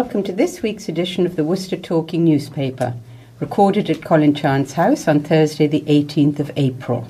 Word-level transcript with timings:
Hello 0.00 0.08
and 0.08 0.14
welcome 0.14 0.34
to 0.34 0.44
this 0.44 0.62
week's 0.62 0.88
edition 0.88 1.26
of 1.26 1.36
the 1.36 1.44
Worcester 1.44 1.76
Talking 1.76 2.24
newspaper, 2.24 2.94
recorded 3.38 3.90
at 3.90 4.02
Colin 4.02 4.34
Chan's 4.34 4.72
house 4.72 5.06
on 5.06 5.20
Thursday, 5.20 5.66
the 5.66 5.82
18th 5.82 6.40
of 6.40 6.50
April. 6.56 7.06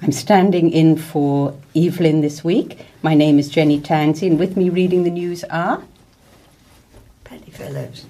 I'm 0.00 0.12
standing 0.12 0.70
in 0.70 0.96
for 0.96 1.54
Evelyn 1.76 2.22
this 2.22 2.42
week. 2.42 2.86
My 3.02 3.12
name 3.12 3.38
is 3.38 3.50
Jenny 3.50 3.78
Tansey, 3.78 4.28
and 4.28 4.38
with 4.38 4.56
me 4.56 4.70
reading 4.70 5.04
the 5.04 5.10
news 5.10 5.44
are 5.50 5.82
Paddy 7.24 7.50
Fellows. 7.50 8.06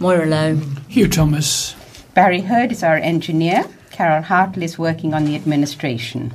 Moira 0.00 0.26
Lowe. 0.26 0.56
Hugh 0.88 1.06
Thomas. 1.06 1.76
Barry 2.12 2.40
Hurd 2.40 2.72
is 2.72 2.82
our 2.82 2.96
engineer. 2.96 3.64
Carol 3.92 4.24
Hartle 4.24 4.64
is 4.64 4.80
working 4.80 5.14
on 5.14 5.26
the 5.26 5.36
administration. 5.36 6.34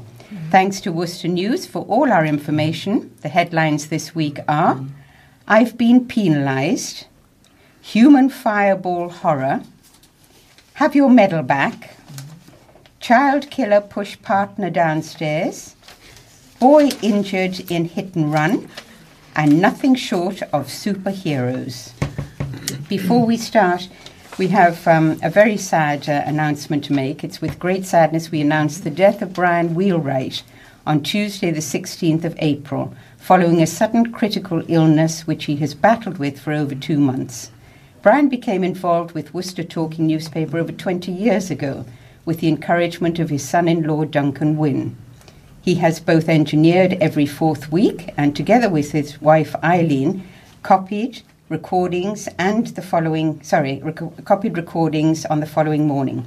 Thanks 0.52 0.80
to 0.80 0.94
Worcester 0.94 1.28
News 1.28 1.66
for 1.66 1.84
all 1.88 2.14
our 2.14 2.26
information. 2.26 3.14
The 3.24 3.30
headlines 3.30 3.90
this 3.90 4.16
week 4.16 4.40
are 4.48 4.80
I've 5.50 5.78
been 5.78 6.08
penalised, 6.08 7.08
human 7.86 8.28
fireball 8.28 9.10
horror, 9.10 9.62
have 10.74 10.96
your 10.96 11.08
medal 11.08 11.44
back, 11.44 11.96
child 13.00 13.52
killer 13.52 13.80
push 13.80 14.20
partner 14.24 14.72
downstairs, 14.72 15.76
boy 16.60 16.90
injured 17.04 17.60
in 17.70 17.86
hit 17.86 18.16
and 18.16 18.34
run, 18.34 18.68
and 19.36 19.62
nothing 19.62 19.94
short 19.94 20.42
of 20.52 20.66
superheroes. 20.66 21.92
Before 22.90 23.24
we 23.24 23.38
start, 23.38 23.88
we 24.40 24.48
have 24.48 24.88
um, 24.88 25.20
a 25.22 25.30
very 25.30 25.56
sad 25.56 26.10
uh, 26.10 26.24
announcement 26.26 26.84
to 26.86 26.94
make. 26.94 27.24
It's 27.24 27.40
with 27.40 27.60
great 27.60 27.86
sadness 27.86 28.32
we 28.32 28.42
announce 28.42 28.80
the 28.80 28.90
death 28.90 29.22
of 29.22 29.32
Brian 29.32 29.76
Wheelwright 29.76 30.42
on 30.88 31.04
Tuesday, 31.04 31.52
the 31.52 31.60
16th 31.60 32.26
of 32.26 32.36
April, 32.40 32.96
following 33.18 33.62
a 33.62 33.68
sudden 33.68 34.12
critical 34.12 34.64
illness 34.68 35.28
which 35.28 35.46
he 35.46 35.58
has 35.58 35.76
battled 35.76 36.18
with 36.18 36.40
for 36.40 36.52
over 36.52 36.74
two 36.74 37.00
months. 37.00 37.52
Brian 38.06 38.30
became 38.30 38.64
involved 38.64 39.14
with 39.14 39.34
Worcester 39.34 39.64
Talking 39.64 40.06
newspaper 40.06 40.60
over 40.60 40.72
20 40.72 41.12
years 41.12 41.50
ago 41.50 41.86
with 42.24 42.40
the 42.40 42.48
encouragement 42.48 43.18
of 43.18 43.32
his 43.32 43.44
son 43.44 43.68
in 43.68 43.82
law, 43.82 44.06
Duncan 44.06 44.58
Wynne. 44.58 44.96
He 45.64 45.74
has 45.82 46.00
both 46.00 46.30
engineered 46.30 46.94
every 47.02 47.26
fourth 47.26 47.72
week 47.72 48.14
and, 48.16 48.36
together 48.36 48.70
with 48.70 48.92
his 48.92 49.20
wife 49.24 49.56
Eileen, 49.64 50.24
copied 50.62 51.24
recordings 51.50 52.30
and 52.38 52.68
the 52.68 52.84
following, 52.84 53.42
sorry, 53.42 53.82
rec- 53.82 54.24
copied 54.24 54.56
recordings 54.56 55.26
on 55.26 55.40
the 55.40 55.48
following 55.48 55.88
morning. 55.88 56.26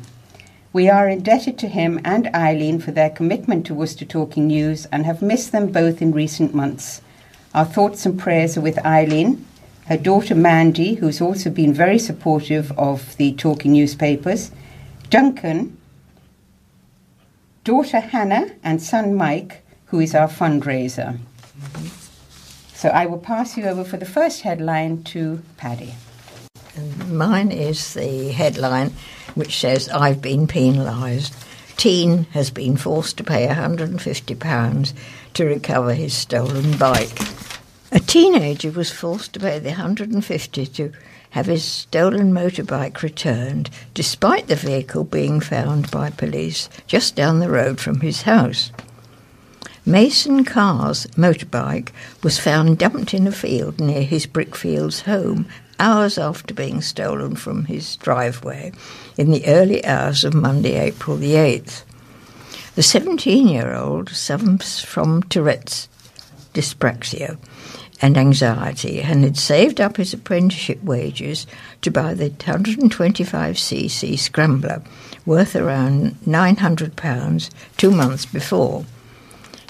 We 0.72 0.88
are 0.88 1.08
indebted 1.08 1.58
to 1.58 1.68
him 1.68 2.00
and 2.04 2.26
Eileen 2.34 2.80
for 2.80 2.90
their 2.90 3.10
commitment 3.10 3.64
to 3.66 3.74
Worcester 3.74 4.04
Talking 4.04 4.48
News 4.48 4.86
and 4.86 5.06
have 5.06 5.22
missed 5.22 5.52
them 5.52 5.70
both 5.70 6.02
in 6.02 6.10
recent 6.10 6.52
months. 6.52 7.02
Our 7.54 7.64
thoughts 7.64 8.04
and 8.04 8.18
prayers 8.18 8.58
are 8.58 8.62
with 8.62 8.84
Eileen, 8.84 9.46
her 9.88 9.96
daughter 9.96 10.34
Mandy, 10.34 10.94
who's 10.96 11.20
also 11.20 11.48
been 11.48 11.72
very 11.72 11.98
supportive 11.98 12.70
of 12.78 13.16
the 13.16 13.32
Talking 13.32 13.72
newspapers, 13.72 14.50
Duncan, 15.08 15.78
daughter 17.64 18.00
Hannah, 18.00 18.50
and 18.62 18.82
son 18.82 19.14
Mike, 19.14 19.64
who 19.86 20.00
is 20.00 20.14
our 20.14 20.28
fundraiser. 20.28 21.18
So 22.74 22.90
I 22.90 23.06
will 23.06 23.18
pass 23.18 23.56
you 23.56 23.64
over 23.64 23.82
for 23.82 23.96
the 23.96 24.04
first 24.04 24.42
headline 24.42 25.04
to 25.04 25.42
Paddy. 25.56 25.94
Mine 27.06 27.50
is 27.50 27.94
the 27.94 28.28
headline 28.32 28.92
which 29.34 29.58
says, 29.58 29.88
I've 29.88 30.20
been 30.20 30.46
penalised. 30.46 31.34
Teen 31.78 32.24
has 32.32 32.50
been 32.50 32.76
forced 32.76 33.16
to 33.16 33.24
pay 33.24 33.46
£150 33.46 34.92
to 35.32 35.44
recover 35.44 35.94
his 35.94 36.12
stolen 36.12 36.76
bike. 36.76 37.18
A 37.90 38.00
teenager 38.00 38.70
was 38.70 38.90
forced 38.90 39.32
to 39.32 39.40
pay 39.40 39.58
the 39.58 39.70
150 39.70 40.66
to 40.66 40.92
have 41.30 41.46
his 41.46 41.64
stolen 41.64 42.34
motorbike 42.34 43.00
returned, 43.00 43.70
despite 43.94 44.46
the 44.46 44.56
vehicle 44.56 45.04
being 45.04 45.40
found 45.40 45.90
by 45.90 46.10
police 46.10 46.68
just 46.86 47.16
down 47.16 47.38
the 47.38 47.48
road 47.48 47.80
from 47.80 48.00
his 48.00 48.22
house. 48.22 48.72
Mason 49.86 50.44
Carr's 50.44 51.06
motorbike 51.16 51.88
was 52.22 52.38
found 52.38 52.76
dumped 52.76 53.14
in 53.14 53.26
a 53.26 53.32
field 53.32 53.80
near 53.80 54.02
his 54.02 54.26
Brickfields 54.26 55.02
home 55.02 55.46
hours 55.80 56.18
after 56.18 56.52
being 56.52 56.82
stolen 56.82 57.36
from 57.36 57.64
his 57.64 57.96
driveway 57.96 58.70
in 59.16 59.30
the 59.30 59.46
early 59.46 59.82
hours 59.86 60.24
of 60.24 60.34
Monday, 60.34 60.78
April 60.78 61.16
the 61.16 61.32
8th. 61.32 61.84
The 62.74 62.82
17 62.82 63.48
year 63.48 63.74
old 63.74 64.10
suffers 64.10 64.80
from 64.80 65.22
Tourette's 65.22 65.88
dyspraxia 66.58 67.38
and 68.02 68.18
anxiety 68.18 69.00
and 69.00 69.22
had 69.22 69.36
saved 69.36 69.80
up 69.80 69.96
his 69.96 70.12
apprenticeship 70.12 70.82
wages 70.82 71.46
to 71.82 71.90
buy 71.90 72.14
the 72.14 72.30
125cc 72.30 74.18
Scrambler, 74.18 74.82
worth 75.24 75.54
around 75.54 76.16
£900 76.26 77.50
two 77.76 77.90
months 77.90 78.26
before. 78.26 78.84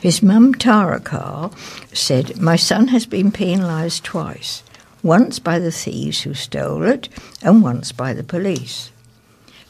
His 0.00 0.22
mum, 0.22 0.54
Tara 0.54 1.00
Carr, 1.00 1.50
said, 1.92 2.40
My 2.40 2.56
son 2.56 2.88
has 2.88 3.04
been 3.04 3.32
penalised 3.32 4.04
twice 4.04 4.62
once 5.02 5.38
by 5.38 5.58
the 5.58 5.72
thieves 5.72 6.22
who 6.22 6.34
stole 6.34 6.82
it, 6.84 7.08
and 7.42 7.62
once 7.62 7.92
by 7.92 8.12
the 8.12 8.24
police. 8.24 8.90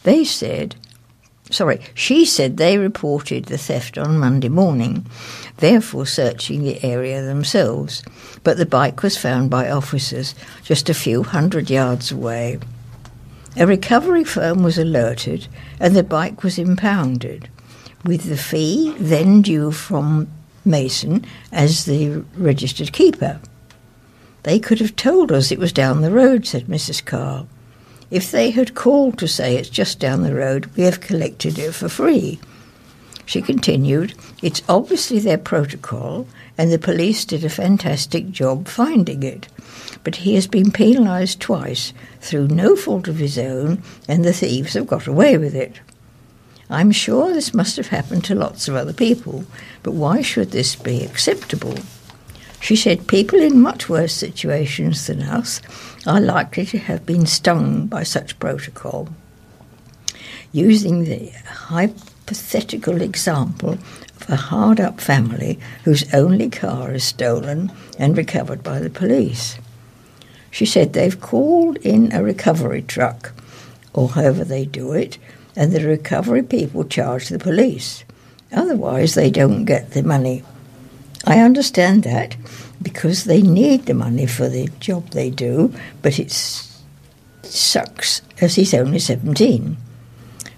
They 0.03 0.25
said, 0.25 0.75
sorry, 1.51 1.81
she 1.95 2.25
said 2.25 2.57
they 2.57 2.79
reported 2.79 3.47
the 3.47 3.59
theft 3.59 3.99
on 3.99 4.19
Monday 4.19 4.49
morning, 4.49 5.07
therefore 5.59 6.07
searching 6.07 6.63
the 6.63 6.83
area 6.85 7.23
themselves, 7.23 8.03
but 8.45 8.57
the 8.57 8.67
bike 8.67 9.03
was 9.03 9.17
found 9.17 9.51
by 9.51 9.71
officers 9.71 10.35
just 10.63 10.89
a 10.89 10.95
few 10.95 11.23
hundred 11.23 11.71
yards 11.71 12.13
away. 12.13 12.59
A 13.57 13.67
recovery 13.67 14.25
firm 14.25 14.63
was 14.63 14.79
alerted 14.79 15.49
and 15.81 15.97
the 15.97 16.03
bike 16.03 16.43
was 16.43 16.59
impounded, 16.59 17.49
with 18.05 18.29
the 18.29 18.37
fee 18.37 18.95
then 18.99 19.43
due 19.43 19.73
from 19.73 20.29
Mason 20.65 21.25
as 21.51 21.85
the 21.85 22.25
registered 22.37 22.93
keeper. 22.93 23.41
They 24.45 24.59
could 24.59 24.81
have 24.81 24.97
told 24.97 25.33
us 25.33 25.51
it 25.51 25.59
was 25.59 25.73
down 25.73 26.01
the 26.01 26.11
road, 26.11 26.47
said 26.47 26.67
Mrs. 26.67 27.05
Carr. 27.05 27.47
If 28.11 28.31
they 28.31 28.51
had 28.51 28.75
called 28.75 29.19
to 29.19 29.29
say 29.29 29.57
it's 29.57 29.69
just 29.69 29.99
down 29.99 30.23
the 30.23 30.35
road, 30.35 30.67
we 30.77 30.85
have 30.85 31.01
collected 31.01 31.59
it 31.59 31.73
for 31.73 31.89
free. 31.89 32.41
She 33.27 33.43
continued, 33.43 34.15
It's 34.43 34.63
obviously 34.67 35.19
their 35.19 35.37
protocol, 35.37 36.27
and 36.57 36.73
the 36.73 36.79
police 36.79 37.27
did 37.27 37.45
a 37.45 37.51
fantastic 37.51 38.31
job 38.31 38.67
finding 38.67 39.23
it. 39.23 39.49
But 40.03 40.17
he 40.17 40.35
has 40.37 40.47
been 40.47 40.71
penalised 40.71 41.39
twice 41.39 41.93
through 42.21 42.49
no 42.49 42.75
fault 42.75 43.09
of 43.09 43.19
his 43.19 43.37
own, 43.37 43.83
and 44.09 44.25
the 44.25 44.33
thieves 44.33 44.73
have 44.73 44.87
got 44.87 45.07
away 45.07 45.37
with 45.37 45.55
it. 45.55 45.81
I'm 46.71 46.91
sure 46.91 47.33
this 47.33 47.53
must 47.53 47.77
have 47.77 47.89
happened 47.89 48.25
to 48.25 48.35
lots 48.35 48.69
of 48.69 48.75
other 48.75 48.95
people, 48.95 49.45
but 49.83 49.93
why 49.93 50.23
should 50.23 50.51
this 50.51 50.75
be 50.75 51.03
acceptable? 51.03 51.75
She 52.61 52.77
said 52.77 53.07
people 53.07 53.41
in 53.41 53.61
much 53.61 53.91
worse 53.91 54.15
situations 54.15 55.07
than 55.07 55.23
us 55.23 55.61
are 56.07 56.21
likely 56.21 56.65
to 56.67 56.79
have 56.79 57.05
been 57.05 57.27
stung 57.27 57.87
by 57.87 58.03
such 58.03 58.39
protocol. 58.39 59.09
Using 60.53 61.05
the 61.05 61.31
hypothetical 61.47 63.03
example 63.03 63.79
of 64.21 64.31
a 64.31 64.37
hard 64.37 64.81
up 64.81 65.01
family 65.01 65.59
whose 65.85 66.13
only 66.15 66.49
car 66.49 66.93
is 66.93 67.05
stolen 67.05 67.73
and 67.99 68.17
recovered 68.17 68.63
by 68.63 68.79
the 68.79 68.91
police. 68.91 69.59
She 70.51 70.65
said 70.67 70.93
they've 70.93 71.21
called 71.21 71.77
in 71.79 72.13
a 72.13 72.23
recovery 72.23 72.83
truck, 72.83 73.33
or 73.93 74.09
however 74.09 74.45
they 74.45 74.65
do 74.65 74.93
it, 74.93 75.19
and 75.55 75.73
the 75.73 75.87
recovery 75.87 76.43
people 76.43 76.85
charge 76.85 77.29
the 77.29 77.39
police. 77.39 78.05
Otherwise, 78.53 79.15
they 79.15 79.31
don't 79.31 79.65
get 79.65 79.91
the 79.91 80.03
money. 80.03 80.43
I 81.29 81.41
understand 81.41 82.05
that 82.05 82.39
because 82.81 83.25
they 83.25 83.43
need 83.43 83.85
the 83.85 83.93
money 83.93 84.25
for 84.25 84.49
the 84.49 84.69
job 84.81 85.11
they 85.11 85.29
do, 85.29 85.75
but 86.01 86.19
it 86.19 86.31
sucks 87.43 88.23
as 88.41 88.55
he's 88.55 88.73
only 88.73 88.99
17. 88.99 89.77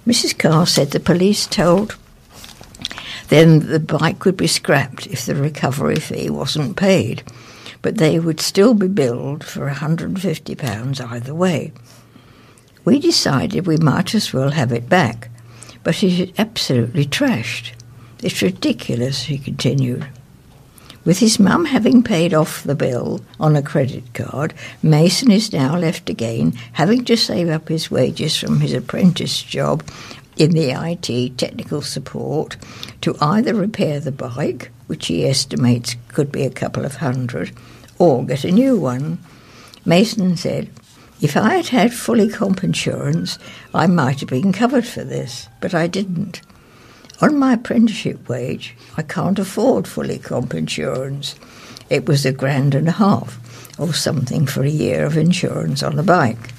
Mrs. 0.06 0.38
Carr 0.38 0.68
said 0.68 0.92
the 0.92 1.00
police 1.00 1.48
told 1.48 1.96
them 3.30 3.66
the 3.66 3.80
bike 3.80 4.24
would 4.24 4.36
be 4.36 4.46
scrapped 4.46 5.08
if 5.08 5.26
the 5.26 5.34
recovery 5.34 5.96
fee 5.96 6.30
wasn't 6.30 6.76
paid, 6.76 7.24
but 7.82 7.96
they 7.96 8.20
would 8.20 8.40
still 8.40 8.74
be 8.74 8.86
billed 8.86 9.42
for 9.42 9.68
£150 9.68 11.10
either 11.10 11.34
way. 11.34 11.72
We 12.84 13.00
decided 13.00 13.66
we 13.66 13.76
might 13.76 14.14
as 14.14 14.32
well 14.32 14.50
have 14.50 14.70
it 14.70 14.88
back, 14.88 15.30
but 15.82 16.00
it 16.04 16.20
is 16.20 16.32
absolutely 16.38 17.06
trashed. 17.06 17.72
It's 18.22 18.40
ridiculous, 18.40 19.24
he 19.24 19.36
continued. 19.36 20.06
With 21.02 21.20
his 21.20 21.38
mum 21.38 21.64
having 21.64 22.02
paid 22.02 22.34
off 22.34 22.62
the 22.62 22.74
bill 22.74 23.22
on 23.38 23.56
a 23.56 23.62
credit 23.62 24.12
card, 24.12 24.52
Mason 24.82 25.30
is 25.30 25.52
now 25.52 25.78
left 25.78 26.10
again 26.10 26.52
having 26.74 27.06
to 27.06 27.16
save 27.16 27.48
up 27.48 27.68
his 27.68 27.90
wages 27.90 28.36
from 28.36 28.60
his 28.60 28.74
apprentice 28.74 29.42
job 29.42 29.82
in 30.36 30.50
the 30.50 30.70
IT 30.70 31.38
technical 31.38 31.80
support 31.80 32.58
to 33.00 33.16
either 33.20 33.54
repair 33.54 33.98
the 33.98 34.12
bike, 34.12 34.70
which 34.88 35.06
he 35.06 35.26
estimates 35.26 35.96
could 36.08 36.30
be 36.30 36.42
a 36.42 36.50
couple 36.50 36.84
of 36.84 36.96
hundred, 36.96 37.52
or 37.98 38.24
get 38.24 38.44
a 38.44 38.50
new 38.50 38.78
one. 38.78 39.18
Mason 39.86 40.36
said, 40.36 40.68
If 41.22 41.34
I 41.34 41.54
had 41.54 41.68
had 41.68 41.94
fully 41.94 42.28
comp 42.28 42.62
insurance, 42.62 43.38
I 43.72 43.86
might 43.86 44.20
have 44.20 44.28
been 44.28 44.52
covered 44.52 44.86
for 44.86 45.02
this, 45.02 45.48
but 45.60 45.72
I 45.72 45.86
didn't. 45.86 46.42
On 47.22 47.38
my 47.38 47.52
apprenticeship 47.52 48.28
wage, 48.28 48.74
I 48.96 49.02
can't 49.02 49.38
afford 49.38 49.86
fully 49.86 50.18
comp 50.18 50.54
insurance. 50.54 51.34
It 51.90 52.06
was 52.06 52.24
a 52.24 52.32
grand 52.32 52.74
and 52.74 52.88
a 52.88 52.92
half, 52.92 53.38
or 53.78 53.92
something 53.92 54.46
for 54.46 54.62
a 54.62 54.70
year 54.70 55.04
of 55.04 55.18
insurance 55.18 55.82
on 55.82 55.98
a 55.98 56.02
bike. 56.02 56.54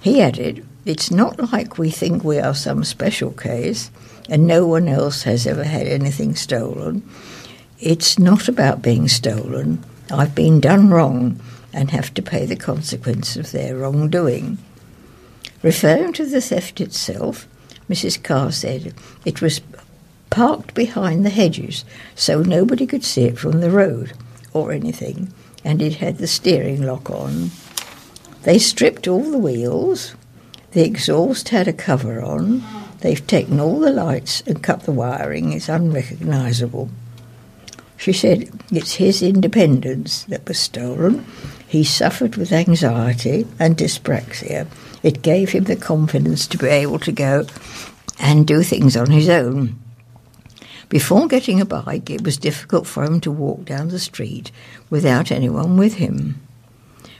He 0.00 0.20
added, 0.22 0.64
It's 0.84 1.10
not 1.10 1.52
like 1.52 1.78
we 1.78 1.90
think 1.90 2.22
we 2.22 2.38
are 2.38 2.54
some 2.54 2.84
special 2.84 3.32
case, 3.32 3.90
and 4.28 4.46
no 4.46 4.66
one 4.66 4.86
else 4.86 5.24
has 5.24 5.48
ever 5.48 5.64
had 5.64 5.88
anything 5.88 6.36
stolen. 6.36 7.02
It's 7.80 8.20
not 8.20 8.48
about 8.48 8.82
being 8.82 9.08
stolen. 9.08 9.84
I've 10.12 10.34
been 10.34 10.60
done 10.60 10.90
wrong 10.90 11.40
and 11.72 11.90
have 11.90 12.14
to 12.14 12.22
pay 12.22 12.46
the 12.46 12.56
consequence 12.56 13.36
of 13.36 13.50
their 13.50 13.76
wrongdoing. 13.76 14.58
Referring 15.62 16.12
to 16.14 16.26
the 16.26 16.40
theft 16.40 16.80
itself, 16.80 17.48
Mrs. 17.88 18.22
Carr 18.22 18.52
said 18.52 18.94
it 19.24 19.40
was 19.40 19.60
parked 20.30 20.74
behind 20.74 21.24
the 21.24 21.30
hedges 21.30 21.84
so 22.14 22.42
nobody 22.42 22.86
could 22.86 23.04
see 23.04 23.24
it 23.24 23.38
from 23.38 23.60
the 23.60 23.70
road 23.70 24.12
or 24.52 24.72
anything, 24.72 25.32
and 25.64 25.80
it 25.80 25.96
had 25.96 26.18
the 26.18 26.26
steering 26.26 26.82
lock 26.82 27.10
on. 27.10 27.50
They 28.42 28.58
stripped 28.58 29.08
all 29.08 29.30
the 29.30 29.38
wheels, 29.38 30.14
the 30.72 30.84
exhaust 30.84 31.50
had 31.50 31.68
a 31.68 31.72
cover 31.72 32.22
on, 32.22 32.62
they've 33.00 33.26
taken 33.26 33.60
all 33.60 33.80
the 33.80 33.90
lights 33.90 34.42
and 34.46 34.62
cut 34.62 34.82
the 34.82 34.92
wiring, 34.92 35.52
it's 35.52 35.68
unrecognisable. 35.68 36.90
She 37.96 38.12
said 38.12 38.50
it's 38.70 38.94
his 38.94 39.22
independence 39.22 40.24
that 40.24 40.46
was 40.46 40.58
stolen. 40.58 41.24
He 41.66 41.82
suffered 41.82 42.36
with 42.36 42.52
anxiety 42.52 43.46
and 43.58 43.76
dyspraxia. 43.76 44.66
It 45.06 45.22
gave 45.22 45.50
him 45.50 45.62
the 45.62 45.76
confidence 45.76 46.48
to 46.48 46.58
be 46.58 46.66
able 46.66 46.98
to 46.98 47.12
go 47.12 47.46
and 48.18 48.44
do 48.44 48.64
things 48.64 48.96
on 48.96 49.08
his 49.08 49.28
own. 49.28 49.78
Before 50.88 51.28
getting 51.28 51.60
a 51.60 51.64
bike, 51.64 52.10
it 52.10 52.24
was 52.24 52.36
difficult 52.36 52.88
for 52.88 53.04
him 53.04 53.20
to 53.20 53.30
walk 53.30 53.64
down 53.64 53.90
the 53.90 54.00
street 54.00 54.50
without 54.90 55.30
anyone 55.30 55.76
with 55.76 55.94
him. 55.94 56.40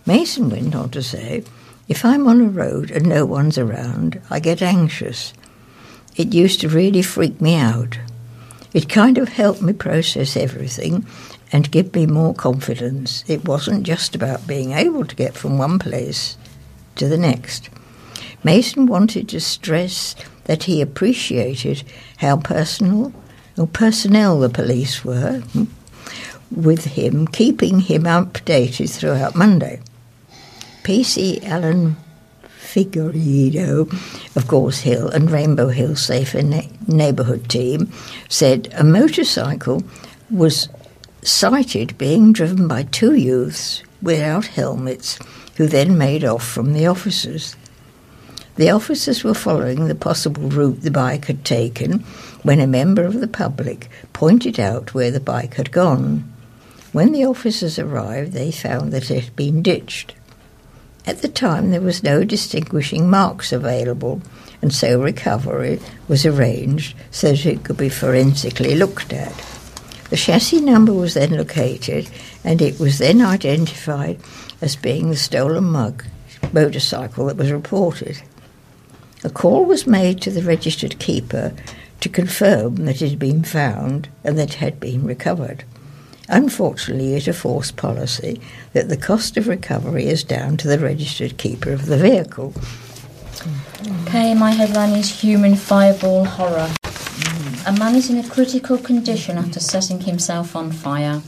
Mason 0.05 0.51
went 0.51 0.75
on 0.75 0.91
to 0.91 1.01
say, 1.01 1.45
If 1.87 2.05
I'm 2.05 2.27
on 2.27 2.41
a 2.41 2.49
road 2.49 2.91
and 2.91 3.07
no 3.07 3.25
one's 3.25 3.57
around, 3.57 4.21
I 4.31 4.41
get 4.41 4.63
anxious. 4.63 5.33
It 6.17 6.35
used 6.35 6.63
to 6.63 6.69
really 6.69 7.03
freak 7.03 7.41
me 7.41 7.55
out. 7.55 8.01
It 8.75 8.89
kind 8.89 9.17
of 9.17 9.29
helped 9.29 9.63
me 9.63 9.73
process 9.73 10.37
everything 10.37 11.07
and 11.53 11.71
give 11.71 11.95
me 11.95 12.07
more 12.07 12.35
confidence. 12.35 13.23
It 13.29 13.45
wasn't 13.45 13.85
just 13.85 14.17
about 14.17 14.49
being 14.49 14.73
able 14.73 15.05
to 15.05 15.15
get 15.15 15.35
from 15.35 15.57
one 15.57 15.79
place 15.79 16.37
to 16.97 17.07
the 17.07 17.17
next. 17.17 17.71
Mason 18.47 18.87
wanted 18.87 19.29
to 19.31 19.41
stress 19.41 20.15
that 20.45 20.63
he 20.63 20.81
appreciated 20.81 21.83
how 22.19 22.37
personal 22.37 23.13
or 23.59 23.67
personnel 23.67 24.39
the 24.39 24.49
police 24.49 25.05
were 25.05 25.43
with 26.53 26.85
him, 26.85 27.27
keeping 27.27 27.81
him 27.81 28.05
updated 28.05 28.89
throughout 28.89 29.35
Monday. 29.35 29.81
PC 30.85 31.43
Alan 31.45 31.97
Figueredo 32.61 33.91
of 34.37 34.47
Gorse 34.47 34.79
Hill 34.79 35.09
and 35.09 35.29
Rainbow 35.29 35.71
Hill 35.71 35.97
Safer 35.97 36.43
Na- 36.43 36.71
Neighbourhood 36.87 37.51
team 37.51 37.91
said 38.29 38.73
a 38.75 38.85
motorcycle 38.85 39.83
was 40.31 40.69
sighted 41.21 41.99
being 41.99 42.33
driven 42.33 42.69
by 42.69 42.85
two 42.85 43.15
youths 43.15 43.83
without 44.01 44.47
helmets 44.47 45.19
who 45.57 45.67
then 45.67 45.99
made 45.99 46.25
off 46.25 46.47
from 46.47 46.75
the 46.75 46.87
officers. 46.87 47.57
The 48.57 48.71
officers 48.71 49.23
were 49.23 49.35
following 49.35 49.87
the 49.87 49.95
possible 49.95 50.49
route 50.49 50.81
the 50.81 50.91
bike 50.91 51.27
had 51.27 51.45
taken 51.45 52.01
when 52.43 52.59
a 52.59 52.67
member 52.67 53.05
of 53.05 53.21
the 53.21 53.29
public 53.29 53.91
pointed 54.15 54.59
out 54.59 54.95
where 54.95 55.11
the 55.11 55.21
bike 55.21 55.55
had 55.57 55.71
gone. 55.71 56.25
When 56.93 57.13
the 57.13 57.27
officers 57.27 57.79
arrived, 57.79 58.33
they 58.33 58.51
found 58.51 58.93
that 58.93 59.11
it 59.11 59.25
had 59.25 59.37
been 59.37 59.63
ditched. 59.63 60.15
At 61.07 61.21
the 61.21 61.29
time, 61.29 61.71
there 61.71 61.83
was 61.83 62.03
no 62.03 62.25
distinguishing 62.25 63.11
marks 63.11 63.53
available, 63.53 64.23
and 64.63 64.73
so 64.73 65.03
recovery 65.03 65.79
was 66.09 66.25
arranged 66.25 66.97
so 67.11 67.33
that 67.33 67.45
it 67.45 67.63
could 67.63 67.77
be 67.77 67.91
forensically 67.91 68.75
looked 68.75 69.13
at. 69.13 69.35
The 70.09 70.17
chassis 70.17 70.63
number 70.63 70.95
was 70.95 71.13
then 71.13 71.37
located, 71.37 72.09
and 72.43 72.63
it 72.63 72.81
was 72.81 72.97
then 72.97 73.21
identified 73.21 74.19
as 74.63 74.77
being 74.77 75.11
the 75.11 75.17
stolen 75.17 75.65
mug 75.65 76.05
motorcycle 76.55 77.27
that 77.27 77.37
was 77.37 77.53
reported. 77.53 78.23
A 79.27 79.29
call 79.29 79.65
was 79.65 79.89
made 79.89 80.21
to 80.21 80.31
the 80.31 80.41
registered 80.41 81.01
keeper 81.01 81.53
to 81.99 82.09
confirm 82.09 82.77
that 82.85 83.03
it 83.03 83.11
had 83.11 83.19
been 83.19 83.43
found 83.43 84.09
and 84.23 84.39
that 84.39 84.51
it 84.51 84.55
had 84.55 84.79
been 84.79 85.03
recovered. 85.03 85.65
Unfortunately, 86.29 87.15
it 87.17 87.27
a 87.27 87.33
forced 87.33 87.77
policy 87.77 88.41
that 88.73 88.89
the 88.89 88.97
cost 88.97 89.37
of 89.37 89.49
recovery 89.49 90.07
is 90.07 90.23
down 90.23 90.57
to 90.59 90.69
the 90.69 90.79
registered 90.79 91.39
keeper 91.39 91.73
of 91.73 91.87
the 91.87 91.99
vehicle. 91.99 92.55
Okay, 94.07 94.33
my 94.33 94.53
headline 94.53 94.93
is 94.93 95.21
Human 95.21 95.57
Fireball 95.57 96.25
Horror. 96.25 96.71
A 97.67 97.73
man 97.73 97.97
is 97.97 98.09
in 98.09 98.19
a 98.19 98.29
critical 98.29 98.79
condition 98.79 99.39
after 99.39 99.59
setting 99.59 100.03
himself 100.03 100.55
on 100.55 100.71
fire. 100.71 101.21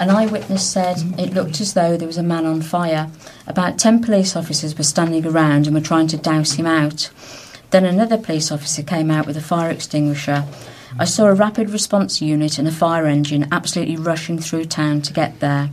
An 0.00 0.10
eyewitness 0.10 0.64
said 0.64 1.02
it 1.18 1.34
looked 1.34 1.60
as 1.60 1.74
though 1.74 1.96
there 1.96 2.06
was 2.06 2.18
a 2.18 2.22
man 2.22 2.46
on 2.46 2.62
fire. 2.62 3.10
About 3.48 3.78
10 3.78 4.02
police 4.02 4.36
officers 4.36 4.78
were 4.78 4.84
standing 4.84 5.26
around 5.26 5.66
and 5.66 5.74
were 5.74 5.82
trying 5.82 6.06
to 6.08 6.16
douse 6.16 6.52
him 6.52 6.66
out. 6.66 7.10
Then 7.70 7.84
another 7.84 8.16
police 8.16 8.52
officer 8.52 8.82
came 8.82 9.10
out 9.10 9.26
with 9.26 9.36
a 9.36 9.42
fire 9.42 9.70
extinguisher. 9.70 10.44
I 10.98 11.04
saw 11.04 11.26
a 11.26 11.34
rapid 11.34 11.70
response 11.70 12.22
unit 12.22 12.58
and 12.58 12.68
a 12.68 12.72
fire 12.72 13.06
engine 13.06 13.48
absolutely 13.50 13.96
rushing 13.96 14.38
through 14.38 14.66
town 14.66 15.02
to 15.02 15.12
get 15.12 15.40
there. 15.40 15.70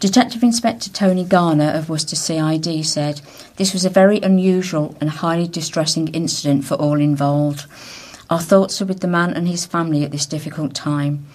Detective 0.00 0.42
Inspector 0.42 0.90
Tony 0.90 1.24
Garner 1.24 1.70
of 1.70 1.88
Worcester 1.88 2.16
CID 2.16 2.84
said 2.84 3.20
this 3.56 3.72
was 3.72 3.84
a 3.84 3.90
very 3.90 4.18
unusual 4.20 4.96
and 5.00 5.10
highly 5.10 5.46
distressing 5.46 6.08
incident 6.08 6.64
for 6.64 6.74
all 6.74 7.00
involved. 7.00 7.66
Our 8.28 8.40
thoughts 8.40 8.82
are 8.82 8.86
with 8.86 9.00
the 9.00 9.08
man 9.08 9.34
and 9.34 9.46
his 9.46 9.64
family 9.66 10.04
at 10.04 10.10
this 10.10 10.26
difficult 10.26 10.74
time. 10.74 11.26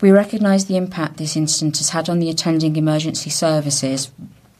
We 0.00 0.10
recognise 0.10 0.64
the 0.64 0.78
impact 0.78 1.18
this 1.18 1.36
incident 1.36 1.76
has 1.76 1.90
had 1.90 2.08
on 2.08 2.20
the 2.20 2.30
attending 2.30 2.76
emergency 2.76 3.28
services, 3.28 4.10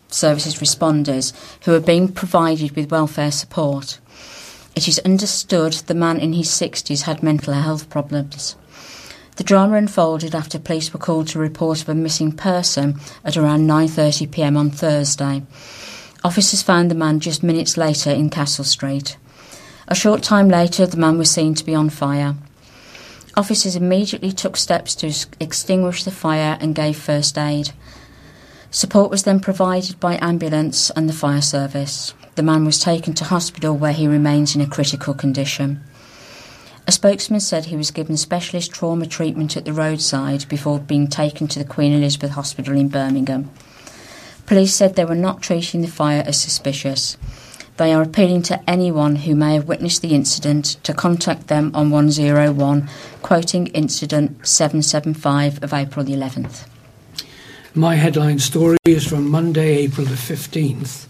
services 0.08 0.56
responders 0.56 1.32
who 1.64 1.74
are 1.74 1.80
being 1.80 2.08
provided 2.08 2.76
with 2.76 2.90
welfare 2.90 3.30
support. 3.30 3.98
It 4.76 4.86
is 4.86 4.98
understood 5.00 5.72
the 5.72 5.94
man 5.94 6.20
in 6.20 6.34
his 6.34 6.48
60s 6.48 7.02
had 7.02 7.22
mental 7.22 7.54
health 7.54 7.88
problems. 7.88 8.54
The 9.36 9.44
drama 9.44 9.76
unfolded 9.76 10.34
after 10.34 10.58
police 10.58 10.92
were 10.92 11.00
called 11.00 11.28
to 11.28 11.38
report 11.38 11.80
of 11.80 11.88
a 11.88 11.94
missing 11.94 12.32
person 12.32 13.00
at 13.24 13.38
around 13.38 13.66
9:30 13.66 14.30
p.m. 14.30 14.56
on 14.58 14.70
Thursday. 14.70 15.42
Officers 16.22 16.60
found 16.62 16.90
the 16.90 16.94
man 16.94 17.18
just 17.18 17.42
minutes 17.42 17.78
later 17.78 18.10
in 18.10 18.28
Castle 18.28 18.64
Street. 18.64 19.16
A 19.88 19.94
short 19.94 20.22
time 20.22 20.50
later, 20.50 20.84
the 20.86 20.98
man 20.98 21.16
was 21.16 21.30
seen 21.30 21.54
to 21.54 21.64
be 21.64 21.74
on 21.74 21.88
fire. 21.88 22.36
Officers 23.40 23.74
immediately 23.74 24.32
took 24.32 24.54
steps 24.54 24.94
to 24.96 25.10
extinguish 25.40 26.04
the 26.04 26.10
fire 26.10 26.58
and 26.60 26.74
gave 26.74 26.98
first 26.98 27.38
aid. 27.38 27.70
Support 28.70 29.10
was 29.10 29.22
then 29.22 29.40
provided 29.40 29.98
by 29.98 30.18
ambulance 30.20 30.90
and 30.90 31.08
the 31.08 31.14
fire 31.14 31.40
service. 31.40 32.12
The 32.34 32.42
man 32.42 32.66
was 32.66 32.78
taken 32.78 33.14
to 33.14 33.24
hospital 33.24 33.74
where 33.74 33.94
he 33.94 34.06
remains 34.06 34.54
in 34.54 34.60
a 34.60 34.66
critical 34.66 35.14
condition. 35.14 35.82
A 36.86 36.92
spokesman 36.92 37.40
said 37.40 37.64
he 37.64 37.78
was 37.78 37.90
given 37.90 38.18
specialist 38.18 38.72
trauma 38.72 39.06
treatment 39.06 39.56
at 39.56 39.64
the 39.64 39.72
roadside 39.72 40.46
before 40.50 40.78
being 40.78 41.08
taken 41.08 41.48
to 41.48 41.58
the 41.58 41.64
Queen 41.64 41.94
Elizabeth 41.94 42.32
Hospital 42.32 42.76
in 42.76 42.88
Birmingham. 42.88 43.50
Police 44.44 44.74
said 44.74 44.96
they 44.96 45.06
were 45.06 45.14
not 45.14 45.40
treating 45.40 45.80
the 45.80 45.88
fire 45.88 46.22
as 46.26 46.38
suspicious. 46.38 47.16
They 47.80 47.94
are 47.94 48.02
appealing 48.02 48.42
to 48.42 48.60
anyone 48.68 49.16
who 49.16 49.34
may 49.34 49.54
have 49.54 49.66
witnessed 49.66 50.02
the 50.02 50.14
incident 50.14 50.76
to 50.82 50.92
contact 50.92 51.46
them 51.46 51.70
on 51.72 51.88
101, 51.88 52.90
quoting 53.22 53.68
incident 53.68 54.46
775 54.46 55.62
of 55.62 55.72
April 55.72 56.04
the 56.04 56.12
11th. 56.12 56.66
My 57.74 57.94
headline 57.94 58.38
story 58.38 58.76
is 58.84 59.06
from 59.06 59.30
Monday, 59.30 59.78
April 59.78 60.06
the 60.06 60.14
15th. 60.14 61.06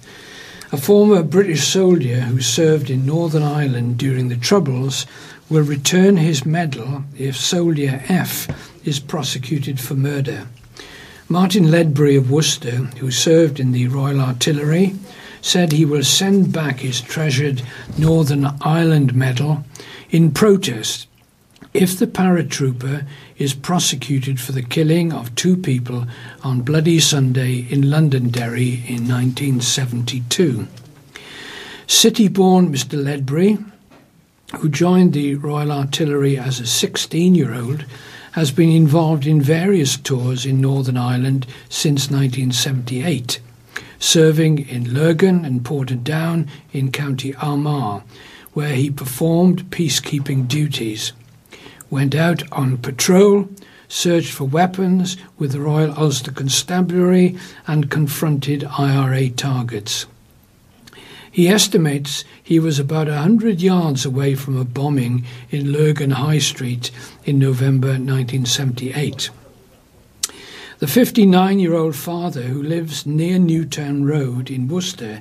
A 0.70 0.76
former 0.76 1.24
British 1.24 1.66
soldier 1.66 2.20
who 2.20 2.40
served 2.40 2.88
in 2.88 3.04
Northern 3.04 3.42
Ireland 3.42 3.98
during 3.98 4.28
the 4.28 4.36
Troubles 4.36 5.06
will 5.48 5.64
return 5.64 6.18
his 6.18 6.46
medal 6.46 7.02
if 7.18 7.36
Soldier 7.36 8.00
F 8.06 8.46
is 8.86 9.00
prosecuted 9.00 9.80
for 9.80 9.94
murder. 9.94 10.46
Martin 11.28 11.68
Ledbury 11.68 12.14
of 12.14 12.30
Worcester, 12.30 12.76
who 13.00 13.10
served 13.10 13.58
in 13.58 13.72
the 13.72 13.88
Royal 13.88 14.20
Artillery, 14.20 14.94
said 15.42 15.72
he 15.72 15.84
will 15.84 16.04
send 16.04 16.52
back 16.52 16.80
his 16.80 17.00
treasured 17.00 17.62
Northern 17.96 18.46
Ireland 18.60 19.14
medal 19.14 19.64
in 20.10 20.32
protest 20.32 21.06
if 21.72 21.98
the 21.98 22.06
paratrooper 22.06 23.06
is 23.38 23.54
prosecuted 23.54 24.40
for 24.40 24.52
the 24.52 24.62
killing 24.62 25.12
of 25.12 25.34
two 25.34 25.56
people 25.56 26.06
on 26.42 26.62
Bloody 26.62 26.98
Sunday 26.98 27.66
in 27.70 27.90
Londonderry 27.90 28.82
in 28.86 29.08
1972. 29.08 30.66
City 31.86 32.28
born 32.28 32.72
Mr. 32.72 33.02
Ledbury, 33.02 33.58
who 34.58 34.68
joined 34.68 35.12
the 35.12 35.36
Royal 35.36 35.72
Artillery 35.72 36.36
as 36.36 36.60
a 36.60 36.66
16 36.66 37.34
year 37.34 37.54
old, 37.54 37.84
has 38.32 38.50
been 38.50 38.70
involved 38.70 39.26
in 39.26 39.40
various 39.40 39.96
tours 39.96 40.46
in 40.46 40.60
Northern 40.60 40.96
Ireland 40.96 41.46
since 41.68 42.10
1978, 42.10 43.40
serving 44.00 44.68
in 44.68 44.92
Lurgan 44.92 45.44
and 45.44 45.62
Portadown 45.62 46.48
in 46.72 46.90
County 46.90 47.32
Armagh, 47.36 48.02
where 48.52 48.74
he 48.74 48.90
performed 48.90 49.70
peacekeeping 49.70 50.48
duties 50.48 51.12
went 51.90 52.14
out 52.14 52.42
on 52.52 52.78
patrol, 52.78 53.48
searched 53.88 54.32
for 54.32 54.44
weapons 54.44 55.16
with 55.38 55.52
the 55.52 55.60
Royal 55.60 55.92
Ulster 55.98 56.30
Constabulary, 56.30 57.36
and 57.66 57.90
confronted 57.90 58.64
IRA 58.78 59.28
targets. 59.28 60.06
He 61.32 61.48
estimates 61.48 62.24
he 62.42 62.58
was 62.58 62.78
about 62.78 63.08
a 63.08 63.18
hundred 63.18 63.60
yards 63.60 64.04
away 64.04 64.34
from 64.34 64.56
a 64.56 64.64
bombing 64.64 65.24
in 65.50 65.72
Lurgan 65.72 66.12
High 66.12 66.38
Street 66.38 66.90
in 67.24 67.38
November 67.38 67.88
1978. 67.88 69.30
The 70.80 70.86
59 70.86 71.58
year 71.58 71.74
old 71.74 71.94
father 71.94 72.40
who 72.40 72.62
lives 72.62 73.04
near 73.04 73.38
Newtown 73.38 74.06
Road 74.06 74.50
in 74.50 74.66
Worcester 74.66 75.20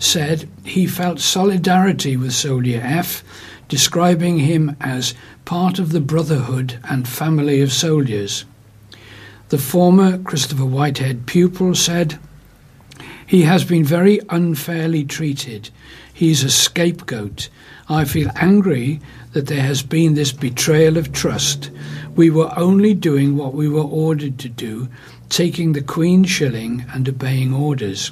said 0.00 0.48
he 0.64 0.88
felt 0.88 1.20
solidarity 1.20 2.16
with 2.16 2.32
Soldier 2.32 2.80
F 2.82 3.22
describing 3.68 4.40
him 4.40 4.76
as 4.80 5.14
part 5.44 5.78
of 5.78 5.92
the 5.92 6.00
brotherhood 6.00 6.80
and 6.82 7.06
family 7.06 7.60
of 7.60 7.72
soldiers. 7.72 8.46
The 9.50 9.58
former 9.58 10.18
Christopher 10.18 10.66
Whitehead 10.66 11.26
pupil 11.26 11.76
said, 11.76 12.18
He 13.28 13.42
has 13.42 13.62
been 13.62 13.84
very 13.84 14.18
unfairly 14.28 15.04
treated. 15.04 15.70
He's 16.12 16.42
a 16.42 16.50
scapegoat. 16.50 17.48
I 17.88 18.06
feel 18.06 18.32
angry 18.34 19.00
that 19.34 19.46
there 19.46 19.62
has 19.62 19.84
been 19.84 20.14
this 20.14 20.32
betrayal 20.32 20.96
of 20.96 21.12
trust. 21.12 21.70
We 22.16 22.30
were 22.30 22.50
only 22.58 22.94
doing 22.94 23.36
what 23.36 23.52
we 23.52 23.68
were 23.68 23.82
ordered 23.82 24.38
to 24.38 24.48
do, 24.48 24.88
taking 25.28 25.72
the 25.72 25.82
Queen's 25.82 26.30
shilling 26.30 26.86
and 26.94 27.06
obeying 27.06 27.52
orders. 27.52 28.10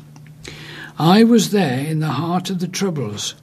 I 0.99 1.25
was 1.25 1.53
there 1.53 1.79
in 1.79 2.01
the 2.01 2.09
heart 2.09 2.51
of 2.51 2.61
the 2.61 2.69
Troubles. 2.69 3.35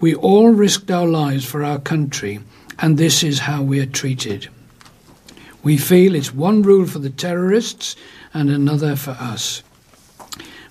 We 0.00 0.14
all 0.14 0.48
risked 0.48 0.90
our 0.90 1.06
lives 1.06 1.44
for 1.44 1.62
our 1.62 1.78
country, 1.78 2.40
and 2.78 2.96
this 2.96 3.22
is 3.22 3.40
how 3.40 3.62
we 3.62 3.80
are 3.80 3.86
treated. 3.86 4.48
We 5.62 5.76
feel 5.76 6.14
it's 6.14 6.32
one 6.32 6.62
rule 6.62 6.86
for 6.86 7.00
the 7.00 7.10
terrorists 7.10 7.94
and 8.32 8.48
another 8.48 8.96
for 8.96 9.10
us. 9.10 9.62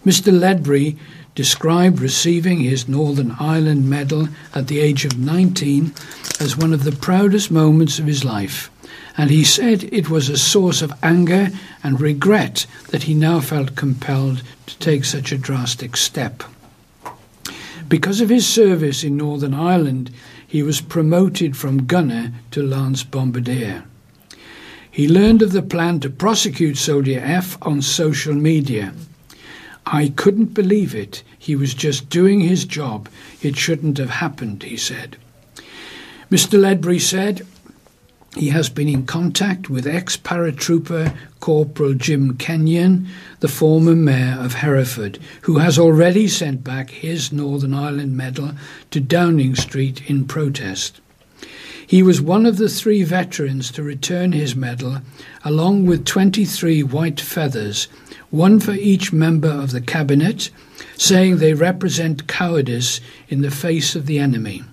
Mr. 0.04 0.38
Ledbury 0.38 0.98
described 1.36 2.00
receiving 2.00 2.62
his 2.62 2.88
Northern 2.88 3.36
Ireland 3.40 3.88
Medal 3.88 4.30
at 4.56 4.68
the 4.68 4.80
age 4.80 5.06
of 5.06 5.20
19 5.20 5.94
as 6.40 6.58
one 6.58 6.74
of 6.74 6.84
the 6.84 6.92
proudest 6.92 7.52
moments 7.52 8.00
of 8.00 8.08
his 8.08 8.26
life, 8.26 8.72
and 9.18 9.32
he 9.32 9.44
said 9.44 9.84
it 9.86 10.10
was 10.10 10.30
a 10.30 10.38
source 10.38 10.84
of 10.84 10.94
anger 11.02 11.50
and 11.84 12.00
regret 12.00 12.68
that 12.90 13.04
he 13.04 13.16
now 13.16 13.40
felt 13.40 13.76
compelled 13.76 14.44
to 14.68 14.78
take 14.78 15.04
such 15.04 15.32
a 15.32 15.38
drastic 15.38 15.98
step. 15.98 16.44
Because 17.90 18.22
of 18.22 18.30
his 18.30 18.48
service 18.48 19.04
in 19.04 19.18
Northern 19.18 19.54
Ireland, 19.54 20.12
he 20.46 20.62
was 20.62 20.82
promoted 20.82 21.58
from 21.58 21.88
gunner 21.88 22.32
to 22.52 22.62
lance 22.62 23.04
bombardier. 23.04 23.86
He 24.92 25.08
learned 25.08 25.42
of 25.42 25.52
the 25.52 25.62
plan 25.62 26.00
to 26.02 26.10
prosecute 26.10 26.78
Soldier 26.78 27.20
F 27.24 27.58
on 27.62 27.82
social 27.82 28.34
media. 28.34 28.94
I 29.86 30.10
couldn't 30.16 30.54
believe 30.54 30.94
it. 30.94 31.24
He 31.40 31.56
was 31.56 31.74
just 31.74 32.10
doing 32.10 32.42
his 32.42 32.66
job. 32.66 33.08
It 33.42 33.56
shouldn't 33.56 33.98
have 34.00 34.10
happened, 34.10 34.64
he 34.64 34.76
said. 34.76 35.18
Mr. 36.30 36.60
Ledbury 36.60 37.00
said, 37.00 37.46
he 38.36 38.50
has 38.50 38.70
been 38.70 38.88
in 38.88 39.06
contact 39.06 39.70
with 39.70 39.88
ex 39.88 40.18
paratrooper 40.18 41.16
Corporal 41.40 41.94
Jim 41.94 42.38
Kenyon, 42.38 43.08
the 43.40 43.48
former 43.48 43.96
mayor 43.96 44.38
of 44.40 44.56
Hereford, 44.56 45.20
who 45.42 45.60
has 45.60 45.80
already 45.80 46.28
sent 46.28 46.64
back 46.64 46.90
his 46.90 47.32
Northern 47.32 47.74
Ireland 47.74 48.18
medal 48.18 48.52
to 48.92 49.00
Downing 49.00 49.56
Street 49.56 50.10
in 50.10 50.26
protest. 50.26 51.00
He 51.88 52.04
was 52.04 52.22
one 52.22 52.46
of 52.46 52.58
the 52.58 52.68
three 52.68 53.04
veterans 53.04 53.72
to 53.72 53.82
return 53.82 54.34
his 54.34 54.56
medal, 54.56 54.98
along 55.46 55.86
with 55.86 56.06
23 56.06 56.84
white 56.84 57.22
feathers, 57.22 57.88
one 58.30 58.60
for 58.60 58.74
each 58.74 59.14
member 59.14 59.48
of 59.48 59.72
the 59.72 59.80
cabinet, 59.80 60.50
saying 60.98 61.38
they 61.38 61.54
represent 61.54 62.28
cowardice 62.28 63.00
in 63.30 63.42
the 63.42 63.52
face 63.52 63.96
of 63.96 64.06
the 64.06 64.20
enemy. 64.20 64.64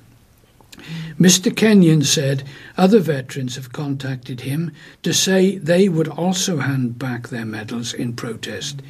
Mr. 1.18 1.54
Kenyon 1.54 2.02
said 2.02 2.42
other 2.76 2.98
veterans 2.98 3.54
have 3.56 3.72
contacted 3.72 4.40
him 4.40 4.72
to 5.02 5.14
say 5.14 5.58
they 5.58 5.88
would 5.88 6.08
also 6.08 6.58
hand 6.58 6.98
back 6.98 7.28
their 7.28 7.44
medals 7.44 7.94
in 7.94 8.12
protest. 8.12 8.82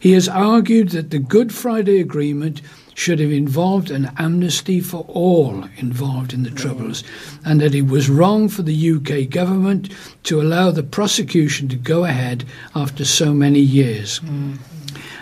He 0.00 0.12
has 0.12 0.28
argued 0.28 0.90
that 0.90 1.10
the 1.10 1.18
Good 1.18 1.52
Friday 1.52 2.00
Agreement 2.00 2.62
should 2.94 3.20
have 3.20 3.30
involved 3.30 3.90
an 3.90 4.10
amnesty 4.16 4.80
for 4.80 5.04
all 5.08 5.64
involved 5.76 6.32
in 6.32 6.44
the 6.44 6.50
Troubles, 6.50 7.04
and 7.44 7.60
that 7.60 7.74
it 7.74 7.88
was 7.88 8.08
wrong 8.08 8.48
for 8.48 8.62
the 8.62 8.92
UK 8.92 9.28
government 9.28 9.92
to 10.22 10.40
allow 10.40 10.70
the 10.70 10.82
prosecution 10.82 11.68
to 11.68 11.76
go 11.76 12.04
ahead 12.04 12.44
after 12.74 13.04
so 13.04 13.34
many 13.34 13.60
years. 13.60 14.20
Mm. 14.20 14.58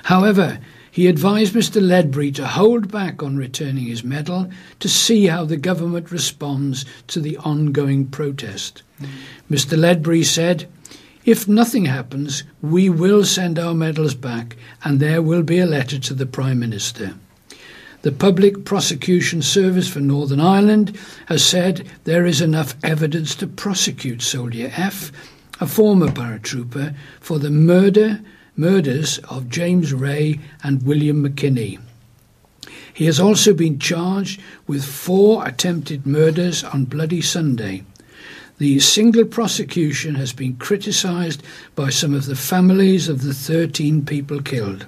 However, 0.04 0.61
he 0.95 1.09
advised 1.09 1.55
Mr. 1.55 1.83
Ledbury 1.85 2.31
to 2.31 2.47
hold 2.47 2.89
back 2.89 3.21
on 3.21 3.37
returning 3.37 3.87
his 3.87 4.05
medal 4.05 4.49
to 4.79 4.89
see 4.89 5.27
how 5.27 5.45
the 5.45 5.57
government 5.57 6.13
responds 6.13 6.85
to 7.09 7.19
the 7.19 7.37
ongoing 7.39 8.07
protest. 8.07 8.85
Mm. 9.01 9.09
Mr. 9.51 9.77
Ledbury 9.77 10.23
said, 10.23 10.69
If 11.25 11.49
nothing 11.49 11.87
happens, 11.87 12.45
we 12.63 12.89
will 12.89 13.25
send 13.25 13.59
our 13.59 13.75
medals 13.75 14.15
back 14.15 14.55
and 14.85 15.01
there 15.01 15.21
will 15.21 15.43
be 15.43 15.59
a 15.59 15.67
letter 15.67 15.99
to 15.99 16.15
the 16.15 16.27
Prime 16.27 16.61
Minister. 16.61 17.15
The 18.03 18.13
Public 18.13 18.65
Prosecution 18.65 19.43
Service 19.43 19.89
for 19.89 19.99
Northern 19.99 20.39
Ireland 20.39 20.97
has 21.27 21.45
said 21.45 21.91
there 22.05 22.25
is 22.25 22.41
enough 22.41 22.77
evidence 22.85 23.35
to 23.37 23.49
prosecute 23.49 24.23
Soldier 24.23 24.71
F, 24.77 25.11
a 25.61 25.67
former 25.67 26.07
paratrooper, 26.07 26.95
for 27.19 27.41
the 27.41 27.51
murder 27.51 28.21
murders 28.56 29.18
of 29.30 29.49
James 29.49 29.92
Wray 29.92 30.40
and 30.62 30.84
William 30.84 31.26
McKinney. 31.26 31.78
He 32.92 33.06
has 33.06 33.18
also 33.18 33.52
been 33.52 33.78
charged 33.78 34.40
with 34.66 34.84
four 34.84 35.46
attempted 35.46 36.06
murders 36.06 36.62
on 36.62 36.84
Bloody 36.84 37.20
Sunday. 37.20 37.82
The 38.58 38.78
single 38.78 39.25
prosecution 39.25 40.14
has 40.14 40.32
been 40.32 40.54
criticised 40.56 41.42
by 41.75 41.90
some 41.90 42.14
of 42.14 42.26
the 42.26 42.37
families 42.37 43.08
of 43.08 43.23
the 43.23 43.34
13 43.34 44.06
people 44.06 44.40
killed. 44.40 44.87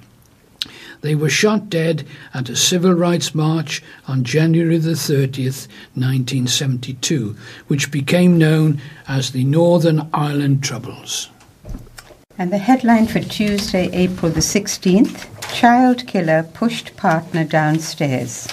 They 1.00 1.16
were 1.16 1.28
shot 1.28 1.68
dead 1.68 2.06
at 2.32 2.49
a 2.49 2.56
civil 2.56 2.92
rights 2.92 3.35
march 3.35 3.82
on 4.06 4.25
January 4.25 4.78
the 4.78 4.90
30th, 4.92 5.66
1972, 5.94 7.37
which 7.66 7.90
became 7.90 8.38
known 8.38 8.80
as 9.08 9.32
the 9.32 9.44
Northern 9.44 10.08
Ireland 10.14 10.62
Troubles. 10.62 11.28
And 12.38 12.52
the 12.52 12.59
headline 12.59 13.07
for 13.07 13.21
Tuesday, 13.21 13.88
April 13.95 14.31
the 14.31 14.40
16th 14.40 15.25
Child 15.55 16.07
Killer 16.07 16.43
Pushed 16.43 16.95
Partner 16.95 17.45
Downstairs. 17.45 18.47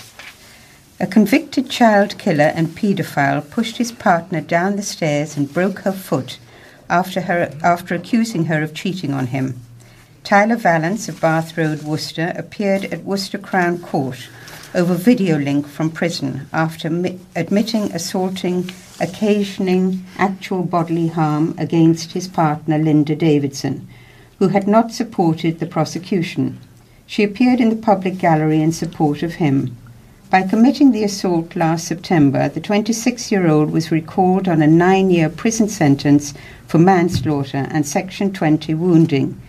A 1.02 1.06
convicted 1.06 1.70
child 1.70 2.18
killer 2.18 2.54
and 2.56 2.70
paedophile 2.70 3.42
pushed 3.52 3.76
his 3.76 3.92
partner 3.92 4.40
down 4.40 4.78
the 4.78 4.84
stairs 4.84 5.36
and 5.36 5.52
broke 5.52 5.80
her 5.80 5.92
foot 5.92 6.40
after, 6.90 7.20
her, 7.22 7.54
after 7.62 7.94
accusing 7.94 8.46
her 8.46 8.64
of 8.64 8.74
cheating 8.74 9.14
on 9.14 9.28
him. 9.28 9.60
Tyler 10.24 10.56
Vallance 10.56 11.10
of 11.10 11.20
Bath 11.20 11.58
Road, 11.58 11.84
Worcester, 11.84 12.32
appeared 12.38 12.86
at 12.86 13.04
Worcester 13.04 13.38
Crown 13.38 13.80
Court 13.80 14.30
over 14.76 14.96
video 14.96 15.38
link 15.38 15.68
from 15.68 15.92
prison 15.92 16.48
after 16.52 16.90
mi- 16.90 17.20
admitting 17.36 17.92
assaulting, 17.92 18.70
occasioning 19.00 20.04
actual 20.18 20.64
bodily 20.64 21.08
harm 21.08 21.54
against 21.58 22.14
his 22.14 22.28
partner 22.28 22.78
Linda 22.78 23.16
Davidson, 23.16 23.88
who 24.40 24.48
had 24.48 24.68
not 24.68 24.92
supported 24.92 25.60
the 25.60 25.68
prosecution. 25.68 26.60
She 27.06 27.24
appeared 27.24 27.60
in 27.60 27.70
the 27.70 27.76
public 27.76 28.18
gallery 28.18 28.62
in 28.62 28.72
support 28.72 29.22
of 29.22 29.36
him. 29.36 29.78
By 30.32 30.42
committing 30.42 30.92
the 30.92 31.04
assault 31.04 31.56
last 31.56 31.86
September, 31.86 32.50
the 32.50 32.60
26 32.60 33.32
year 33.32 33.48
old 33.48 33.70
was 33.70 33.92
recalled 33.92 34.48
on 34.48 34.64
a 34.64 34.68
nine 34.68 35.12
year 35.12 35.30
prison 35.30 35.70
sentence 35.70 36.34
for 36.68 36.80
manslaughter 36.80 37.68
and 37.70 37.86
Section 37.86 38.34
20 38.34 38.74
wounding 38.74 39.40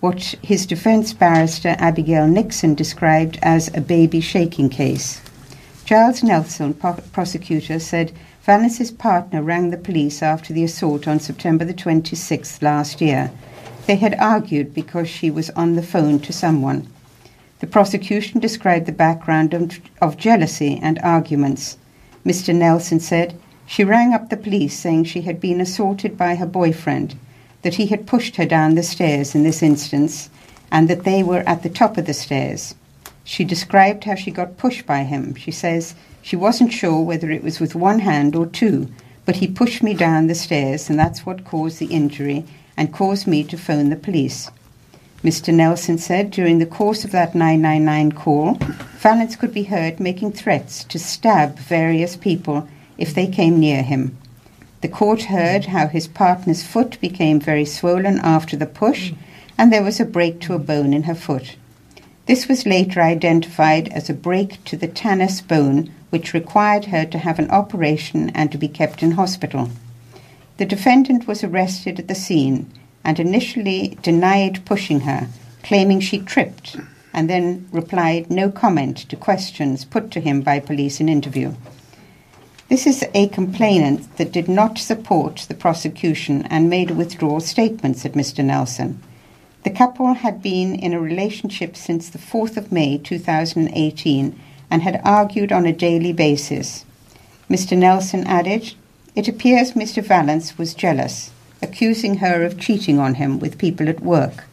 what 0.00 0.34
his 0.42 0.66
defense 0.66 1.12
barrister 1.12 1.76
Abigail 1.78 2.26
Nixon 2.26 2.74
described 2.74 3.38
as 3.42 3.68
a 3.74 3.80
baby 3.80 4.20
shaking 4.20 4.70
case. 4.70 5.20
Giles 5.84 6.22
Nelson, 6.22 6.72
prosecutor, 6.74 7.78
said 7.78 8.12
Valence's 8.42 8.90
partner 8.90 9.42
rang 9.42 9.70
the 9.70 9.76
police 9.76 10.22
after 10.22 10.54
the 10.54 10.64
assault 10.64 11.06
on 11.06 11.20
September 11.20 11.64
the 11.64 11.74
26th 11.74 12.62
last 12.62 13.00
year. 13.00 13.30
They 13.86 13.96
had 13.96 14.14
argued 14.18 14.72
because 14.72 15.08
she 15.08 15.30
was 15.30 15.50
on 15.50 15.74
the 15.74 15.82
phone 15.82 16.20
to 16.20 16.32
someone. 16.32 16.86
The 17.58 17.66
prosecution 17.66 18.40
described 18.40 18.86
the 18.86 18.92
background 18.92 19.52
of, 19.52 19.78
of 20.00 20.16
jealousy 20.16 20.78
and 20.82 20.98
arguments. 21.00 21.76
Mr. 22.24 22.54
Nelson 22.54 23.00
said 23.00 23.38
she 23.66 23.84
rang 23.84 24.14
up 24.14 24.30
the 24.30 24.36
police 24.36 24.78
saying 24.78 25.04
she 25.04 25.22
had 25.22 25.40
been 25.40 25.60
assaulted 25.60 26.16
by 26.16 26.36
her 26.36 26.46
boyfriend, 26.46 27.16
that 27.62 27.74
he 27.74 27.86
had 27.86 28.06
pushed 28.06 28.36
her 28.36 28.46
down 28.46 28.74
the 28.74 28.82
stairs 28.82 29.34
in 29.34 29.42
this 29.42 29.62
instance, 29.62 30.30
and 30.70 30.88
that 30.88 31.04
they 31.04 31.22
were 31.22 31.42
at 31.46 31.62
the 31.62 31.68
top 31.68 31.98
of 31.98 32.06
the 32.06 32.14
stairs. 32.14 32.74
She 33.24 33.44
described 33.44 34.04
how 34.04 34.14
she 34.14 34.30
got 34.30 34.56
pushed 34.56 34.86
by 34.86 35.04
him. 35.04 35.34
She 35.34 35.50
says 35.50 35.94
she 36.22 36.36
wasn't 36.36 36.72
sure 36.72 37.00
whether 37.02 37.30
it 37.30 37.42
was 37.42 37.60
with 37.60 37.74
one 37.74 38.00
hand 38.00 38.34
or 38.34 38.46
two, 38.46 38.88
but 39.24 39.36
he 39.36 39.46
pushed 39.46 39.82
me 39.82 39.94
down 39.94 40.26
the 40.26 40.34
stairs, 40.34 40.90
and 40.90 40.98
that's 40.98 41.24
what 41.24 41.44
caused 41.44 41.78
the 41.78 41.86
injury 41.86 42.44
and 42.76 42.92
caused 42.92 43.26
me 43.26 43.44
to 43.44 43.56
phone 43.56 43.90
the 43.90 43.96
police. 43.96 44.50
Mr. 45.22 45.52
Nelson 45.52 45.98
said 45.98 46.30
during 46.30 46.58
the 46.58 46.66
course 46.66 47.04
of 47.04 47.10
that 47.10 47.34
999 47.34 48.12
call, 48.12 48.54
Valence 48.98 49.36
could 49.36 49.52
be 49.52 49.64
heard 49.64 50.00
making 50.00 50.32
threats 50.32 50.82
to 50.84 50.98
stab 50.98 51.58
various 51.58 52.16
people 52.16 52.66
if 52.96 53.14
they 53.14 53.26
came 53.26 53.60
near 53.60 53.82
him. 53.82 54.16
The 54.80 54.88
court 54.88 55.24
heard 55.24 55.66
how 55.66 55.88
his 55.88 56.08
partner's 56.08 56.62
foot 56.62 56.98
became 57.00 57.38
very 57.38 57.66
swollen 57.66 58.18
after 58.20 58.56
the 58.56 58.66
push, 58.66 59.12
and 59.58 59.70
there 59.70 59.82
was 59.82 60.00
a 60.00 60.06
break 60.06 60.40
to 60.40 60.54
a 60.54 60.58
bone 60.58 60.94
in 60.94 61.02
her 61.02 61.14
foot. 61.14 61.56
This 62.24 62.48
was 62.48 62.64
later 62.64 63.02
identified 63.02 63.88
as 63.88 64.08
a 64.08 64.14
break 64.14 64.64
to 64.64 64.76
the 64.76 64.88
Tanis 64.88 65.46
bone, 65.46 65.90
which 66.08 66.32
required 66.32 66.86
her 66.86 67.04
to 67.04 67.18
have 67.18 67.38
an 67.38 67.50
operation 67.50 68.30
and 68.30 68.50
to 68.52 68.58
be 68.58 68.68
kept 68.68 69.02
in 69.02 69.12
hospital. 69.12 69.68
The 70.56 70.64
defendant 70.64 71.26
was 71.26 71.44
arrested 71.44 71.98
at 71.98 72.08
the 72.08 72.14
scene 72.14 72.70
and 73.04 73.18
initially 73.18 73.98
denied 74.02 74.64
pushing 74.64 75.00
her, 75.00 75.28
claiming 75.62 76.00
she 76.00 76.18
tripped, 76.18 76.76
and 77.12 77.28
then 77.28 77.68
replied 77.72 78.30
no 78.30 78.50
comment 78.50 78.96
to 79.08 79.16
questions 79.16 79.84
put 79.84 80.10
to 80.12 80.20
him 80.20 80.40
by 80.40 80.58
police 80.60 81.00
in 81.00 81.08
interview. 81.08 81.54
This 82.70 82.86
is 82.86 83.04
a 83.14 83.26
complainant 83.26 84.16
that 84.16 84.30
did 84.30 84.48
not 84.48 84.78
support 84.78 85.44
the 85.48 85.56
prosecution 85.56 86.46
and 86.50 86.70
made 86.70 86.92
withdrawal 86.92 87.40
statement, 87.40 87.96
said 87.96 88.12
Mr. 88.12 88.44
Nelson. 88.44 89.02
The 89.64 89.70
couple 89.70 90.14
had 90.14 90.40
been 90.40 90.76
in 90.76 90.94
a 90.94 91.00
relationship 91.00 91.76
since 91.76 92.08
the 92.08 92.18
4th 92.18 92.56
of 92.56 92.70
May 92.70 92.96
2018 92.96 94.38
and 94.70 94.82
had 94.82 95.00
argued 95.04 95.50
on 95.50 95.66
a 95.66 95.72
daily 95.72 96.12
basis. 96.12 96.84
Mr. 97.50 97.76
Nelson 97.76 98.24
added, 98.28 98.74
It 99.16 99.26
appears 99.26 99.72
Mr. 99.72 100.00
Valence 100.00 100.56
was 100.56 100.72
jealous, 100.72 101.32
accusing 101.60 102.18
her 102.18 102.44
of 102.44 102.60
cheating 102.60 103.00
on 103.00 103.14
him 103.14 103.40
with 103.40 103.58
people 103.58 103.88
at 103.88 103.98
work. 103.98 104.44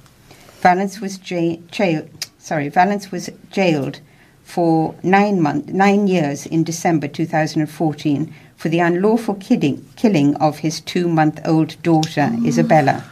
Valence 0.62 0.99
was 0.99 1.19
ja- 1.30 1.60
jail- 1.69 2.08
sorry, 2.39 2.67
Valence 2.67 3.12
was 3.12 3.30
jailed 3.51 3.99
for 4.47 4.95
nine 5.03 5.41
months, 5.41 5.73
nine 5.73 6.07
years 6.07 6.45
in 6.45 6.63
December 6.63 7.05
2014 7.10 8.33
for 8.55 8.69
the 8.69 8.79
unlawful 8.79 9.36
kidding, 9.36 9.86
killing 9.97 10.36
of 10.38 10.60
his 10.60 10.79
two-month-old 10.79 11.75
daughter 11.83 12.31
Isabella. 12.45 13.03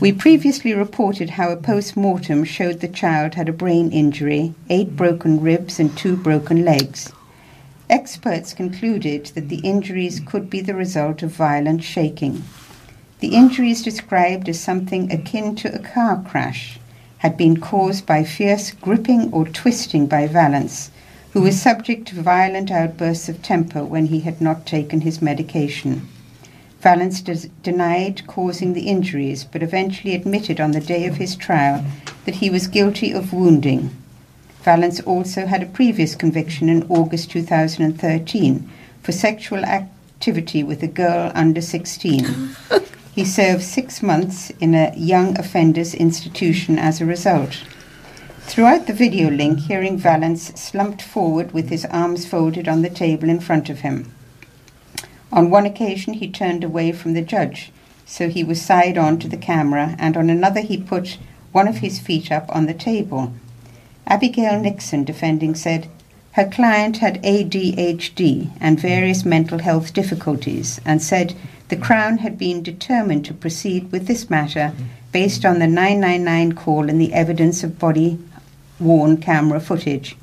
We 0.00 0.12
previously 0.12 0.74
reported 0.74 1.30
how 1.30 1.50
a 1.50 1.56
post 1.56 1.96
mortem 1.96 2.44
showed 2.44 2.78
the 2.78 2.86
child 2.86 3.34
had 3.34 3.48
a 3.48 3.52
brain 3.52 3.90
injury, 3.90 4.54
eight 4.70 4.94
broken 4.94 5.40
ribs, 5.40 5.80
and 5.80 5.94
two 5.98 6.16
broken 6.16 6.64
legs. 6.64 7.12
Experts 7.90 8.54
concluded 8.54 9.26
that 9.34 9.48
the 9.48 9.60
injuries 9.64 10.20
could 10.24 10.48
be 10.48 10.60
the 10.60 10.76
result 10.76 11.20
of 11.24 11.32
violent 11.32 11.82
shaking. 11.82 12.44
The 13.18 13.34
injuries 13.34 13.82
described 13.82 14.48
as 14.48 14.60
something 14.60 15.10
akin 15.10 15.56
to 15.56 15.74
a 15.74 15.80
car 15.80 16.24
crash 16.28 16.78
had 17.18 17.36
been 17.36 17.60
caused 17.60 18.06
by 18.06 18.24
fierce 18.24 18.70
gripping 18.70 19.32
or 19.32 19.44
twisting 19.44 20.06
by 20.06 20.26
Valence, 20.26 20.90
who 21.32 21.42
was 21.42 21.60
subject 21.60 22.08
to 22.08 22.22
violent 22.22 22.70
outbursts 22.70 23.28
of 23.28 23.42
temper 23.42 23.84
when 23.84 24.06
he 24.06 24.20
had 24.20 24.40
not 24.40 24.66
taken 24.66 25.02
his 25.02 25.20
medication. 25.20 26.08
Valence 26.80 27.20
des- 27.20 27.48
denied 27.62 28.26
causing 28.26 28.72
the 28.72 28.88
injuries, 28.88 29.44
but 29.44 29.62
eventually 29.62 30.14
admitted 30.14 30.60
on 30.60 30.70
the 30.70 30.80
day 30.80 31.06
of 31.06 31.16
his 31.16 31.34
trial 31.34 31.84
that 32.24 32.36
he 32.36 32.48
was 32.48 32.68
guilty 32.68 33.12
of 33.12 33.32
wounding. 33.32 33.90
Valence 34.62 35.00
also 35.00 35.46
had 35.46 35.62
a 35.62 35.66
previous 35.66 36.14
conviction 36.14 36.68
in 36.68 36.86
August 36.88 37.30
2013 37.30 38.70
for 39.02 39.12
sexual 39.12 39.64
activity 39.64 40.62
with 40.62 40.82
a 40.82 40.88
girl 40.88 41.32
under 41.34 41.60
16. 41.60 42.50
he 43.18 43.24
served 43.24 43.64
six 43.64 44.00
months 44.00 44.50
in 44.60 44.76
a 44.76 44.94
young 44.94 45.36
offenders 45.40 45.92
institution 45.92 46.78
as 46.78 47.00
a 47.00 47.04
result. 47.04 47.64
Throughout 48.42 48.86
the 48.86 48.92
video 48.92 49.28
link, 49.28 49.58
hearing 49.58 49.98
Valence 49.98 50.52
slumped 50.54 51.02
forward 51.02 51.50
with 51.50 51.68
his 51.68 51.84
arms 51.86 52.26
folded 52.26 52.68
on 52.68 52.82
the 52.82 52.88
table 52.88 53.28
in 53.28 53.40
front 53.40 53.68
of 53.70 53.80
him. 53.80 54.12
On 55.32 55.50
one 55.50 55.66
occasion, 55.66 56.14
he 56.14 56.30
turned 56.30 56.62
away 56.62 56.92
from 56.92 57.14
the 57.14 57.20
judge, 57.20 57.72
so 58.06 58.28
he 58.28 58.44
was 58.44 58.62
side 58.62 58.96
on 58.96 59.18
to 59.18 59.26
the 59.26 59.36
camera, 59.36 59.96
and 59.98 60.16
on 60.16 60.30
another, 60.30 60.60
he 60.60 60.76
put 60.76 61.18
one 61.50 61.66
of 61.66 61.78
his 61.78 61.98
feet 61.98 62.30
up 62.30 62.46
on 62.54 62.66
the 62.66 62.72
table. 62.72 63.32
Abigail 64.06 64.60
Nixon, 64.60 65.02
defending, 65.02 65.56
said 65.56 65.88
her 66.34 66.44
client 66.44 66.98
had 66.98 67.20
ADHD 67.24 68.52
and 68.60 68.78
various 68.78 69.24
mental 69.24 69.58
health 69.58 69.92
difficulties, 69.92 70.80
and 70.84 71.02
said 71.02 71.34
the 71.68 71.76
Crown 71.76 72.18
had 72.18 72.38
been 72.38 72.62
determined 72.62 73.24
to 73.26 73.34
proceed 73.34 73.92
with 73.92 74.06
this 74.06 74.30
matter 74.30 74.72
based 75.12 75.44
on 75.44 75.58
the 75.58 75.66
999 75.66 76.52
call 76.52 76.88
and 76.88 77.00
the 77.00 77.12
evidence 77.12 77.62
of 77.62 77.78
body 77.78 78.18
worn 78.80 79.16
camera 79.16 79.60
footage. 79.60 80.16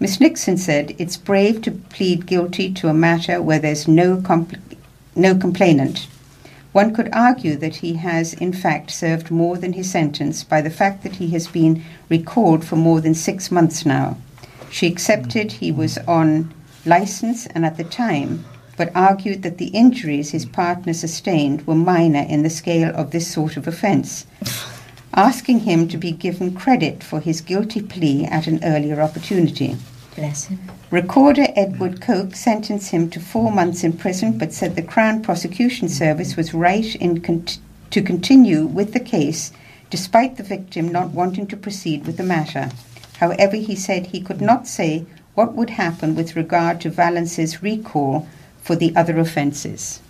Miss 0.00 0.20
Nixon 0.20 0.56
said 0.56 0.94
it's 0.98 1.16
brave 1.16 1.62
to 1.62 1.70
plead 1.70 2.26
guilty 2.26 2.72
to 2.72 2.88
a 2.88 2.94
matter 2.94 3.40
where 3.40 3.58
there's 3.58 3.86
no, 3.86 4.16
compl- 4.16 4.58
no 5.14 5.34
complainant. 5.34 6.08
One 6.72 6.94
could 6.94 7.10
argue 7.12 7.56
that 7.56 7.76
he 7.76 7.94
has, 7.94 8.32
in 8.34 8.52
fact, 8.52 8.90
served 8.90 9.30
more 9.30 9.58
than 9.58 9.74
his 9.74 9.90
sentence 9.90 10.42
by 10.42 10.62
the 10.62 10.70
fact 10.70 11.02
that 11.02 11.16
he 11.16 11.28
has 11.30 11.46
been 11.46 11.84
recalled 12.08 12.64
for 12.64 12.76
more 12.76 13.00
than 13.00 13.14
six 13.14 13.50
months 13.50 13.84
now. 13.84 14.16
She 14.70 14.86
accepted 14.86 15.52
he 15.52 15.70
was 15.70 15.98
on 16.08 16.52
license 16.86 17.46
and 17.46 17.66
at 17.66 17.76
the 17.76 17.84
time, 17.84 18.44
but 18.76 18.94
argued 18.94 19.42
that 19.42 19.58
the 19.58 19.68
injuries 19.68 20.30
his 20.30 20.46
partner 20.46 20.92
sustained 20.92 21.66
were 21.66 21.74
minor 21.74 22.26
in 22.28 22.42
the 22.42 22.50
scale 22.50 22.94
of 22.94 23.10
this 23.10 23.32
sort 23.32 23.56
of 23.56 23.66
offence, 23.66 24.26
asking 25.14 25.60
him 25.60 25.86
to 25.88 25.96
be 25.96 26.12
given 26.12 26.54
credit 26.54 27.02
for 27.02 27.20
his 27.20 27.40
guilty 27.40 27.82
plea 27.82 28.24
at 28.26 28.46
an 28.46 28.58
earlier 28.64 29.00
opportunity. 29.00 29.76
Bless 30.14 30.44
him. 30.44 30.58
Recorder 30.90 31.46
Edward 31.56 32.00
Coke 32.00 32.34
sentenced 32.34 32.90
him 32.90 33.08
to 33.10 33.20
four 33.20 33.50
months 33.50 33.82
in 33.82 33.94
prison, 33.94 34.36
but 34.36 34.52
said 34.52 34.76
the 34.76 34.82
Crown 34.82 35.22
Prosecution 35.22 35.88
Service 35.88 36.36
was 36.36 36.52
right 36.52 36.94
in 36.96 37.20
con- 37.20 37.46
to 37.90 38.02
continue 38.02 38.66
with 38.66 38.92
the 38.92 39.00
case 39.00 39.52
despite 39.90 40.36
the 40.36 40.42
victim 40.42 40.88
not 40.88 41.10
wanting 41.10 41.46
to 41.46 41.56
proceed 41.56 42.06
with 42.06 42.16
the 42.16 42.22
matter. 42.22 42.70
However, 43.18 43.56
he 43.56 43.76
said 43.76 44.06
he 44.06 44.22
could 44.22 44.40
not 44.40 44.66
say 44.66 45.04
what 45.34 45.54
would 45.54 45.70
happen 45.70 46.14
with 46.14 46.34
regard 46.34 46.80
to 46.80 46.90
Valence's 46.90 47.62
recall 47.62 48.26
for 48.62 48.76
the 48.76 48.94
other 48.96 49.18
offences. 49.18 50.00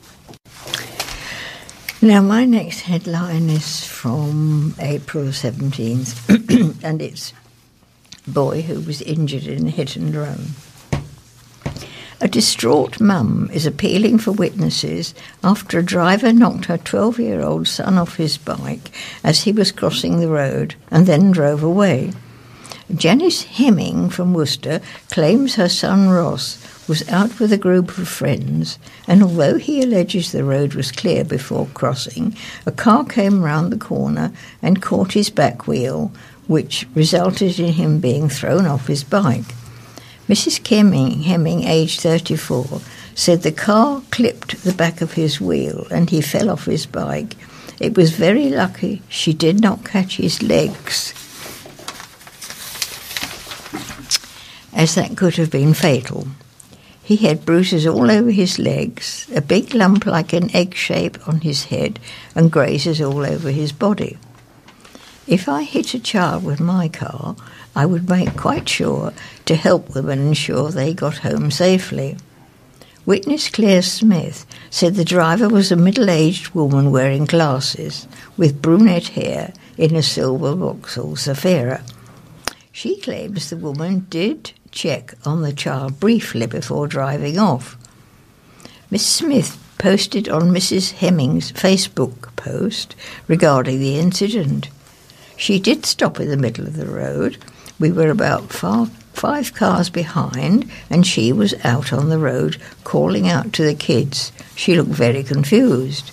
Now, 2.00 2.20
my 2.20 2.44
next 2.44 2.80
headline 2.80 3.48
is 3.48 3.84
from 3.86 4.74
April 4.80 5.26
17th, 5.26 6.82
and 6.84 7.00
it's 7.00 7.32
Boy 8.26 8.62
Who 8.62 8.80
Was 8.80 9.00
Injured 9.02 9.46
in 9.46 9.68
a 9.68 9.70
Hit 9.70 9.96
and 9.96 10.14
Run. 10.14 10.48
A 12.20 12.28
distraught 12.28 13.00
mum 13.00 13.50
is 13.52 13.66
appealing 13.66 14.18
for 14.18 14.30
witnesses 14.30 15.12
after 15.42 15.80
a 15.80 15.84
driver 15.84 16.32
knocked 16.32 16.66
her 16.66 16.78
12 16.78 17.18
year 17.18 17.40
old 17.40 17.66
son 17.66 17.98
off 17.98 18.14
his 18.16 18.38
bike 18.38 18.92
as 19.24 19.42
he 19.42 19.50
was 19.50 19.72
crossing 19.72 20.20
the 20.20 20.28
road 20.28 20.76
and 20.88 21.06
then 21.06 21.32
drove 21.32 21.64
away. 21.64 22.12
Janice 22.94 23.42
Hemming 23.42 24.08
from 24.08 24.34
Worcester 24.34 24.80
claims 25.10 25.56
her 25.56 25.68
son 25.68 26.10
Ross 26.10 26.61
was 26.92 27.08
out 27.08 27.40
with 27.40 27.50
a 27.54 27.56
group 27.56 27.96
of 27.96 28.06
friends, 28.06 28.78
and 29.08 29.22
although 29.22 29.56
he 29.56 29.80
alleges 29.80 30.30
the 30.30 30.44
road 30.44 30.74
was 30.74 30.92
clear 30.92 31.24
before 31.24 31.66
crossing, 31.72 32.36
a 32.66 32.70
car 32.70 33.02
came 33.02 33.42
round 33.42 33.72
the 33.72 33.78
corner 33.78 34.30
and 34.60 34.82
caught 34.82 35.14
his 35.14 35.30
back 35.30 35.66
wheel, 35.66 36.12
which 36.48 36.86
resulted 36.94 37.58
in 37.58 37.72
him 37.72 37.98
being 37.98 38.28
thrown 38.28 38.66
off 38.66 38.88
his 38.88 39.04
bike. 39.04 39.54
Mrs. 40.28 40.68
Hemming, 40.68 41.22
Hemming, 41.22 41.64
aged 41.64 42.02
34, 42.02 42.82
said 43.14 43.40
the 43.40 43.52
car 43.52 44.02
clipped 44.10 44.62
the 44.62 44.74
back 44.74 45.00
of 45.00 45.14
his 45.14 45.40
wheel 45.40 45.86
and 45.90 46.10
he 46.10 46.20
fell 46.20 46.50
off 46.50 46.66
his 46.66 46.84
bike. 46.84 47.36
It 47.80 47.96
was 47.96 48.10
very 48.10 48.50
lucky 48.50 49.00
she 49.08 49.32
did 49.32 49.62
not 49.62 49.82
catch 49.82 50.18
his 50.18 50.42
legs, 50.42 51.14
as 54.74 54.94
that 54.94 55.16
could 55.16 55.36
have 55.36 55.50
been 55.50 55.72
fatal. 55.72 56.26
He 57.12 57.26
had 57.28 57.44
bruises 57.44 57.86
all 57.86 58.10
over 58.10 58.30
his 58.30 58.58
legs, 58.58 59.26
a 59.34 59.42
big 59.42 59.74
lump 59.74 60.06
like 60.06 60.32
an 60.32 60.48
egg 60.56 60.74
shape 60.74 61.18
on 61.28 61.42
his 61.42 61.64
head, 61.64 61.98
and 62.34 62.50
grazes 62.50 63.02
all 63.02 63.26
over 63.26 63.50
his 63.50 63.70
body. 63.70 64.16
If 65.26 65.46
I 65.46 65.64
hit 65.64 65.92
a 65.92 65.98
child 65.98 66.42
with 66.42 66.58
my 66.58 66.88
car, 66.88 67.36
I 67.76 67.84
would 67.84 68.08
make 68.08 68.34
quite 68.34 68.66
sure 68.66 69.12
to 69.44 69.56
help 69.56 69.88
them 69.88 70.08
and 70.08 70.22
ensure 70.22 70.70
they 70.70 70.94
got 70.94 71.18
home 71.18 71.50
safely. 71.50 72.16
Witness 73.04 73.50
Claire 73.50 73.82
Smith 73.82 74.46
said 74.70 74.94
the 74.94 75.04
driver 75.04 75.50
was 75.50 75.70
a 75.70 75.76
middle 75.76 76.08
aged 76.08 76.54
woman 76.54 76.90
wearing 76.90 77.26
glasses 77.26 78.08
with 78.38 78.62
brunette 78.62 79.08
hair 79.08 79.52
in 79.76 79.94
a 79.94 80.02
silver 80.02 80.54
Vauxhall 80.54 81.16
Zafira. 81.16 81.82
She 82.72 82.98
claims 83.02 83.50
the 83.50 83.58
woman 83.58 84.06
did 84.08 84.52
check 84.72 85.14
on 85.24 85.42
the 85.42 85.52
child 85.52 86.00
briefly 86.00 86.46
before 86.46 86.88
driving 86.88 87.38
off. 87.38 87.76
Miss 88.90 89.06
Smith 89.06 89.58
posted 89.78 90.28
on 90.28 90.50
Mrs. 90.50 90.92
Hemming's 90.92 91.52
Facebook 91.52 92.34
post 92.36 92.96
regarding 93.28 93.78
the 93.78 93.98
incident. 93.98 94.68
She 95.36 95.58
did 95.58 95.86
stop 95.86 96.20
in 96.20 96.28
the 96.28 96.36
middle 96.36 96.66
of 96.66 96.76
the 96.76 96.86
road. 96.86 97.36
We 97.78 97.90
were 97.90 98.10
about 98.10 98.52
far, 98.52 98.86
five 99.12 99.54
cars 99.54 99.90
behind, 99.90 100.70
and 100.88 101.06
she 101.06 101.32
was 101.32 101.54
out 101.64 101.92
on 101.92 102.08
the 102.08 102.18
road 102.18 102.58
calling 102.84 103.28
out 103.28 103.52
to 103.54 103.64
the 103.64 103.74
kids. 103.74 104.32
She 104.54 104.76
looked 104.76 104.90
very 104.90 105.22
confused. 105.22 106.10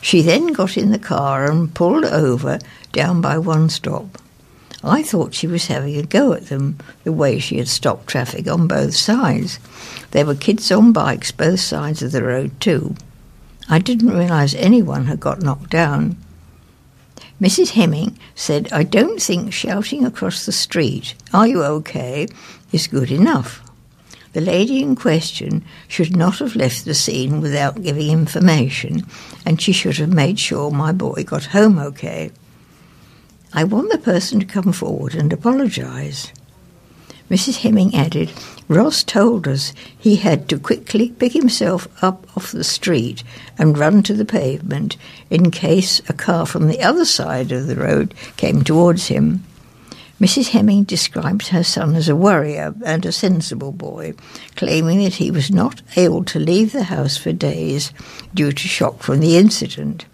She 0.00 0.22
then 0.22 0.52
got 0.52 0.76
in 0.76 0.90
the 0.90 0.98
car 0.98 1.50
and 1.50 1.74
pulled 1.74 2.04
over 2.04 2.58
down 2.92 3.20
by 3.20 3.38
one 3.38 3.68
stop. 3.68 4.18
I 4.88 5.02
thought 5.02 5.34
she 5.34 5.46
was 5.46 5.66
having 5.66 5.96
a 5.96 6.02
go 6.02 6.32
at 6.32 6.46
them, 6.46 6.78
the 7.04 7.12
way 7.12 7.38
she 7.38 7.58
had 7.58 7.68
stopped 7.68 8.06
traffic 8.06 8.48
on 8.48 8.66
both 8.66 8.94
sides. 8.94 9.58
There 10.10 10.26
were 10.26 10.34
kids 10.34 10.72
on 10.72 10.92
bikes 10.92 11.30
both 11.30 11.60
sides 11.60 12.02
of 12.02 12.12
the 12.12 12.24
road, 12.24 12.60
too. 12.60 12.96
I 13.68 13.78
didn't 13.78 14.16
realise 14.16 14.54
anyone 14.54 15.06
had 15.06 15.20
got 15.20 15.42
knocked 15.42 15.70
down. 15.70 16.16
Mrs. 17.40 17.70
Hemming 17.70 18.18
said, 18.34 18.68
I 18.72 18.82
don't 18.82 19.22
think 19.22 19.52
shouting 19.52 20.04
across 20.04 20.44
the 20.44 20.52
street, 20.52 21.14
Are 21.32 21.46
you 21.46 21.62
okay? 21.62 22.26
is 22.72 22.86
good 22.86 23.10
enough. 23.10 23.62
The 24.32 24.40
lady 24.40 24.82
in 24.82 24.96
question 24.96 25.64
should 25.86 26.16
not 26.16 26.38
have 26.38 26.56
left 26.56 26.84
the 26.84 26.94
scene 26.94 27.40
without 27.40 27.82
giving 27.82 28.10
information, 28.10 29.06
and 29.46 29.60
she 29.60 29.72
should 29.72 29.96
have 29.98 30.12
made 30.12 30.38
sure 30.38 30.70
my 30.70 30.92
boy 30.92 31.24
got 31.24 31.46
home 31.46 31.78
okay. 31.78 32.30
I 33.52 33.64
want 33.64 33.90
the 33.90 33.98
person 33.98 34.40
to 34.40 34.46
come 34.46 34.72
forward 34.72 35.14
and 35.14 35.32
apologise. 35.32 36.32
Mrs. 37.30 37.58
Hemming 37.58 37.94
added, 37.94 38.30
Ross 38.68 39.02
told 39.02 39.46
us 39.46 39.72
he 39.98 40.16
had 40.16 40.48
to 40.48 40.58
quickly 40.58 41.10
pick 41.10 41.32
himself 41.32 41.86
up 42.02 42.26
off 42.36 42.52
the 42.52 42.64
street 42.64 43.22
and 43.58 43.76
run 43.76 44.02
to 44.04 44.14
the 44.14 44.24
pavement 44.24 44.96
in 45.30 45.50
case 45.50 46.00
a 46.08 46.14
car 46.14 46.46
from 46.46 46.68
the 46.68 46.82
other 46.82 47.04
side 47.04 47.52
of 47.52 47.66
the 47.66 47.76
road 47.76 48.14
came 48.36 48.62
towards 48.62 49.08
him. 49.08 49.44
Mrs. 50.20 50.48
Hemming 50.48 50.84
describes 50.84 51.48
her 51.48 51.62
son 51.62 51.94
as 51.94 52.08
a 52.08 52.16
worrier 52.16 52.74
and 52.84 53.06
a 53.06 53.12
sensible 53.12 53.72
boy, 53.72 54.14
claiming 54.56 55.04
that 55.04 55.14
he 55.14 55.30
was 55.30 55.50
not 55.50 55.80
able 55.96 56.24
to 56.24 56.40
leave 56.40 56.72
the 56.72 56.84
house 56.84 57.16
for 57.16 57.32
days 57.32 57.92
due 58.34 58.52
to 58.52 58.68
shock 58.68 59.02
from 59.02 59.20
the 59.20 59.36
incident. 59.36 60.06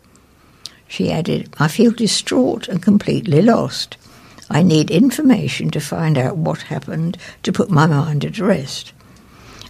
She 0.89 1.11
added, 1.11 1.55
I 1.59 1.69
feel 1.69 1.93
distraught 1.93 2.69
and 2.69 2.83
completely 2.83 3.43
lost. 3.43 3.97
I 4.51 4.63
need 4.63 4.91
information 4.91 5.71
to 5.71 5.81
find 5.81 6.19
out 6.19 6.37
what 6.37 6.63
happened 6.63 7.17
to 7.43 7.53
put 7.53 7.71
my 7.71 7.87
mind 7.87 8.25
at 8.25 8.39
rest. 8.39 8.93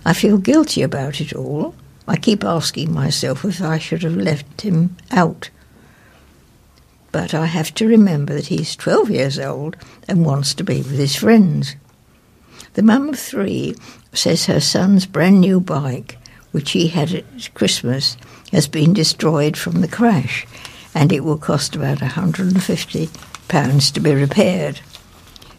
I 0.04 0.12
feel 0.12 0.38
guilty 0.38 0.82
about 0.82 1.20
it 1.20 1.32
all. 1.32 1.74
I 2.06 2.16
keep 2.16 2.44
asking 2.44 2.92
myself 2.92 3.44
if 3.44 3.62
I 3.62 3.78
should 3.78 4.02
have 4.02 4.16
left 4.16 4.60
him 4.60 4.96
out. 5.10 5.50
But 7.12 7.32
I 7.32 7.46
have 7.46 7.72
to 7.74 7.86
remember 7.86 8.34
that 8.34 8.48
he's 8.48 8.76
12 8.76 9.10
years 9.10 9.38
old 9.38 9.76
and 10.08 10.26
wants 10.26 10.52
to 10.54 10.64
be 10.64 10.78
with 10.78 10.98
his 10.98 11.16
friends. 11.16 11.76
The 12.74 12.82
mum 12.82 13.08
of 13.10 13.18
three 13.18 13.76
says 14.12 14.46
her 14.46 14.60
son's 14.60 15.06
brand 15.06 15.40
new 15.40 15.60
bike, 15.60 16.18
which 16.50 16.72
he 16.72 16.88
had 16.88 17.14
at 17.14 17.54
Christmas, 17.54 18.16
has 18.52 18.66
been 18.66 18.92
destroyed 18.92 19.56
from 19.56 19.80
the 19.80 19.88
crash 19.88 20.46
and 20.94 21.12
it 21.12 21.24
will 21.24 21.38
cost 21.38 21.74
about 21.74 21.98
£150 21.98 23.92
to 23.92 24.00
be 24.00 24.14
repaired. 24.14 24.80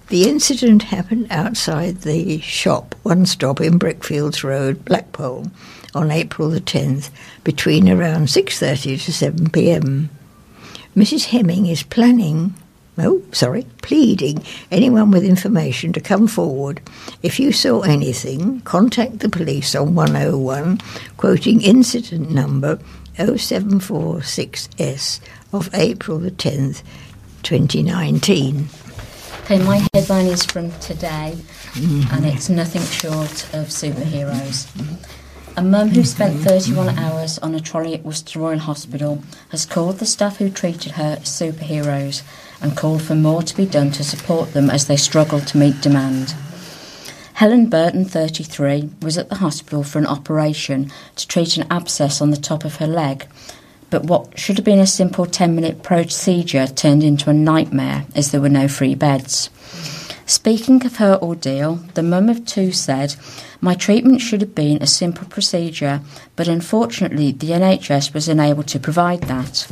The 0.08 0.30
incident 0.30 0.84
happened 0.84 1.28
outside 1.32 2.02
the 2.02 2.40
shop, 2.40 2.94
one 3.02 3.26
stop 3.26 3.60
in 3.60 3.80
Brickfields 3.80 4.44
Road, 4.44 4.86
Blackpole, 4.86 5.52
on 5.96 6.12
April 6.12 6.50
the 6.50 6.62
10th, 6.62 7.10
between 7.44 7.90
around 7.90 8.28
6.30 8.28 9.04
to 9.04 9.12
7 9.12 9.50
p.m. 9.50 10.10
Mrs. 10.96 11.26
Hemming 11.26 11.66
is 11.66 11.82
planning, 11.82 12.54
oh, 13.00 13.24
sorry, 13.32 13.66
pleading 13.82 14.44
anyone 14.70 15.10
with 15.10 15.24
information 15.24 15.92
to 15.94 16.00
come 16.00 16.28
forward. 16.28 16.82
If 17.24 17.40
you 17.40 17.52
saw 17.52 17.82
anything, 17.82 18.62
contact 18.62 19.20
the 19.20 19.30
police 19.30 19.74
on 19.74 19.96
101, 19.96 20.82
quoting 21.18 21.62
incident 21.62 22.30
number 22.30 22.80
0746S 23.18 25.20
of 25.54 25.70
April 25.74 26.20
the 26.20 26.32
10th, 26.32 26.84
2019. 27.44 28.68
Okay, 29.44 29.64
my 29.64 29.88
headline 29.94 30.26
is 30.26 30.44
from 30.44 30.72
today, 30.80 31.38
mm-hmm. 31.74 32.14
and 32.14 32.26
it's 32.26 32.50
nothing 32.50 32.82
short 32.82 33.46
of 33.54 33.68
superheroes. 33.68 34.68
A 35.58 35.62
mum 35.62 35.90
who 35.90 36.04
spent 36.04 36.42
31 36.42 36.98
hours 36.98 37.38
on 37.40 37.56
a 37.56 37.62
trolley 37.62 37.94
at 37.94 38.04
Worcester 38.04 38.40
Royal 38.40 38.60
Hospital 38.60 39.24
has 39.50 39.66
called 39.66 40.00
the 40.00 40.06
staff 40.06 40.38
who 40.38 40.50
treated 40.50 40.94
her 40.94 41.18
superheroes 41.18 42.24
and 42.62 42.76
called 42.76 43.04
for 43.04 43.16
more 43.16 43.44
to 43.44 43.56
be 43.56 43.66
done 43.66 43.92
to 43.92 44.04
support 44.04 44.54
them 44.54 44.70
as 44.70 44.88
they 44.88 44.98
struggle 44.98 45.40
to 45.40 45.58
meet 45.58 45.80
demand. 45.80 46.36
Helen 47.36 47.70
Burton, 47.70 48.06
33, 48.06 48.92
was 49.02 49.18
at 49.18 49.28
the 49.28 49.36
hospital 49.36 49.84
for 49.84 50.00
an 50.00 50.06
operation 50.06 50.90
to 51.18 51.28
treat 51.28 51.58
an 51.58 51.68
abscess 51.70 52.22
on 52.22 52.32
the 52.32 52.38
top 52.38 52.64
of 52.64 52.78
her 52.78 52.88
leg. 52.88 53.28
But 53.90 54.06
what 54.06 54.40
should 54.40 54.56
have 54.56 54.64
been 54.64 54.80
a 54.80 54.88
simple 54.88 55.26
10 55.26 55.54
minute 55.54 55.84
procedure 55.84 56.66
turned 56.66 57.04
into 57.04 57.30
a 57.30 57.34
nightmare 57.34 58.06
as 58.16 58.32
there 58.32 58.40
were 58.40 58.48
no 58.48 58.70
free 58.70 58.96
beds. 58.96 59.50
Speaking 60.26 60.86
of 60.86 60.96
her 60.96 61.20
ordeal, 61.22 61.76
the 61.94 62.04
mum 62.04 62.30
of 62.30 62.46
two 62.46 62.72
said, 62.72 63.18
My 63.60 63.76
treatment 63.76 64.22
should 64.22 64.40
have 64.40 64.56
been 64.56 64.82
a 64.82 64.88
simple 64.88 65.28
procedure, 65.28 66.00
but 66.38 66.48
unfortunately 66.48 67.34
the 67.34 67.50
NHS 67.50 68.14
was 68.14 68.30
unable 68.30 68.64
to 68.64 68.80
provide 68.80 69.24
that. 69.24 69.68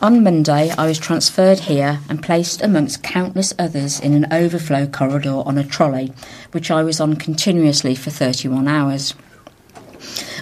On 0.00 0.22
Monday, 0.22 0.70
I 0.76 0.86
was 0.86 0.98
transferred 0.98 1.60
here 1.60 2.00
and 2.08 2.22
placed 2.22 2.60
amongst 2.60 3.02
countless 3.02 3.54
others 3.58 3.98
in 3.98 4.12
an 4.12 4.30
overflow 4.30 4.86
corridor 4.86 5.42
on 5.46 5.56
a 5.56 5.64
trolley, 5.64 6.12
which 6.52 6.70
I 6.70 6.82
was 6.82 7.00
on 7.00 7.16
continuously 7.16 7.94
for 7.94 8.10
31 8.10 8.68
hours. 8.68 9.14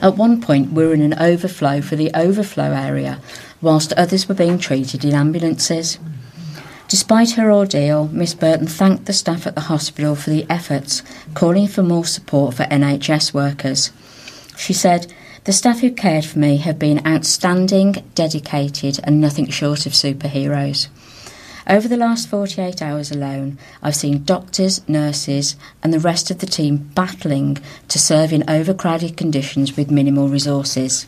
At 0.00 0.16
one 0.16 0.40
point, 0.40 0.72
we 0.72 0.84
were 0.84 0.94
in 0.94 1.00
an 1.00 1.18
overflow 1.18 1.80
for 1.80 1.94
the 1.94 2.10
overflow 2.12 2.72
area, 2.72 3.20
whilst 3.60 3.92
others 3.92 4.28
were 4.28 4.34
being 4.34 4.58
treated 4.58 5.04
in 5.04 5.14
ambulances. 5.14 5.98
Despite 6.88 7.32
her 7.32 7.52
ordeal, 7.52 8.08
Miss 8.08 8.34
Burton 8.34 8.66
thanked 8.66 9.06
the 9.06 9.12
staff 9.12 9.46
at 9.46 9.54
the 9.54 9.62
hospital 9.62 10.16
for 10.16 10.30
the 10.30 10.44
efforts, 10.50 11.02
calling 11.34 11.68
for 11.68 11.84
more 11.84 12.04
support 12.04 12.54
for 12.54 12.64
NHS 12.64 13.32
workers. 13.32 13.92
She 14.56 14.72
said, 14.72 15.12
the 15.44 15.52
staff 15.52 15.80
who 15.80 15.90
cared 15.90 16.24
for 16.24 16.38
me 16.38 16.58
have 16.58 16.78
been 16.78 17.04
outstanding, 17.06 18.04
dedicated, 18.14 19.00
and 19.02 19.20
nothing 19.20 19.48
short 19.48 19.86
of 19.86 19.92
superheroes. 19.92 20.88
Over 21.68 21.88
the 21.88 21.96
last 21.96 22.28
48 22.28 22.82
hours 22.82 23.10
alone, 23.10 23.58
I've 23.82 23.96
seen 23.96 24.24
doctors, 24.24 24.86
nurses, 24.88 25.56
and 25.82 25.92
the 25.92 26.00
rest 26.00 26.30
of 26.30 26.38
the 26.38 26.46
team 26.46 26.90
battling 26.94 27.58
to 27.88 27.98
serve 27.98 28.32
in 28.32 28.48
overcrowded 28.48 29.16
conditions 29.16 29.76
with 29.76 29.90
minimal 29.90 30.28
resources. 30.28 31.06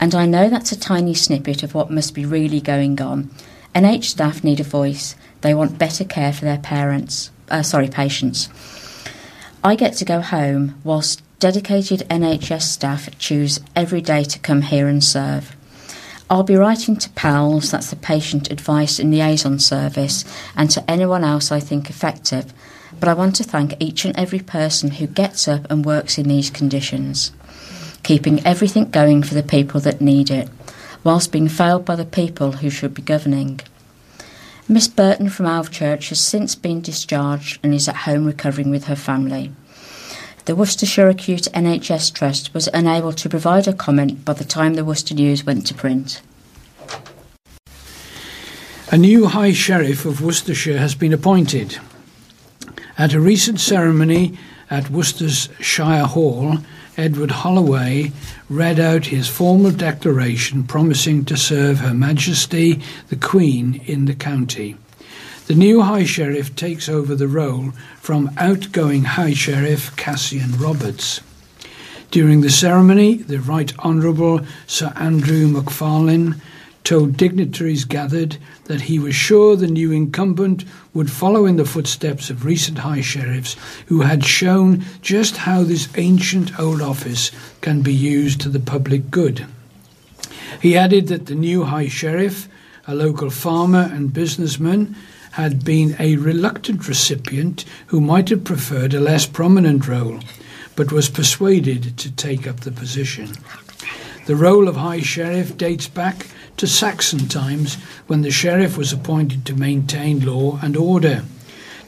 And 0.00 0.14
I 0.14 0.26
know 0.26 0.48
that's 0.48 0.72
a 0.72 0.78
tiny 0.78 1.14
snippet 1.14 1.62
of 1.62 1.74
what 1.74 1.90
must 1.90 2.14
be 2.14 2.24
really 2.24 2.60
going 2.60 3.00
on. 3.00 3.30
NH 3.74 4.04
staff 4.04 4.44
need 4.44 4.60
a 4.60 4.64
voice. 4.64 5.14
They 5.42 5.54
want 5.54 5.78
better 5.78 6.04
care 6.04 6.32
for 6.32 6.44
their 6.44 6.58
parents, 6.58 7.30
uh, 7.50 7.62
sorry, 7.62 7.88
patients. 7.88 8.48
I 9.62 9.74
get 9.74 9.94
to 9.94 10.04
go 10.04 10.20
home 10.20 10.80
whilst 10.84 11.22
dedicated 11.38 12.00
NHS 12.08 12.62
staff 12.62 13.18
choose 13.18 13.60
every 13.74 14.00
day 14.00 14.24
to 14.24 14.38
come 14.38 14.62
here 14.62 14.88
and 14.88 15.04
serve. 15.04 15.54
I'll 16.30 16.42
be 16.42 16.56
writing 16.56 16.96
to 16.96 17.10
PALS, 17.10 17.70
that's 17.70 17.90
the 17.90 17.96
Patient 17.96 18.50
Advice 18.50 18.98
and 18.98 19.12
Liaison 19.12 19.58
Service, 19.58 20.24
and 20.56 20.70
to 20.70 20.90
anyone 20.90 21.22
else 21.22 21.52
I 21.52 21.60
think 21.60 21.90
effective, 21.90 22.52
but 22.98 23.08
I 23.08 23.14
want 23.14 23.36
to 23.36 23.44
thank 23.44 23.74
each 23.78 24.04
and 24.04 24.16
every 24.18 24.40
person 24.40 24.92
who 24.92 25.06
gets 25.06 25.46
up 25.46 25.70
and 25.70 25.84
works 25.84 26.18
in 26.18 26.26
these 26.26 26.50
conditions, 26.50 27.32
keeping 28.02 28.44
everything 28.44 28.90
going 28.90 29.22
for 29.22 29.34
the 29.34 29.42
people 29.42 29.78
that 29.80 30.00
need 30.00 30.30
it, 30.30 30.48
whilst 31.04 31.32
being 31.32 31.48
failed 31.48 31.84
by 31.84 31.96
the 31.96 32.06
people 32.06 32.52
who 32.52 32.70
should 32.70 32.94
be 32.94 33.02
governing. 33.02 33.60
Miss 34.68 34.88
Burton 34.88 35.28
from 35.28 35.46
Alvechurch 35.46 36.08
has 36.08 36.18
since 36.18 36.56
been 36.56 36.80
discharged 36.80 37.60
and 37.62 37.72
is 37.72 37.88
at 37.88 37.94
home 37.94 38.24
recovering 38.24 38.70
with 38.70 38.86
her 38.86 38.96
family. 38.96 39.52
The 40.46 40.54
Worcestershire 40.54 41.08
Acute 41.08 41.48
NHS 41.54 42.14
Trust 42.14 42.54
was 42.54 42.68
unable 42.72 43.12
to 43.12 43.28
provide 43.28 43.66
a 43.66 43.72
comment 43.72 44.24
by 44.24 44.32
the 44.32 44.44
time 44.44 44.74
the 44.74 44.84
Worcester 44.84 45.12
News 45.12 45.44
went 45.44 45.66
to 45.66 45.74
print. 45.74 46.22
A 48.92 48.96
new 48.96 49.26
High 49.26 49.52
Sheriff 49.52 50.04
of 50.04 50.22
Worcestershire 50.22 50.78
has 50.78 50.94
been 50.94 51.12
appointed. 51.12 51.80
At 52.96 53.12
a 53.12 53.18
recent 53.18 53.58
ceremony 53.58 54.38
at 54.70 54.88
Worcestershire 54.88 56.06
Hall, 56.06 56.58
Edward 56.96 57.32
Holloway 57.32 58.12
read 58.48 58.78
out 58.78 59.06
his 59.06 59.26
formal 59.26 59.72
declaration 59.72 60.62
promising 60.62 61.24
to 61.24 61.36
serve 61.36 61.80
Her 61.80 61.92
Majesty 61.92 62.80
the 63.08 63.16
Queen 63.16 63.82
in 63.86 64.04
the 64.04 64.14
county. 64.14 64.76
The 65.46 65.54
new 65.54 65.80
High 65.80 66.02
Sheriff 66.02 66.56
takes 66.56 66.88
over 66.88 67.14
the 67.14 67.28
role 67.28 67.70
from 68.00 68.32
outgoing 68.36 69.04
High 69.04 69.32
Sheriff 69.32 69.94
Cassian 69.94 70.58
Roberts. 70.58 71.20
During 72.10 72.40
the 72.40 72.50
ceremony, 72.50 73.18
the 73.18 73.38
Right 73.38 73.72
Honourable 73.78 74.40
Sir 74.66 74.92
Andrew 74.96 75.46
McFarlane 75.46 76.40
told 76.82 77.16
dignitaries 77.16 77.84
gathered 77.84 78.38
that 78.64 78.80
he 78.80 78.98
was 78.98 79.14
sure 79.14 79.54
the 79.54 79.68
new 79.68 79.92
incumbent 79.92 80.64
would 80.92 81.12
follow 81.12 81.46
in 81.46 81.54
the 81.54 81.64
footsteps 81.64 82.28
of 82.28 82.44
recent 82.44 82.78
high 82.78 83.00
sheriffs 83.00 83.54
who 83.86 84.00
had 84.00 84.24
shown 84.24 84.84
just 85.00 85.36
how 85.36 85.62
this 85.62 85.88
ancient 85.96 86.58
old 86.58 86.82
office 86.82 87.30
can 87.60 87.82
be 87.82 87.94
used 87.94 88.40
to 88.40 88.48
the 88.48 88.58
public 88.58 89.12
good. 89.12 89.46
He 90.60 90.76
added 90.76 91.06
that 91.06 91.26
the 91.26 91.36
new 91.36 91.62
high 91.62 91.86
sheriff, 91.86 92.48
a 92.88 92.96
local 92.96 93.30
farmer 93.30 93.88
and 93.92 94.12
businessman, 94.12 94.96
had 95.36 95.62
been 95.66 95.94
a 95.98 96.16
reluctant 96.16 96.88
recipient 96.88 97.62
who 97.88 98.00
might 98.00 98.30
have 98.30 98.42
preferred 98.42 98.94
a 98.94 99.00
less 99.00 99.26
prominent 99.26 99.86
role, 99.86 100.18
but 100.76 100.90
was 100.90 101.10
persuaded 101.10 101.98
to 101.98 102.10
take 102.10 102.46
up 102.46 102.60
the 102.60 102.72
position. 102.72 103.28
The 104.24 104.34
role 104.34 104.66
of 104.66 104.76
High 104.76 105.02
Sheriff 105.02 105.58
dates 105.58 105.88
back 105.88 106.28
to 106.56 106.66
Saxon 106.66 107.28
times 107.28 107.74
when 108.06 108.22
the 108.22 108.30
sheriff 108.30 108.78
was 108.78 108.94
appointed 108.94 109.44
to 109.44 109.54
maintain 109.54 110.24
law 110.24 110.58
and 110.62 110.74
order. 110.74 111.22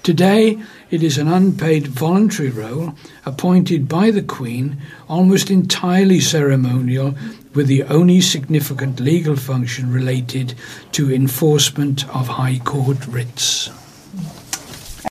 Today, 0.02 0.58
it 0.90 1.03
is 1.03 1.18
an 1.18 1.29
unpaid 1.29 1.87
voluntary 1.87 2.51
role 2.51 2.94
appointed 3.27 3.88
by 3.88 4.11
the 4.11 4.22
Queen, 4.22 4.77
almost 5.09 5.51
entirely 5.51 6.20
ceremonial, 6.20 7.14
with 7.55 7.66
the 7.66 7.83
only 7.85 8.20
significant 8.20 9.01
legal 9.01 9.37
function 9.37 9.92
related 9.92 10.55
to 10.92 11.12
enforcement 11.12 12.09
of 12.14 12.29
High 12.29 12.61
Court 12.64 13.07
writs. 13.07 13.70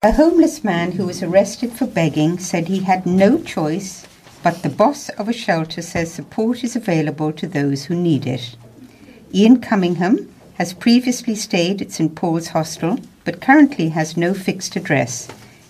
A 0.04 0.12
homeless 0.12 0.64
man 0.64 0.94
who 0.94 1.06
was 1.06 1.22
arrested 1.22 1.72
for 1.74 1.88
begging 1.88 2.40
said 2.40 2.68
he 2.68 2.80
had 2.80 3.06
no 3.06 3.42
choice, 3.42 4.08
but 4.44 4.64
the 4.64 4.70
boss 4.70 5.10
of 5.10 5.28
a 5.28 5.34
shelter 5.34 5.82
says 5.82 6.14
support 6.14 6.64
is 6.64 6.76
available 6.76 7.32
to 7.34 7.48
those 7.48 7.86
who 7.86 7.96
need 7.96 8.26
it. 8.26 8.56
Ian 9.34 9.60
Cunningham 9.60 10.34
has 10.56 10.74
previously 10.74 11.36
stayed 11.36 11.82
at 11.82 11.92
St 11.92 12.16
Paul's 12.16 12.50
Hostel 12.50 13.00
but 13.26 13.42
currently 13.42 13.90
has 13.90 14.16
no 14.16 14.34
fixed 14.34 14.76
address. 14.76 15.28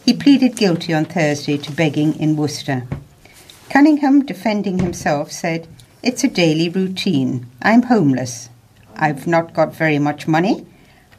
He 0.08 0.14
pleaded 0.14 0.56
guilty 0.56 0.94
on 0.94 1.04
Thursday 1.04 1.58
to 1.58 1.72
begging 1.74 2.18
in 2.18 2.38
Worcester. 2.38 2.88
Cunningham, 3.70 4.24
defending 4.24 4.80
himself, 4.80 5.34
said, 5.34 5.68
It's 6.02 6.24
a 6.24 6.30
daily 6.30 6.70
routine. 6.70 7.46
I'm 7.62 7.82
homeless. 7.82 8.48
I've 8.96 9.28
not 9.28 9.54
got 9.54 9.76
very 9.76 10.00
much 10.00 10.26
money. 10.26 10.66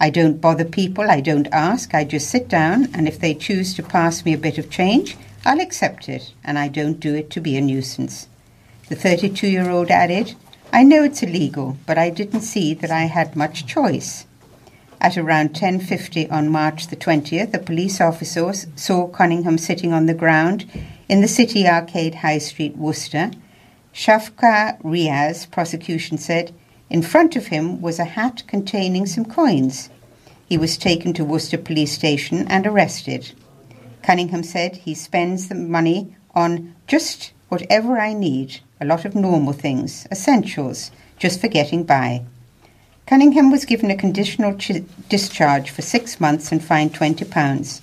I 0.01 0.09
don't 0.09 0.41
bother 0.41 0.65
people, 0.65 1.11
I 1.11 1.21
don't 1.21 1.49
ask, 1.53 1.95
I 1.95 2.05
just 2.05 2.31
sit 2.31 2.49
down, 2.49 2.89
and 2.95 3.07
if 3.07 3.21
they 3.21 3.35
choose 3.35 3.75
to 3.75 3.83
pass 3.83 4.25
me 4.25 4.33
a 4.33 4.39
bit 4.39 4.57
of 4.57 4.71
change, 4.71 5.19
I'll 5.45 5.61
accept 5.61 6.09
it, 6.09 6.33
and 6.43 6.59
I 6.59 6.69
don't 6.69 6.99
do 6.99 7.15
it 7.15 7.29
to 7.33 7.43
be 7.43 7.59
a 7.59 7.61
nuisance. 7.61 8.27
The 8.89 8.97
32 8.97 9.49
year 9.49 9.69
old 9.69 9.91
added, 9.91 10.35
I 10.73 10.83
know 10.83 11.05
it's 11.05 11.23
illegal, 11.23 11.77
but 11.85 11.99
I 11.99 12.09
didn't 12.09 12.41
see 12.41 12.73
that 12.73 12.91
I 12.91 13.03
had 13.03 13.37
much 13.37 13.67
choice. 13.67 14.25
At 15.01 15.17
around 15.17 15.55
10:50 15.55 16.29
on 16.29 16.49
March 16.49 16.89
the 16.89 16.97
20th, 16.97 17.55
a 17.55 17.59
police 17.61 18.01
officer 18.01 18.53
saw 18.75 19.07
Cunningham 19.07 19.57
sitting 19.57 19.93
on 19.93 20.07
the 20.07 20.15
ground 20.15 20.65
in 21.09 21.21
the 21.21 21.29
City 21.29 21.69
Arcade 21.69 22.17
High 22.17 22.39
Street, 22.39 22.77
Worcester. 22.77 23.31
Shafka 23.95 24.81
Riaz, 24.83 25.49
prosecution 25.51 26.19
said, 26.19 26.53
in 26.91 27.03
front 27.03 27.37
of 27.37 27.47
him 27.47 27.81
was 27.81 28.01
a 28.01 28.05
hat 28.17 28.43
containing 28.49 29.07
some 29.07 29.25
coins. 29.25 29.89
He 30.49 30.59
was 30.59 30.77
taken 30.77 31.13
to 31.13 31.25
Worcester 31.25 31.59
Police 31.59 31.93
Station 31.93 32.47
and 32.49 32.67
arrested. 32.67 33.33
Cunningham 34.03 34.43
said 34.43 34.79
he 34.79 34.95
spends 34.95 35.49
the 35.49 35.55
money 35.55 36.17
on 36.35 36.75
just 36.87 37.33
whatever 37.51 37.99
I 37.99 38.15
need 38.15 38.61
a 38.81 38.85
lot 38.85 39.05
of 39.05 39.15
normal 39.15 39.53
things, 39.53 40.09
essentials, 40.11 40.91
just 41.19 41.41
for 41.41 41.49
getting 41.49 41.85
by. 41.85 42.23
Cunningham 43.09 43.51
was 43.51 43.65
given 43.65 43.91
a 43.91 43.97
conditional 43.97 44.55
ch- 44.55 44.83
discharge 45.09 45.71
for 45.71 45.81
six 45.81 46.21
months 46.21 46.53
and 46.53 46.63
fined 46.63 46.93
£20. 46.93 47.81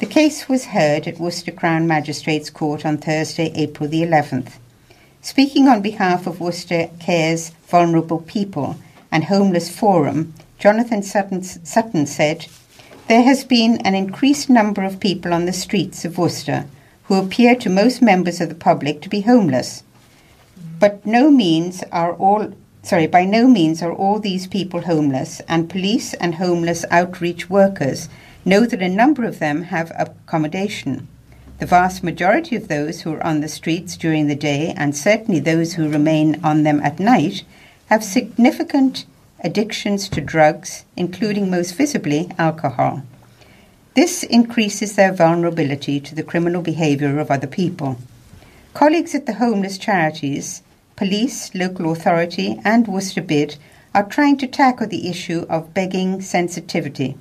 The 0.00 0.06
case 0.06 0.48
was 0.48 0.64
heard 0.64 1.06
at 1.06 1.20
Worcester 1.20 1.52
Crown 1.52 1.86
Magistrates 1.86 2.48
Court 2.48 2.86
on 2.86 2.96
Thursday, 2.96 3.52
April 3.54 3.86
the 3.86 4.00
11th. 4.00 4.52
Speaking 5.20 5.68
on 5.68 5.82
behalf 5.82 6.26
of 6.26 6.40
Worcester 6.40 6.88
Cares 6.98 7.50
Vulnerable 7.66 8.20
People 8.20 8.78
and 9.12 9.24
Homeless 9.24 9.68
Forum, 9.68 10.32
Jonathan 10.58 11.02
Sutton, 11.02 11.42
Sutton 11.42 12.06
said, 12.06 12.46
There 13.08 13.24
has 13.24 13.44
been 13.44 13.76
an 13.82 13.94
increased 13.94 14.48
number 14.48 14.84
of 14.84 15.00
people 15.00 15.34
on 15.34 15.44
the 15.44 15.52
streets 15.52 16.06
of 16.06 16.16
Worcester 16.16 16.64
who 17.08 17.16
appear 17.16 17.56
to 17.56 17.68
most 17.68 18.00
members 18.00 18.40
of 18.40 18.48
the 18.48 18.54
public 18.54 19.02
to 19.02 19.10
be 19.10 19.20
homeless. 19.20 19.82
But 20.80 21.04
no 21.04 21.30
means 21.30 21.84
are 21.92 22.14
all 22.14 22.54
sorry, 22.86 23.08
by 23.08 23.24
no 23.24 23.48
means 23.48 23.82
are 23.82 23.92
all 23.92 24.20
these 24.20 24.46
people 24.46 24.82
homeless, 24.82 25.40
and 25.48 25.68
police 25.68 26.14
and 26.14 26.36
homeless 26.36 26.84
outreach 26.88 27.50
workers 27.50 28.08
know 28.44 28.64
that 28.64 28.80
a 28.80 28.88
number 28.88 29.24
of 29.24 29.40
them 29.40 29.62
have 29.62 29.90
accommodation. 29.98 31.08
The 31.58 31.66
vast 31.66 32.04
majority 32.04 32.54
of 32.54 32.68
those 32.68 33.00
who 33.00 33.14
are 33.14 33.26
on 33.26 33.40
the 33.40 33.48
streets 33.48 33.96
during 33.96 34.28
the 34.28 34.36
day, 34.36 34.72
and 34.76 34.94
certainly 34.94 35.40
those 35.40 35.74
who 35.74 35.88
remain 35.88 36.38
on 36.44 36.62
them 36.62 36.80
at 36.80 37.00
night, 37.00 37.42
have 37.86 38.04
significant 38.04 39.04
addictions 39.42 40.08
to 40.10 40.20
drugs, 40.20 40.84
including 40.96 41.50
most 41.50 41.72
visibly 41.72 42.30
alcohol. 42.38 43.02
This 43.94 44.22
increases 44.22 44.94
their 44.94 45.12
vulnerability 45.12 45.98
to 46.00 46.14
the 46.14 46.22
criminal 46.22 46.62
behaviour 46.62 47.18
of 47.18 47.32
other 47.32 47.48
people. 47.48 47.98
Colleagues 48.74 49.14
at 49.14 49.26
the 49.26 49.34
homeless 49.34 49.76
charities 49.76 50.62
police, 50.96 51.54
local 51.54 51.92
authority, 51.92 52.58
and 52.64 52.88
Worcester 52.88 53.20
Bid 53.22 53.56
are 53.94 54.04
trying 54.04 54.36
to 54.38 54.46
tackle 54.46 54.86
the 54.86 55.08
issue 55.08 55.46
of 55.48 55.74
begging 55.74 56.20
sensitivity 56.20 57.16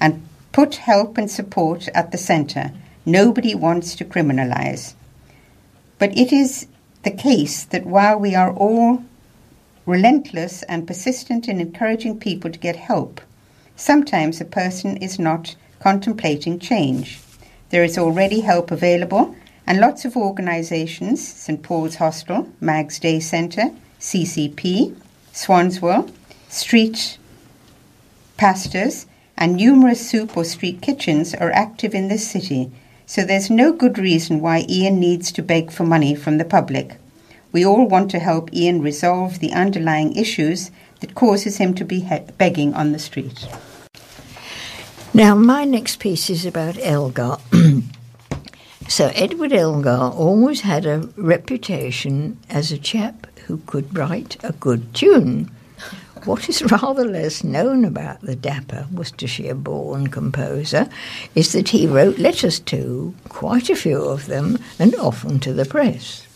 and 0.00 0.26
put 0.52 0.76
help 0.76 1.16
and 1.16 1.30
support 1.30 1.88
at 1.94 2.10
the 2.10 2.18
centre. 2.18 2.72
Nobody 3.06 3.54
wants 3.54 3.94
to 3.96 4.04
criminalise. 4.04 4.94
But 5.98 6.16
it 6.16 6.32
is 6.32 6.66
the 7.02 7.10
case 7.10 7.64
that 7.64 7.86
while 7.86 8.18
we 8.18 8.34
are 8.34 8.52
all 8.52 9.04
relentless 9.86 10.62
and 10.64 10.86
persistent 10.86 11.48
in 11.48 11.60
encouraging 11.60 12.18
people 12.18 12.50
to 12.50 12.58
get 12.58 12.76
help, 12.76 13.20
sometimes 13.76 14.40
a 14.40 14.44
person 14.44 14.96
is 14.96 15.18
not 15.18 15.56
contemplating 15.78 16.58
change. 16.58 17.20
There 17.70 17.84
is 17.84 17.96
already 17.96 18.40
help 18.40 18.70
available, 18.70 19.34
and 19.70 19.78
lots 19.78 20.04
of 20.04 20.16
organisations 20.16 21.24
St 21.24 21.62
Paul's 21.62 21.94
Hostel, 21.94 22.48
Maggs 22.60 22.98
Day 22.98 23.20
Centre, 23.20 23.70
CCP, 24.00 24.96
Swanswell, 25.32 26.10
Street 26.48 27.18
Pastors, 28.36 29.06
and 29.36 29.54
numerous 29.54 30.10
soup 30.10 30.36
or 30.36 30.42
street 30.42 30.82
kitchens 30.82 31.34
are 31.34 31.52
active 31.52 31.94
in 31.94 32.08
this 32.08 32.28
city, 32.28 32.72
so 33.06 33.22
there's 33.22 33.48
no 33.48 33.72
good 33.72 33.96
reason 33.96 34.40
why 34.40 34.66
Ian 34.68 34.98
needs 34.98 35.30
to 35.30 35.40
beg 35.40 35.70
for 35.70 35.84
money 35.84 36.16
from 36.16 36.38
the 36.38 36.44
public. 36.44 36.96
We 37.52 37.64
all 37.64 37.86
want 37.86 38.10
to 38.10 38.18
help 38.18 38.52
Ian 38.52 38.82
resolve 38.82 39.38
the 39.38 39.52
underlying 39.52 40.16
issues 40.16 40.72
that 40.98 41.14
causes 41.14 41.58
him 41.58 41.74
to 41.74 41.84
be 41.84 42.00
he- 42.00 42.26
begging 42.38 42.74
on 42.74 42.90
the 42.90 42.98
street. 42.98 43.46
Now, 45.14 45.36
my 45.36 45.64
next 45.64 46.00
piece 46.00 46.28
is 46.28 46.44
about 46.44 46.76
Elgar. 46.80 47.36
So 48.90 49.12
Edward 49.14 49.52
Elgar 49.52 50.10
always 50.16 50.62
had 50.62 50.84
a 50.84 51.08
reputation 51.14 52.36
as 52.50 52.72
a 52.72 52.76
chap 52.76 53.28
who 53.46 53.58
could 53.58 53.96
write 53.96 54.36
a 54.42 54.52
good 54.52 54.92
tune. 54.96 55.48
What 56.24 56.48
is 56.48 56.60
rather 56.72 57.04
less 57.04 57.44
known 57.44 57.84
about 57.84 58.20
the 58.20 58.34
dapper 58.34 58.88
Worcestershire 58.92 59.54
born 59.54 60.08
composer 60.08 60.88
is 61.36 61.52
that 61.52 61.68
he 61.68 61.86
wrote 61.86 62.18
letters 62.18 62.58
to, 62.58 63.14
quite 63.28 63.70
a 63.70 63.76
few 63.76 64.02
of 64.02 64.26
them, 64.26 64.58
and 64.80 64.96
often 64.96 65.38
to 65.38 65.52
the 65.52 65.64
press. 65.64 66.26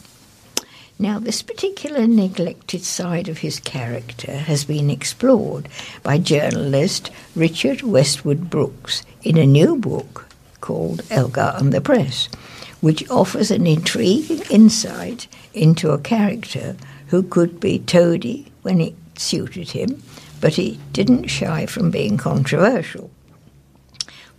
Now, 0.97 1.19
this 1.19 1.43
particular 1.43 2.07
neglected 2.07 2.85
side 2.85 3.29
of 3.29 3.39
his 3.39 3.59
character 3.59 4.31
has 4.31 4.65
been 4.65 4.91
explored 4.91 5.69
by 6.05 6.19
journalist 6.19 7.11
Richard 7.35 7.83
Westwood 7.83 8.49
Brookes 8.49 9.03
in 9.25 9.39
a 9.39 9.45
new 9.45 9.75
book 9.75 10.29
called 10.61 11.03
Elgar 11.11 11.57
and 11.59 11.75
the 11.75 11.81
Press, 11.83 12.29
which 12.85 13.09
offers 13.09 13.51
an 13.51 13.67
intriguing 13.67 14.43
insight 14.51 15.27
into 15.55 15.91
a 15.91 15.99
character 15.99 16.77
who 17.07 17.23
could 17.23 17.59
be 17.59 17.79
toady 17.79 18.53
when 18.61 18.79
it 18.79 18.95
suited 19.17 19.71
him, 19.71 20.03
but 20.39 20.53
he 20.53 20.79
didn't 20.93 21.27
shy 21.29 21.65
from 21.65 21.91
being 21.91 22.19
controversial 22.19 23.11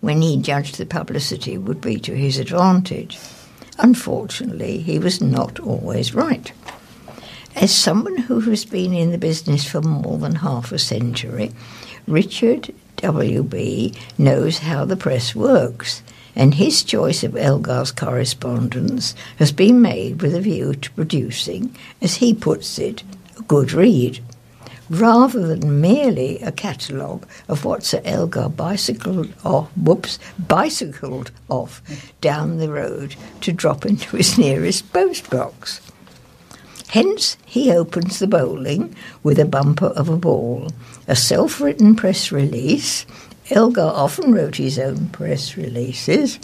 when 0.00 0.22
he 0.22 0.40
judged 0.40 0.78
the 0.78 0.86
publicity 0.86 1.58
would 1.58 1.80
be 1.80 1.98
to 1.98 2.14
his 2.14 2.38
advantage. 2.38 3.18
Unfortunately, 3.78 4.78
he 4.78 4.96
was 4.96 5.20
not 5.20 5.58
always 5.58 6.14
right. 6.14 6.52
As 7.56 7.74
someone 7.74 8.16
who 8.16 8.38
has 8.42 8.64
been 8.64 8.94
in 8.94 9.10
the 9.10 9.18
business 9.18 9.68
for 9.68 9.82
more 9.82 10.18
than 10.18 10.36
half 10.36 10.70
a 10.70 10.78
century, 10.78 11.50
Richard 12.06 12.72
W.B. 12.98 13.92
knows 14.18 14.58
how 14.58 14.84
the 14.84 14.96
press 14.96 15.34
works, 15.34 16.02
and 16.36 16.54
his 16.54 16.84
choice 16.84 17.24
of 17.24 17.36
Elgar's 17.36 17.90
correspondence 17.90 19.14
has 19.38 19.50
been 19.50 19.82
made 19.82 20.22
with 20.22 20.34
a 20.34 20.40
view 20.40 20.74
to 20.74 20.90
producing, 20.92 21.74
as 22.00 22.16
he 22.16 22.34
puts 22.34 22.78
it, 22.78 23.02
a 23.38 23.42
good 23.42 23.72
read 23.72 24.20
rather 24.88 25.46
than 25.46 25.80
merely 25.80 26.38
a 26.40 26.52
catalogue 26.52 27.26
of 27.48 27.64
what 27.64 27.82
Sir 27.82 28.00
Elgar 28.04 28.48
bicycled 28.48 29.32
off, 29.44 29.68
whoops, 29.76 30.18
bicycled 30.38 31.30
off 31.48 31.82
down 32.20 32.58
the 32.58 32.70
road 32.70 33.16
to 33.40 33.52
drop 33.52 33.84
into 33.84 34.16
his 34.16 34.38
nearest 34.38 34.92
post 34.92 35.28
box. 35.30 35.80
Hence, 36.88 37.36
he 37.44 37.72
opens 37.72 38.20
the 38.20 38.28
bowling 38.28 38.94
with 39.22 39.40
a 39.40 39.44
bumper 39.44 39.86
of 39.86 40.08
a 40.08 40.16
ball, 40.16 40.68
a 41.08 41.16
self 41.16 41.60
written 41.60 41.96
press 41.96 42.30
release. 42.30 43.04
Elgar 43.50 43.82
often 43.82 44.34
wrote 44.34 44.56
his 44.56 44.78
own 44.78 45.08
press 45.10 45.56
releases 45.56 46.38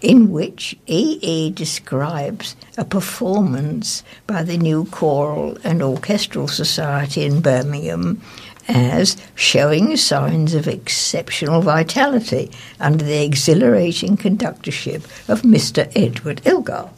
in 0.00 0.30
which 0.30 0.74
E.E. 0.86 1.50
describes 1.50 2.56
a 2.78 2.84
performance 2.84 4.02
by 4.26 4.42
the 4.42 4.56
new 4.56 4.86
choral 4.86 5.58
and 5.62 5.82
orchestral 5.82 6.48
society 6.48 7.24
in 7.24 7.42
Birmingham 7.42 8.20
as 8.68 9.16
showing 9.34 9.96
signs 9.96 10.54
of 10.54 10.66
exceptional 10.66 11.60
vitality 11.60 12.50
under 12.78 13.04
the 13.04 13.22
exhilarating 13.22 14.16
conductorship 14.16 15.04
of 15.28 15.42
Mr. 15.42 15.90
Edward 15.94 16.40
Elgar. 16.46 16.88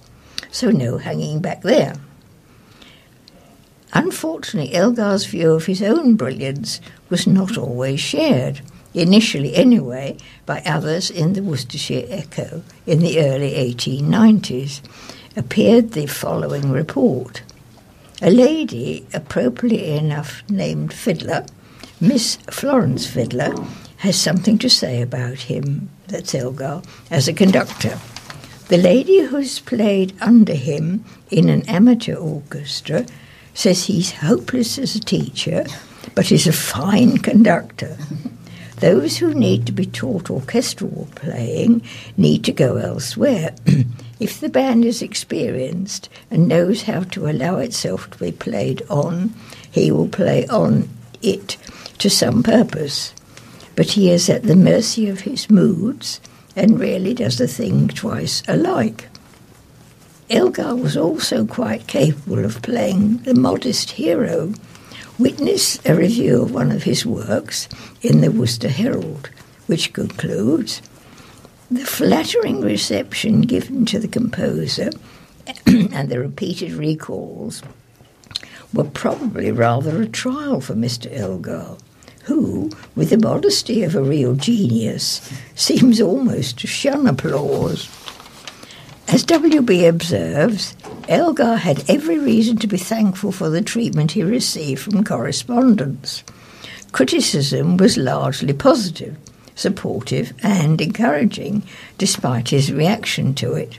So, 0.50 0.70
no 0.70 0.98
hanging 0.98 1.40
back 1.40 1.62
there. 1.62 1.94
Unfortunately, 3.94 4.74
Elgar's 4.74 5.26
view 5.26 5.52
of 5.52 5.66
his 5.66 5.82
own 5.82 6.14
brilliance 6.14 6.80
was 7.08 7.26
not 7.26 7.58
always 7.58 8.00
shared 8.00 8.60
initially 8.94 9.54
anyway, 9.54 10.16
by 10.46 10.60
others 10.66 11.10
in 11.10 11.32
the 11.32 11.42
Worcestershire 11.42 12.06
Echo 12.08 12.62
in 12.86 13.00
the 13.00 13.20
early 13.20 13.52
1890s, 13.52 14.80
appeared 15.36 15.92
the 15.92 16.06
following 16.06 16.70
report. 16.70 17.42
A 18.20 18.30
lady, 18.30 19.06
appropriately 19.12 19.96
enough 19.96 20.42
named 20.48 20.92
Fiddler, 20.92 21.46
Miss 22.00 22.36
Florence 22.50 23.06
Fiddler, 23.06 23.54
has 23.98 24.20
something 24.20 24.58
to 24.58 24.68
say 24.68 25.00
about 25.00 25.38
him, 25.38 25.88
that's 26.08 26.34
Elgar, 26.34 26.82
as 27.10 27.28
a 27.28 27.32
conductor. 27.32 27.98
The 28.68 28.78
lady 28.78 29.20
who's 29.20 29.60
played 29.60 30.14
under 30.20 30.54
him 30.54 31.04
in 31.30 31.48
an 31.48 31.62
amateur 31.68 32.14
orchestra 32.14 33.06
says 33.54 33.84
he's 33.84 34.12
hopeless 34.12 34.78
as 34.78 34.96
a 34.96 35.00
teacher, 35.00 35.64
but 36.14 36.32
is 36.32 36.46
a 36.46 36.52
fine 36.52 37.18
conductor. 37.18 37.96
Those 38.82 39.18
who 39.18 39.32
need 39.32 39.64
to 39.66 39.72
be 39.72 39.86
taught 39.86 40.28
orchestral 40.28 41.06
playing 41.14 41.82
need 42.16 42.42
to 42.42 42.52
go 42.52 42.78
elsewhere. 42.78 43.54
if 44.18 44.40
the 44.40 44.48
band 44.48 44.84
is 44.84 45.02
experienced 45.02 46.08
and 46.32 46.48
knows 46.48 46.82
how 46.82 47.04
to 47.04 47.28
allow 47.28 47.58
itself 47.58 48.10
to 48.10 48.18
be 48.18 48.32
played 48.32 48.82
on, 48.90 49.34
he 49.70 49.92
will 49.92 50.08
play 50.08 50.48
on 50.48 50.88
it 51.22 51.58
to 51.98 52.10
some 52.10 52.42
purpose. 52.42 53.14
But 53.76 53.92
he 53.92 54.10
is 54.10 54.28
at 54.28 54.42
the 54.42 54.56
mercy 54.56 55.08
of 55.08 55.20
his 55.20 55.48
moods 55.48 56.20
and 56.56 56.80
rarely 56.80 57.14
does 57.14 57.40
a 57.40 57.46
thing 57.46 57.86
twice 57.86 58.42
alike. 58.48 59.08
Elgar 60.28 60.74
was 60.74 60.96
also 60.96 61.46
quite 61.46 61.86
capable 61.86 62.44
of 62.44 62.60
playing 62.62 63.18
the 63.18 63.34
modest 63.36 63.92
hero 63.92 64.54
Witness 65.18 65.78
a 65.84 65.94
review 65.94 66.42
of 66.42 66.52
one 66.52 66.72
of 66.72 66.84
his 66.84 67.04
works 67.04 67.68
in 68.00 68.22
the 68.22 68.30
Worcester 68.30 68.68
Herald, 68.68 69.30
which 69.66 69.92
concludes 69.92 70.80
the 71.70 71.84
flattering 71.84 72.60
reception 72.62 73.42
given 73.42 73.84
to 73.86 73.98
the 73.98 74.08
composer 74.08 74.90
and 75.66 76.08
the 76.08 76.18
repeated 76.18 76.72
recalls 76.72 77.62
were 78.72 78.84
probably 78.84 79.52
rather 79.52 80.00
a 80.00 80.06
trial 80.06 80.60
for 80.60 80.74
Mr. 80.74 81.14
Elgar, 81.14 81.76
who, 82.24 82.70
with 82.94 83.10
the 83.10 83.18
modesty 83.18 83.82
of 83.82 83.94
a 83.94 84.02
real 84.02 84.34
genius, 84.34 85.20
seems 85.54 86.00
almost 86.00 86.58
to 86.58 86.66
shun 86.66 87.06
applause. 87.06 87.88
As 89.08 89.24
W.B. 89.24 89.86
observes, 89.86 90.74
Elgar 91.08 91.56
had 91.56 91.88
every 91.88 92.18
reason 92.18 92.56
to 92.58 92.66
be 92.66 92.78
thankful 92.78 93.32
for 93.32 93.50
the 93.50 93.60
treatment 93.60 94.12
he 94.12 94.22
received 94.22 94.82
from 94.82 95.04
correspondents. 95.04 96.24
Criticism 96.92 97.76
was 97.76 97.96
largely 97.96 98.52
positive, 98.52 99.16
supportive, 99.54 100.32
and 100.42 100.80
encouraging, 100.80 101.62
despite 101.98 102.50
his 102.50 102.72
reaction 102.72 103.34
to 103.34 103.52
it. 103.52 103.78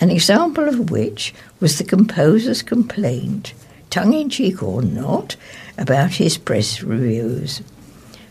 An 0.00 0.10
example 0.10 0.68
of 0.68 0.90
which 0.90 1.34
was 1.60 1.78
the 1.78 1.84
composer's 1.84 2.62
complaint, 2.62 3.54
tongue 3.90 4.12
in 4.12 4.28
cheek 4.28 4.62
or 4.62 4.82
not, 4.82 5.36
about 5.78 6.12
his 6.12 6.36
press 6.36 6.82
reviews. 6.82 7.62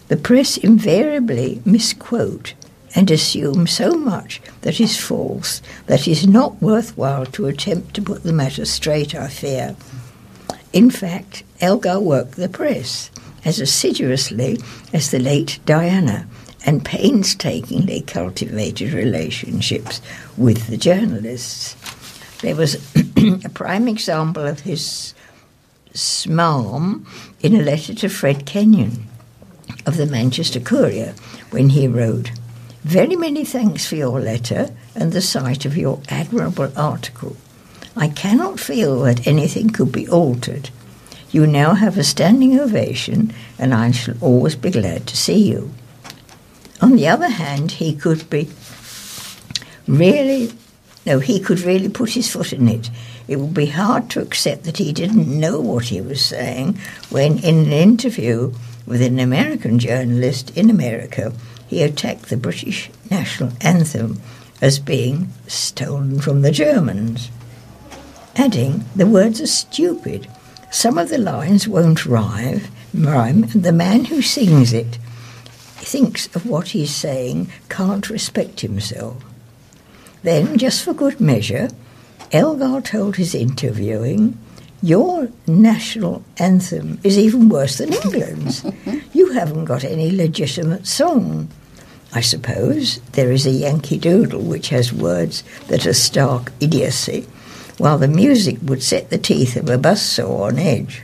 The 0.08 0.18
press 0.18 0.58
invariably 0.58 1.62
misquote 1.66 2.54
and 2.96 3.12
assume 3.12 3.68
so 3.68 3.92
much 3.92 4.42
that 4.62 4.80
is 4.80 4.98
false 4.98 5.62
that 5.88 6.08
it 6.08 6.12
is 6.12 6.26
not 6.26 6.62
worthwhile 6.62 7.26
to 7.26 7.46
attempt 7.46 7.94
to 7.94 8.02
put 8.02 8.24
the 8.24 8.34
matter 8.34 8.64
straight, 8.66 9.14
I 9.14 9.28
fear. 9.28 9.76
In 10.72 10.90
fact, 10.90 11.44
Elgar 11.62 12.00
worked 12.00 12.36
the 12.36 12.50
press 12.50 13.12
as 13.44 13.60
assiduously 13.60 14.60
as 14.94 15.12
the 15.12 15.20
late 15.20 15.60
Diana 15.66 16.28
and 16.66 16.84
painstakingly 16.84 18.02
cultivated 18.02 18.92
relationships 18.94 20.02
with 20.36 20.68
the 20.68 20.78
journalists. 20.78 21.76
There 22.42 22.56
was 22.56 22.76
a 23.46 23.50
prime 23.50 23.88
example 23.88 24.46
of 24.46 24.62
his 24.62 25.14
smarm 25.94 27.06
in 27.42 27.56
a 27.56 27.62
letter 27.62 27.94
to 27.94 28.10
Fred 28.10 28.46
Kenyon 28.46 29.08
of 29.86 29.98
the 29.98 30.06
Manchester 30.06 30.60
Courier 30.60 31.14
when 31.52 31.70
he 31.70 31.88
wrote, 31.88 32.32
very 32.86 33.16
many 33.16 33.44
thanks 33.44 33.88
for 33.88 33.96
your 33.96 34.20
letter 34.20 34.70
and 34.94 35.12
the 35.12 35.20
sight 35.20 35.66
of 35.66 35.76
your 35.76 36.00
admirable 36.08 36.72
article. 36.78 37.36
I 37.98 38.10
cannot 38.10 38.60
feel 38.60 39.00
that 39.02 39.26
anything 39.26 39.72
could 39.72 39.92
be 39.92 40.08
altered. 40.08 40.70
You 41.32 41.48
now 41.48 41.74
have 41.74 41.98
a 41.98 42.04
standing 42.04 42.60
ovation, 42.60 43.34
and 43.58 43.74
I 43.74 43.90
shall 43.90 44.14
always 44.22 44.56
be 44.56 44.70
glad 44.70 45.08
to 45.08 45.18
see 45.18 45.50
you. 45.50 45.74
On 46.80 46.96
the 46.96 47.08
other 47.08 47.30
hand, 47.30 47.72
he 47.72 47.96
could 47.96 48.30
be 48.30 48.52
really, 49.88 50.54
no, 51.08 51.18
he 51.18 51.40
could 51.40 51.62
really 51.62 51.90
put 51.90 52.12
his 52.12 52.32
foot 52.32 52.54
in 52.54 52.70
it. 52.70 52.92
It 53.28 53.38
would 53.38 53.56
be 53.56 53.66
hard 53.66 54.12
to 54.12 54.22
accept 54.22 54.64
that 54.66 54.78
he 54.78 54.94
didn't 54.94 55.28
know 55.28 55.60
what 55.60 55.86
he 55.86 56.02
was 56.02 56.24
saying 56.24 56.78
when, 57.10 57.40
in 57.40 57.66
an 57.66 57.72
interview 57.72 58.54
with 58.86 59.02
an 59.02 59.18
American 59.18 59.80
journalist 59.80 60.56
in 60.56 60.70
America, 60.70 61.34
he 61.68 61.82
attacked 61.82 62.30
the 62.30 62.38
British 62.38 62.90
national 63.10 63.54
anthem 63.62 64.22
as 64.62 64.80
being 64.80 65.30
stolen 65.48 66.20
from 66.20 66.42
the 66.42 66.52
Germans, 66.52 67.30
adding, 68.36 68.86
The 68.96 69.08
words 69.08 69.42
are 69.42 69.48
stupid. 69.48 70.28
Some 70.72 70.98
of 70.98 71.10
the 71.10 71.18
lines 71.18 71.68
won't 71.68 72.06
rhyme, 72.06 72.62
and 72.94 73.64
the 73.64 73.72
man 73.72 74.06
who 74.06 74.22
sings 74.22 74.74
it 74.74 74.98
thinks 75.86 76.34
of 76.36 76.46
what 76.46 76.70
he's 76.70 76.94
saying, 76.94 77.50
can't 77.70 78.10
respect 78.10 78.62
himself. 78.62 79.24
Then, 80.24 80.58
just 80.58 80.84
for 80.84 80.94
good 80.94 81.22
measure, 81.22 81.70
Elgar 82.32 82.82
told 82.82 83.16
his 83.16 83.36
interviewing, 83.36 84.38
Your 84.82 85.30
national 85.48 86.24
anthem 86.38 87.00
is 87.04 87.18
even 87.18 87.50
worse 87.50 87.78
than 87.78 87.94
England's. 87.94 88.66
you 89.14 89.32
haven't 89.32 89.66
got 89.66 89.84
any 89.84 90.12
legitimate 90.12 90.86
song. 90.86 91.50
I 92.14 92.22
suppose 92.22 93.00
there 93.14 93.32
is 93.32 93.46
a 93.46 93.52
Yankee 93.52 93.98
Doodle 93.98 94.42
which 94.42 94.70
has 94.70 94.94
words 94.94 95.44
that 95.68 95.86
are 95.86 95.94
stark 95.94 96.52
idiocy, 96.60 97.28
while 97.78 97.98
the 97.98 98.08
music 98.08 98.58
would 98.62 98.84
set 98.84 99.10
the 99.10 99.18
teeth 99.18 99.56
of 99.56 99.70
a 99.70 99.78
bus 99.78 100.02
buzzsaw 100.02 100.48
on 100.48 100.60
edge, 100.60 101.04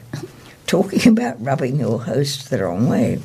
talking 0.67 1.11
about 1.11 1.43
rubbing 1.43 1.79
your 1.79 2.03
host 2.03 2.49
the 2.49 2.63
wrong 2.63 2.87
way. 2.87 3.19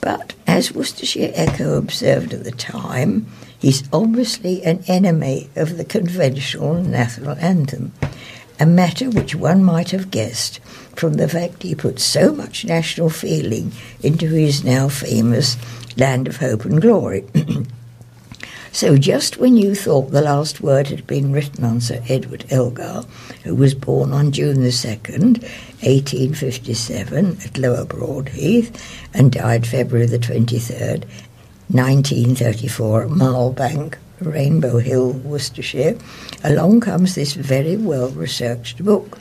But 0.00 0.34
as 0.46 0.72
Worcestershire 0.72 1.32
Echo 1.34 1.76
observed 1.76 2.32
at 2.32 2.44
the 2.44 2.52
time, 2.52 3.26
He's 3.58 3.82
obviously 3.92 4.62
an 4.62 4.84
enemy 4.86 5.48
of 5.56 5.76
the 5.76 5.84
conventional 5.84 6.74
national 6.74 7.36
anthem, 7.38 7.92
a 8.58 8.66
matter 8.66 9.10
which 9.10 9.34
one 9.34 9.62
might 9.62 9.90
have 9.90 10.10
guessed 10.10 10.58
from 10.94 11.14
the 11.14 11.28
fact 11.28 11.62
he 11.62 11.74
put 11.74 12.00
so 12.00 12.32
much 12.32 12.64
national 12.64 13.10
feeling 13.10 13.72
into 14.02 14.28
his 14.28 14.64
now 14.64 14.88
famous 14.88 15.56
Land 15.96 16.26
of 16.28 16.38
Hope 16.38 16.64
and 16.64 16.80
Glory. 16.80 17.24
so, 18.72 18.96
just 18.96 19.36
when 19.38 19.56
you 19.56 19.74
thought 19.74 20.10
the 20.10 20.22
last 20.22 20.60
word 20.60 20.88
had 20.88 21.06
been 21.06 21.32
written 21.32 21.64
on 21.64 21.80
Sir 21.80 22.02
Edward 22.08 22.46
Elgar, 22.50 23.04
who 23.44 23.54
was 23.54 23.74
born 23.74 24.12
on 24.12 24.32
June 24.32 24.62
the 24.62 24.68
2nd, 24.68 25.42
1857, 25.82 27.38
at 27.44 27.58
Lower 27.58 27.84
Broadheath, 27.84 28.72
and 29.14 29.32
died 29.32 29.66
February 29.66 30.06
the 30.06 30.18
23rd, 30.18 31.04
1934, 31.68 33.02
at 33.02 33.08
Marlbank, 33.10 33.96
Rainbow 34.20 34.78
Hill, 34.78 35.12
Worcestershire, 35.12 35.98
along 36.42 36.80
comes 36.80 37.14
this 37.14 37.34
very 37.34 37.76
well 37.76 38.08
researched 38.10 38.84
book. 38.84 39.18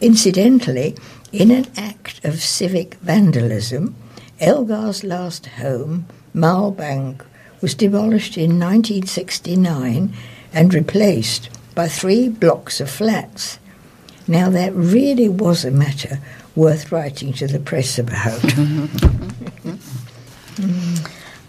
Incidentally, 0.00 0.96
in 1.32 1.50
an 1.50 1.66
act 1.76 2.24
of 2.24 2.40
civic 2.40 2.94
vandalism, 2.96 3.94
Elgar's 4.40 5.04
last 5.04 5.46
home, 5.46 6.06
Marlbank, 6.34 7.22
was 7.60 7.74
demolished 7.74 8.38
in 8.38 8.58
1969 8.58 10.12
and 10.52 10.74
replaced 10.74 11.50
by 11.74 11.88
three 11.88 12.28
blocks 12.28 12.80
of 12.80 12.90
flats. 12.90 13.58
Now, 14.26 14.48
that 14.50 14.74
really 14.74 15.28
was 15.28 15.64
a 15.64 15.70
matter 15.70 16.20
worth 16.56 16.90
writing 16.90 17.32
to 17.34 17.46
the 17.46 17.60
press 17.60 17.98
about. 17.98 18.42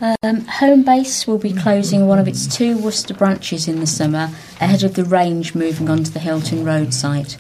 Um, 0.02 0.42
Homebase 0.42 1.28
will 1.28 1.38
be 1.38 1.54
closing 1.54 2.08
one 2.08 2.18
of 2.18 2.28
its 2.28 2.48
two 2.48 2.76
Worcester 2.80 3.14
branches 3.14 3.68
in 3.68 3.80
the 3.80 3.86
summer 3.86 4.32
ahead 4.60 4.84
of 4.84 4.96
the 4.96 5.06
range 5.06 5.54
moving 5.54 5.92
onto 5.92 6.10
the 6.10 6.18
Hylton 6.18 6.66
Road 6.66 6.92
site 6.92 7.38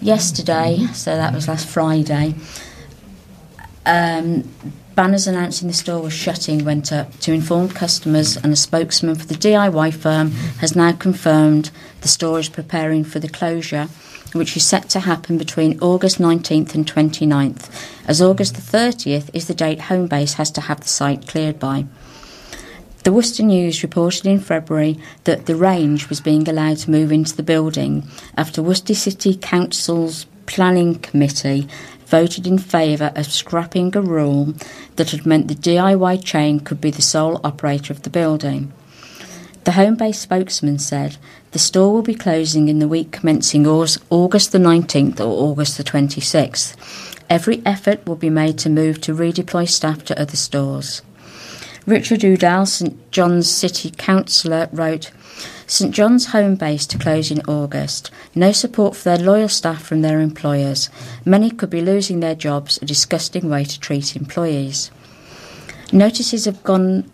yesterday, 0.00 0.86
so 0.92 1.16
that 1.16 1.34
was 1.34 1.48
last 1.48 1.66
Friday, 1.68 2.36
um, 3.84 4.48
banners 4.94 5.26
announcing 5.26 5.66
the 5.66 5.74
store 5.74 6.00
was 6.00 6.12
shutting 6.12 6.64
went 6.64 6.92
up 6.92 7.18
to 7.18 7.32
inform 7.32 7.68
customers, 7.70 8.36
and 8.36 8.52
a 8.52 8.56
spokesman 8.56 9.16
for 9.16 9.26
the 9.26 9.34
DIY 9.34 9.92
firm 9.92 10.30
has 10.60 10.76
now 10.76 10.92
confirmed 10.92 11.72
the 12.02 12.08
store 12.08 12.38
is 12.38 12.48
preparing 12.48 13.02
for 13.02 13.18
the 13.18 13.28
closure, 13.28 13.88
which 14.32 14.56
is 14.56 14.66
set 14.66 14.88
to 14.90 15.00
happen 15.00 15.38
between 15.38 15.80
August 15.80 16.18
19th 16.18 16.74
and 16.74 16.86
29th, 16.86 17.70
as 18.06 18.22
August 18.22 18.54
the 18.54 18.78
30th 18.78 19.30
is 19.32 19.46
the 19.46 19.54
date 19.54 19.78
Homebase 19.78 20.34
has 20.34 20.50
to 20.52 20.62
have 20.62 20.80
the 20.80 20.88
site 20.88 21.26
cleared 21.26 21.58
by. 21.58 21.86
The 23.02 23.12
Worcester 23.12 23.42
News 23.42 23.82
reported 23.82 24.26
in 24.26 24.40
February 24.40 24.98
that 25.24 25.46
the 25.46 25.56
range 25.56 26.10
was 26.10 26.20
being 26.20 26.46
allowed 26.48 26.76
to 26.78 26.90
move 26.90 27.10
into 27.10 27.34
the 27.34 27.42
building 27.42 28.06
after 28.36 28.62
Worcester 28.62 28.94
City 28.94 29.34
Council's 29.34 30.26
Planning 30.44 30.96
Committee 30.96 31.66
voted 32.06 32.46
in 32.46 32.58
favour 32.58 33.12
of 33.14 33.32
scrapping 33.32 33.96
a 33.96 34.02
rule 34.02 34.52
that 34.96 35.12
had 35.12 35.24
meant 35.24 35.48
the 35.48 35.54
DIY 35.54 36.22
chain 36.24 36.60
could 36.60 36.80
be 36.80 36.90
the 36.90 37.00
sole 37.00 37.40
operator 37.44 37.92
of 37.92 38.02
the 38.02 38.10
building. 38.10 38.72
The 39.64 39.70
Homebase 39.72 40.16
spokesman 40.16 40.78
said 40.78 41.16
the 41.52 41.58
store 41.58 41.92
will 41.92 42.02
be 42.02 42.14
closing 42.14 42.68
in 42.68 42.78
the 42.78 42.88
week 42.88 43.10
commencing 43.10 43.66
August 43.66 44.52
the 44.52 44.58
19th 44.58 45.20
or 45.20 45.50
August 45.50 45.76
the 45.76 45.84
26th. 45.84 46.76
Every 47.28 47.62
effort 47.66 48.06
will 48.06 48.16
be 48.16 48.30
made 48.30 48.58
to 48.58 48.70
move 48.70 49.00
to 49.02 49.14
redeploy 49.14 49.68
staff 49.68 50.04
to 50.06 50.20
other 50.20 50.36
stores. 50.36 51.02
Richard 51.86 52.22
Udall, 52.22 52.66
St 52.66 53.10
John's 53.10 53.50
City 53.50 53.90
Councillor, 53.90 54.68
wrote 54.72 55.10
St 55.66 55.92
John's 55.92 56.28
Homebase 56.28 56.86
to 56.88 56.98
close 56.98 57.30
in 57.30 57.40
August. 57.42 58.10
No 58.34 58.52
support 58.52 58.94
for 58.94 59.04
their 59.04 59.18
loyal 59.18 59.48
staff 59.48 59.82
from 59.82 60.02
their 60.02 60.20
employers. 60.20 60.90
Many 61.24 61.50
could 61.50 61.70
be 61.70 61.80
losing 61.80 62.20
their 62.20 62.34
jobs, 62.34 62.78
a 62.82 62.84
disgusting 62.84 63.48
way 63.48 63.64
to 63.64 63.80
treat 63.80 64.16
employees. 64.16 64.90
Notices 65.92 66.44
have 66.44 66.62
gone 66.62 67.10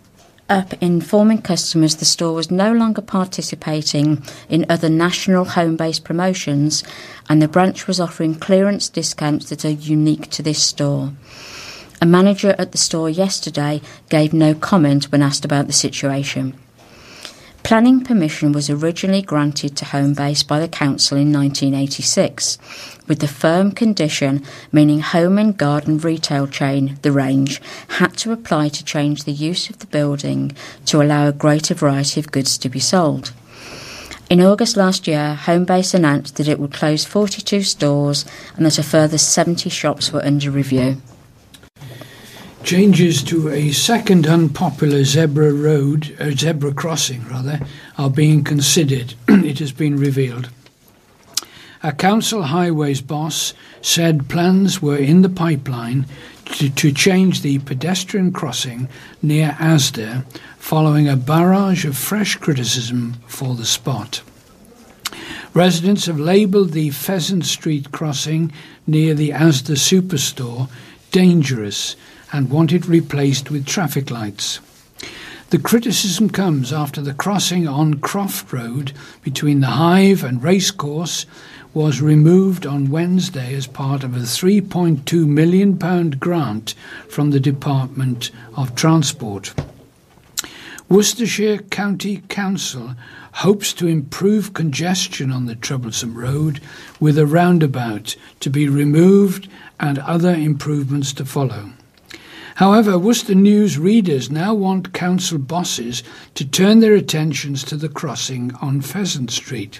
up 0.49 0.73
informing 0.81 1.41
customers 1.41 1.95
the 1.95 2.05
store 2.05 2.33
was 2.33 2.51
no 2.51 2.71
longer 2.71 3.01
participating 3.01 4.23
in 4.49 4.65
other 4.69 4.89
national 4.89 5.45
Homebase 5.45 6.03
promotions 6.03 6.83
and 7.29 7.41
the 7.41 7.47
branch 7.47 7.87
was 7.87 7.99
offering 7.99 8.35
clearance 8.35 8.89
discounts 8.89 9.49
that 9.49 9.65
are 9.65 9.69
unique 9.69 10.29
to 10.29 10.41
this 10.41 10.61
store. 10.61 11.11
A 12.01 12.05
manager 12.05 12.55
at 12.57 12.71
the 12.71 12.77
store 12.77 13.09
yesterday 13.09 13.81
gave 14.09 14.31
no 14.33 14.53
comment 14.53 15.11
when 15.11 15.23
asked 15.23 15.45
about 15.45 15.67
the 15.67 15.73
situation. 15.73 16.53
Planning 17.67 18.05
permission 18.05 18.53
was 18.53 18.69
originally 18.69 19.21
granted 19.21 19.75
to 19.75 19.83
Homebase 19.83 20.47
by 20.47 20.61
the 20.61 20.69
council 20.69 21.17
in 21.17 21.33
1986, 21.33 22.57
with 23.07 23.19
the 23.19 23.27
firm 23.27 23.73
condition 23.73 24.41
meaning 24.71 25.01
home 25.01 25.37
and 25.37 25.57
garden 25.57 25.97
retail 25.97 26.47
chain, 26.47 26.97
The 27.01 27.11
Range, 27.11 27.61
had 27.89 28.15
to 28.19 28.31
apply 28.31 28.69
to 28.69 28.85
change 28.85 29.25
the 29.25 29.33
use 29.33 29.69
of 29.69 29.79
the 29.79 29.87
building 29.87 30.55
to 30.85 31.01
allow 31.01 31.27
a 31.27 31.33
greater 31.33 31.73
variety 31.73 32.21
of 32.21 32.31
goods 32.31 32.57
to 32.59 32.69
be 32.69 32.79
sold. 32.79 33.33
In 34.29 34.39
August 34.39 34.77
last 34.77 35.05
year, 35.05 35.37
Homebase 35.37 35.93
announced 35.93 36.37
that 36.37 36.47
it 36.47 36.59
would 36.59 36.71
close 36.71 37.03
42 37.03 37.63
stores 37.63 38.23
and 38.55 38.65
that 38.65 38.79
a 38.79 38.83
further 38.83 39.17
70 39.17 39.69
shops 39.69 40.13
were 40.13 40.23
under 40.23 40.49
review. 40.49 41.01
Changes 42.63 43.23
to 43.23 43.49
a 43.49 43.71
second 43.71 44.27
unpopular 44.27 45.03
zebra 45.03 45.53
road, 45.53 46.15
a 46.19 46.31
zebra 46.33 46.73
crossing 46.73 47.25
rather, 47.27 47.61
are 47.97 48.09
being 48.09 48.43
considered, 48.43 49.13
it 49.27 49.59
has 49.59 49.71
been 49.71 49.97
revealed. 49.97 50.49
A 51.83 51.93
council 51.93 52.43
highways 52.43 53.01
boss 53.01 53.53
said 53.81 54.27
plans 54.27 54.81
were 54.81 54.97
in 54.97 55.21
the 55.21 55.29
pipeline 55.29 56.05
to, 56.45 56.69
to 56.69 56.91
change 56.91 57.41
the 57.41 57.59
pedestrian 57.59 58.33
crossing 58.33 58.89
near 59.21 59.51
Asda 59.59 60.25
following 60.57 61.07
a 61.07 61.15
barrage 61.15 61.85
of 61.85 61.95
fresh 61.95 62.35
criticism 62.35 63.13
for 63.27 63.55
the 63.55 63.65
spot. 63.65 64.21
Residents 65.53 66.07
have 66.07 66.19
labelled 66.19 66.71
the 66.71 66.89
Pheasant 66.89 67.45
Street 67.45 67.91
crossing 67.91 68.51
near 68.85 69.13
the 69.13 69.29
Asda 69.29 69.77
superstore 69.77 70.69
dangerous 71.11 71.95
and 72.31 72.49
want 72.49 72.71
it 72.71 72.87
replaced 72.87 73.49
with 73.49 73.65
traffic 73.65 74.11
lights. 74.11 74.59
The 75.49 75.59
criticism 75.59 76.29
comes 76.29 76.73
after 76.73 77.01
the 77.01 77.13
crossing 77.13 77.67
on 77.69 78.01
Croft 78.01 78.51
Road 78.51 78.91
between 79.23 79.61
the 79.61 79.67
Hive 79.67 80.23
and 80.23 80.43
Racecourse 80.43 81.25
was 81.73 82.01
removed 82.01 82.65
on 82.65 82.89
Wednesday 82.89 83.53
as 83.53 83.67
part 83.67 84.03
of 84.03 84.15
a 84.15 84.19
£3.2 84.19 85.25
million 85.25 86.09
grant 86.11 86.73
from 87.07 87.29
the 87.29 87.39
Department 87.39 88.31
of 88.55 88.75
Transport. 88.75 89.53
Worcestershire 90.89 91.59
County 91.59 92.23
Council 92.29 92.95
hopes 93.33 93.73
to 93.73 93.87
improve 93.87 94.53
congestion 94.53 95.31
on 95.31 95.45
the 95.45 95.55
troublesome 95.55 96.17
road 96.17 96.59
with 96.99 97.17
a 97.17 97.25
roundabout 97.25 98.15
to 98.39 98.49
be 98.49 98.67
removed 98.67 99.47
and 99.79 99.99
other 99.99 100.33
improvements 100.33 101.13
to 101.13 101.23
follow. 101.23 101.71
However, 102.57 102.97
Worcester 102.97 103.35
News 103.35 103.77
readers 103.77 104.31
now 104.31 104.51
want 104.51 104.91
council 104.91 105.37
bosses 105.37 106.01
to 106.33 106.43
turn 106.43 106.79
their 106.79 106.95
attentions 106.95 107.63
to 107.65 107.77
the 107.77 107.87
crossing 107.87 108.51
on 108.59 108.81
Pheasant 108.81 109.29
Street. 109.29 109.79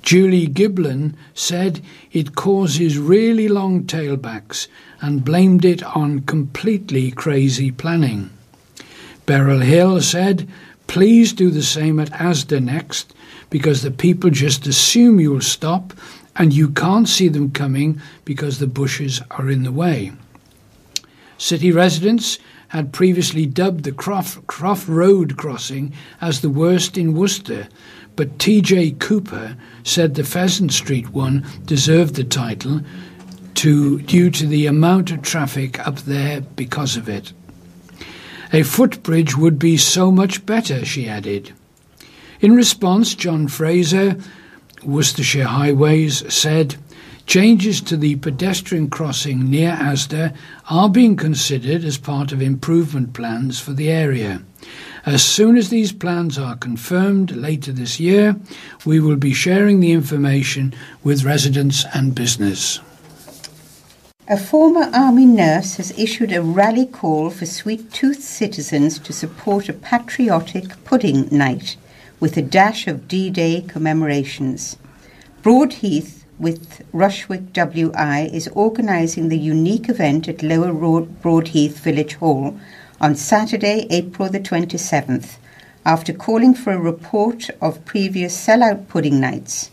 Julie 0.00 0.46
Giblin 0.46 1.12
said 1.34 1.82
it 2.10 2.34
causes 2.34 2.96
really 2.96 3.48
long 3.48 3.84
tailbacks 3.84 4.66
and 5.02 5.26
blamed 5.26 5.66
it 5.66 5.82
on 5.94 6.20
completely 6.20 7.10
crazy 7.10 7.70
planning. 7.70 8.30
Beryl 9.26 9.60
Hill 9.60 10.00
said, 10.00 10.48
Please 10.86 11.34
do 11.34 11.50
the 11.50 11.62
same 11.62 12.00
at 12.00 12.12
Asda 12.12 12.62
next 12.62 13.12
because 13.50 13.82
the 13.82 13.90
people 13.90 14.30
just 14.30 14.66
assume 14.66 15.20
you'll 15.20 15.42
stop 15.42 15.92
and 16.34 16.54
you 16.54 16.70
can't 16.70 17.10
see 17.10 17.28
them 17.28 17.50
coming 17.50 18.00
because 18.24 18.58
the 18.58 18.66
bushes 18.66 19.20
are 19.32 19.50
in 19.50 19.64
the 19.64 19.72
way. 19.72 20.12
City 21.42 21.72
residents 21.72 22.38
had 22.68 22.92
previously 22.92 23.46
dubbed 23.46 23.82
the 23.82 23.90
Croft, 23.90 24.46
Croft 24.46 24.86
Road 24.86 25.36
crossing 25.36 25.92
as 26.20 26.40
the 26.40 26.48
worst 26.48 26.96
in 26.96 27.14
Worcester, 27.14 27.66
but 28.14 28.38
TJ 28.38 29.00
Cooper 29.00 29.56
said 29.82 30.14
the 30.14 30.22
Pheasant 30.22 30.72
Street 30.72 31.08
one 31.08 31.44
deserved 31.64 32.14
the 32.14 32.22
title 32.22 32.82
to, 33.54 34.00
due 34.02 34.30
to 34.30 34.46
the 34.46 34.66
amount 34.66 35.10
of 35.10 35.22
traffic 35.22 35.84
up 35.84 35.96
there 36.02 36.42
because 36.42 36.96
of 36.96 37.08
it. 37.08 37.32
A 38.52 38.62
footbridge 38.62 39.36
would 39.36 39.58
be 39.58 39.76
so 39.76 40.12
much 40.12 40.46
better, 40.46 40.84
she 40.84 41.08
added. 41.08 41.52
In 42.40 42.54
response, 42.54 43.16
John 43.16 43.48
Fraser, 43.48 44.16
Worcestershire 44.84 45.46
Highways, 45.46 46.32
said, 46.32 46.76
Changes 47.32 47.80
to 47.80 47.96
the 47.96 48.16
pedestrian 48.16 48.90
crossing 48.90 49.48
near 49.48 49.70
Asda 49.70 50.36
are 50.68 50.90
being 50.90 51.16
considered 51.16 51.82
as 51.82 51.96
part 51.96 52.30
of 52.30 52.42
improvement 52.42 53.14
plans 53.14 53.58
for 53.58 53.72
the 53.72 53.88
area. 53.88 54.42
As 55.06 55.24
soon 55.24 55.56
as 55.56 55.70
these 55.70 55.92
plans 55.92 56.36
are 56.36 56.56
confirmed 56.56 57.34
later 57.34 57.72
this 57.72 57.98
year, 57.98 58.36
we 58.84 59.00
will 59.00 59.16
be 59.16 59.32
sharing 59.32 59.80
the 59.80 59.92
information 59.92 60.74
with 61.02 61.24
residents 61.24 61.86
and 61.94 62.14
business. 62.14 62.80
A 64.28 64.36
former 64.36 64.90
Army 64.92 65.24
nurse 65.24 65.76
has 65.76 65.98
issued 65.98 66.32
a 66.32 66.42
rally 66.42 66.84
call 66.84 67.30
for 67.30 67.46
Sweet 67.46 67.90
Tooth 67.94 68.22
citizens 68.22 68.98
to 68.98 69.14
support 69.14 69.70
a 69.70 69.72
patriotic 69.72 70.84
pudding 70.84 71.28
night 71.30 71.78
with 72.20 72.36
a 72.36 72.42
dash 72.42 72.86
of 72.86 73.08
D 73.08 73.30
Day 73.30 73.62
commemorations. 73.62 74.76
Broadheath 75.40 76.21
with 76.38 76.82
Rushwick 76.92 77.52
WI 77.52 78.30
is 78.32 78.48
organising 78.48 79.28
the 79.28 79.38
unique 79.38 79.88
event 79.88 80.28
at 80.28 80.42
Lower 80.42 80.72
Broadheath 81.02 81.78
Village 81.78 82.14
Hall 82.14 82.58
on 83.00 83.14
Saturday, 83.14 83.86
April 83.90 84.28
the 84.28 84.40
27th, 84.40 85.36
after 85.84 86.12
calling 86.12 86.54
for 86.54 86.72
a 86.72 86.78
report 86.78 87.50
of 87.60 87.84
previous 87.84 88.36
sellout 88.36 88.88
pudding 88.88 89.20
nights. 89.20 89.70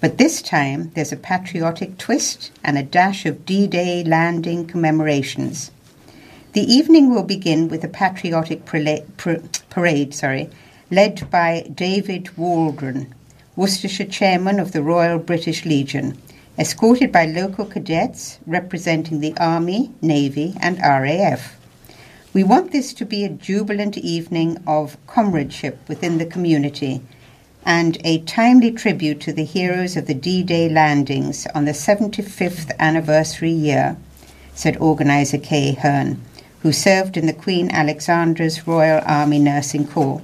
But 0.00 0.18
this 0.18 0.42
time 0.42 0.90
there's 0.94 1.12
a 1.12 1.16
patriotic 1.16 1.96
twist 1.96 2.50
and 2.62 2.76
a 2.76 2.82
dash 2.82 3.24
of 3.24 3.46
D 3.46 3.66
Day 3.66 4.04
landing 4.04 4.66
commemorations. 4.66 5.70
The 6.52 6.72
evening 6.72 7.12
will 7.12 7.24
begin 7.24 7.68
with 7.68 7.82
a 7.84 7.88
patriotic 7.88 8.64
parade, 8.66 10.14
sorry, 10.14 10.50
led 10.90 11.30
by 11.30 11.70
David 11.74 12.36
Waldron, 12.36 13.14
Worcestershire 13.56 14.06
chairman 14.06 14.58
of 14.58 14.72
the 14.72 14.82
Royal 14.82 15.16
British 15.20 15.64
Legion, 15.64 16.18
escorted 16.58 17.12
by 17.12 17.24
local 17.24 17.64
cadets 17.64 18.40
representing 18.46 19.20
the 19.20 19.36
Army, 19.36 19.92
Navy, 20.02 20.54
and 20.60 20.76
RAF. 20.78 21.56
We 22.32 22.42
want 22.42 22.72
this 22.72 22.92
to 22.94 23.04
be 23.04 23.24
a 23.24 23.28
jubilant 23.28 23.96
evening 23.96 24.58
of 24.66 24.96
comradeship 25.06 25.78
within 25.88 26.18
the 26.18 26.26
community 26.26 27.00
and 27.64 27.96
a 28.02 28.22
timely 28.22 28.72
tribute 28.72 29.20
to 29.20 29.32
the 29.32 29.44
heroes 29.44 29.96
of 29.96 30.06
the 30.06 30.14
D 30.14 30.42
Day 30.42 30.68
landings 30.68 31.46
on 31.54 31.64
the 31.64 31.70
75th 31.70 32.76
anniversary 32.80 33.52
year, 33.52 33.96
said 34.52 34.76
organiser 34.78 35.38
Kay 35.38 35.74
Hearn, 35.74 36.20
who 36.62 36.72
served 36.72 37.16
in 37.16 37.26
the 37.26 37.32
Queen 37.32 37.70
Alexandra's 37.70 38.66
Royal 38.66 39.00
Army 39.06 39.38
Nursing 39.38 39.86
Corps. 39.86 40.22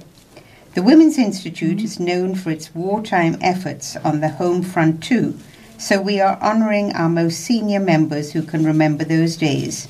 The 0.73 0.83
Women's 0.83 1.17
Institute 1.17 1.81
is 1.81 1.99
known 1.99 2.33
for 2.33 2.49
its 2.49 2.73
wartime 2.73 3.37
efforts 3.41 3.97
on 3.97 4.21
the 4.21 4.29
home 4.29 4.63
front 4.63 5.03
too, 5.03 5.37
so 5.77 5.99
we 5.99 6.21
are 6.21 6.41
honouring 6.41 6.93
our 6.93 7.09
most 7.09 7.41
senior 7.41 7.81
members 7.81 8.31
who 8.31 8.41
can 8.41 8.63
remember 8.63 9.03
those 9.03 9.35
days. 9.35 9.89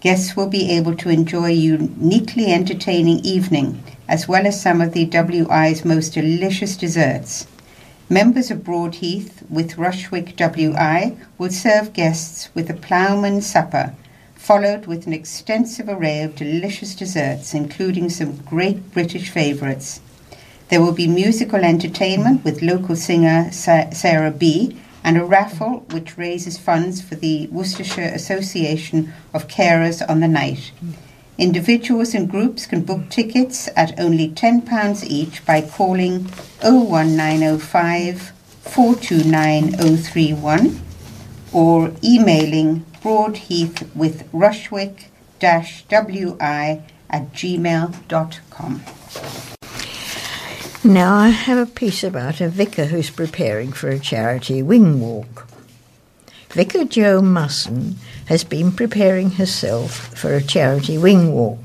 Guests 0.00 0.34
will 0.34 0.46
be 0.46 0.70
able 0.70 0.96
to 0.96 1.10
enjoy 1.10 1.48
a 1.48 1.50
uniquely 1.50 2.46
entertaining 2.46 3.18
evening, 3.18 3.82
as 4.08 4.26
well 4.26 4.46
as 4.46 4.58
some 4.58 4.80
of 4.80 4.94
the 4.94 5.04
WI's 5.04 5.84
most 5.84 6.14
delicious 6.14 6.78
desserts. 6.78 7.46
Members 8.08 8.50
of 8.50 8.64
Broadheath 8.64 9.42
with 9.50 9.76
Rushwick 9.76 10.36
WI 10.38 11.18
will 11.36 11.50
serve 11.50 11.92
guests 11.92 12.48
with 12.54 12.70
a 12.70 12.74
ploughman 12.74 13.42
supper, 13.42 13.94
followed 14.38 14.86
with 14.86 15.06
an 15.06 15.12
extensive 15.12 15.90
array 15.90 16.22
of 16.22 16.36
delicious 16.36 16.94
desserts, 16.94 17.52
including 17.52 18.08
some 18.08 18.36
great 18.36 18.90
British 18.92 19.28
favourites. 19.28 20.00
There 20.70 20.80
will 20.80 20.92
be 20.92 21.08
musical 21.08 21.62
entertainment 21.64 22.44
with 22.44 22.62
local 22.62 22.96
singer 22.96 23.50
Sarah 23.52 24.30
B 24.30 24.78
and 25.02 25.18
a 25.18 25.24
raffle 25.24 25.84
which 25.90 26.16
raises 26.16 26.56
funds 26.56 27.02
for 27.02 27.16
the 27.16 27.48
Worcestershire 27.48 28.12
Association 28.14 29.12
of 29.34 29.48
Carers 29.48 30.08
on 30.08 30.20
the 30.20 30.28
Night. 30.28 30.70
Individuals 31.36 32.14
and 32.14 32.30
groups 32.30 32.64
can 32.66 32.82
book 32.82 33.10
tickets 33.10 33.68
at 33.76 33.98
only 33.98 34.28
£10 34.28 35.02
each 35.04 35.44
by 35.46 35.62
calling 35.62 36.28
01905 36.62 38.32
429031 38.62 40.80
or 41.52 41.90
emailing 42.04 42.84
broadheath 43.08 43.88
with 43.96 44.30
rushwick 44.34 45.06
wi 45.40 46.82
at 47.08 47.32
gmail.com. 47.32 48.82
Now 50.84 51.14
I 51.14 51.28
have 51.28 51.56
a 51.56 51.72
piece 51.72 52.04
about 52.04 52.42
a 52.42 52.50
vicar 52.50 52.84
who's 52.84 53.08
preparing 53.08 53.72
for 53.72 53.88
a 53.88 53.98
charity 53.98 54.62
wing 54.62 55.00
walk. 55.00 55.48
Vicar 56.50 56.84
Jo 56.84 57.22
Musson 57.22 57.96
has 58.26 58.44
been 58.44 58.72
preparing 58.72 59.30
herself 59.30 60.14
for 60.14 60.34
a 60.34 60.42
charity 60.42 60.98
wing 60.98 61.32
walk. 61.32 61.60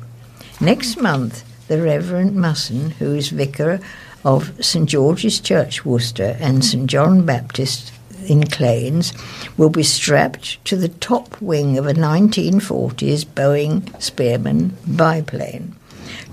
Next 0.62 0.96
month, 0.96 1.44
the 1.68 1.82
Reverend 1.82 2.38
Musson, 2.38 2.92
who 2.92 3.16
is 3.16 3.28
vicar 3.28 3.82
of 4.24 4.64
St 4.64 4.88
George's 4.88 5.42
Church, 5.42 5.84
Worcester, 5.84 6.38
and 6.40 6.64
St 6.64 6.88
John 6.88 7.26
Baptist 7.26 7.93
in 8.28 8.46
Claines, 8.46 9.14
will 9.58 9.70
be 9.70 9.84
strapped 9.84 10.64
to 10.66 10.76
the 10.76 10.90
top 10.90 11.42
wing 11.42 11.78
of 11.78 11.88
a 11.88 11.94
1940s 11.94 13.26
Boeing 13.26 13.82
Stearman 14.00 14.72
biplane 14.86 15.76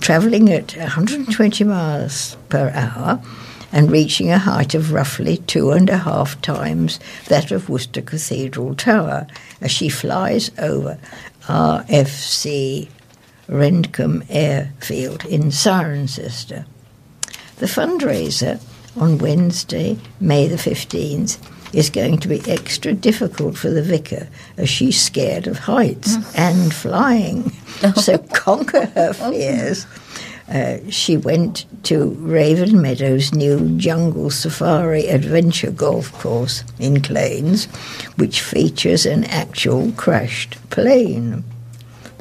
travelling 0.01 0.51
at 0.51 0.77
120 0.77 1.65
miles 1.65 2.37
per 2.49 2.71
hour 2.75 3.23
and 3.73 3.91
reaching 3.91 4.31
a 4.31 4.39
height 4.39 4.75
of 4.75 4.93
roughly 4.93 5.37
two 5.39 5.71
and 5.71 5.89
a 5.89 5.99
half 5.99 6.41
times 6.43 6.99
that 7.29 7.53
of 7.53 7.69
Worcester 7.69 8.03
Cathedral 8.03 8.75
Tower 8.75 9.27
as 9.61 9.71
she 9.71 9.89
flies 9.89 10.51
over 10.59 10.99
RFC 11.43 12.89
Rendcomb 13.49 14.27
Airfield 14.29 15.25
in 15.27 15.45
Cirencester. 15.45 16.65
The 17.57 17.67
fundraiser 17.67 18.61
on 18.97 19.19
Wednesday, 19.19 19.99
May 20.19 20.49
the 20.49 20.57
15th, 20.57 21.39
is 21.73 21.91
going 21.91 22.19
to 22.19 22.29
be 22.29 22.41
extra 22.51 22.93
difficult 22.93 23.57
for 23.57 23.71
the 23.71 23.83
vicar 23.83 24.29
as 24.57 24.69
she's 24.69 25.01
scared 25.01 25.47
of 25.47 25.59
heights 25.59 26.17
mm. 26.17 26.39
and 26.39 26.75
flying. 26.75 27.51
so 27.97 28.19
conquer 28.19 28.87
her 28.87 29.13
fears. 29.13 29.87
Uh, 30.51 30.79
she 30.91 31.17
went 31.17 31.65
to 31.85 32.11
Raven 32.19 32.83
Meadows' 32.83 33.33
new 33.33 33.79
Jungle 33.79 34.31
Safari 34.31 35.07
Adventure 35.07 35.71
Golf 35.71 36.11
Course 36.13 36.65
in 36.81 37.03
Claines, 37.03 37.67
which 38.17 38.41
features 38.41 39.07
an 39.07 39.23
actual 39.25 39.93
crashed 39.93 40.57
plane. 40.71 41.45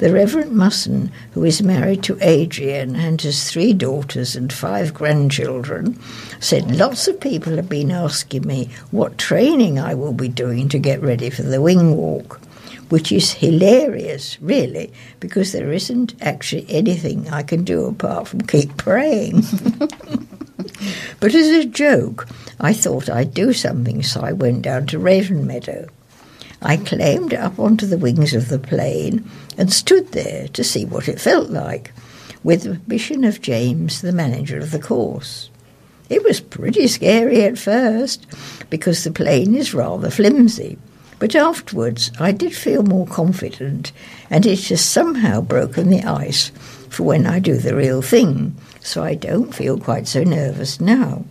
The 0.00 0.14
Reverend 0.14 0.52
Musson, 0.52 1.12
who 1.32 1.44
is 1.44 1.60
married 1.60 2.02
to 2.04 2.16
Adrian 2.22 2.96
and 2.96 3.20
has 3.20 3.50
three 3.50 3.74
daughters 3.74 4.34
and 4.34 4.50
five 4.50 4.94
grandchildren, 4.94 6.00
said 6.40 6.74
lots 6.74 7.06
of 7.06 7.20
people 7.20 7.56
have 7.56 7.68
been 7.68 7.90
asking 7.90 8.46
me 8.46 8.70
what 8.92 9.18
training 9.18 9.78
I 9.78 9.92
will 9.92 10.14
be 10.14 10.28
doing 10.28 10.70
to 10.70 10.78
get 10.78 11.02
ready 11.02 11.28
for 11.28 11.42
the 11.42 11.60
wing 11.60 11.98
walk, 11.98 12.40
which 12.88 13.12
is 13.12 13.32
hilarious, 13.32 14.40
really, 14.40 14.90
because 15.20 15.52
there 15.52 15.70
isn't 15.70 16.14
actually 16.22 16.64
anything 16.70 17.28
I 17.28 17.42
can 17.42 17.62
do 17.62 17.84
apart 17.84 18.26
from 18.26 18.40
keep 18.40 18.78
praying. 18.78 19.42
but 21.20 21.34
as 21.34 21.48
a 21.48 21.66
joke, 21.66 22.26
I 22.58 22.72
thought 22.72 23.10
I'd 23.10 23.34
do 23.34 23.52
something, 23.52 24.02
so 24.02 24.22
I 24.22 24.32
went 24.32 24.62
down 24.62 24.86
to 24.86 24.98
Raven 24.98 25.46
Meadow. 25.46 25.88
I 26.62 26.76
climbed 26.76 27.32
up 27.32 27.58
onto 27.58 27.86
the 27.86 27.98
wings 27.98 28.34
of 28.34 28.48
the 28.48 28.58
plane 28.58 29.28
and 29.56 29.72
stood 29.72 30.12
there 30.12 30.48
to 30.48 30.62
see 30.62 30.84
what 30.84 31.08
it 31.08 31.20
felt 31.20 31.50
like, 31.50 31.92
with 32.42 32.62
the 32.62 32.76
permission 32.76 33.24
of 33.24 33.40
James, 33.40 34.02
the 34.02 34.12
manager 34.12 34.58
of 34.58 34.70
the 34.70 34.78
course. 34.78 35.50
It 36.08 36.24
was 36.24 36.40
pretty 36.40 36.86
scary 36.88 37.44
at 37.44 37.58
first 37.58 38.26
because 38.68 39.04
the 39.04 39.10
plane 39.10 39.54
is 39.54 39.72
rather 39.72 40.10
flimsy, 40.10 40.76
but 41.18 41.34
afterwards 41.34 42.10
I 42.18 42.32
did 42.32 42.54
feel 42.54 42.82
more 42.82 43.06
confident, 43.06 43.92
and 44.28 44.44
it 44.44 44.68
has 44.68 44.84
somehow 44.84 45.40
broken 45.40 45.88
the 45.88 46.02
ice 46.02 46.50
for 46.88 47.04
when 47.04 47.26
I 47.26 47.38
do 47.38 47.56
the 47.56 47.76
real 47.76 48.02
thing, 48.02 48.56
so 48.80 49.02
I 49.02 49.14
don't 49.14 49.54
feel 49.54 49.78
quite 49.78 50.08
so 50.08 50.24
nervous 50.24 50.80
now. 50.80 51.24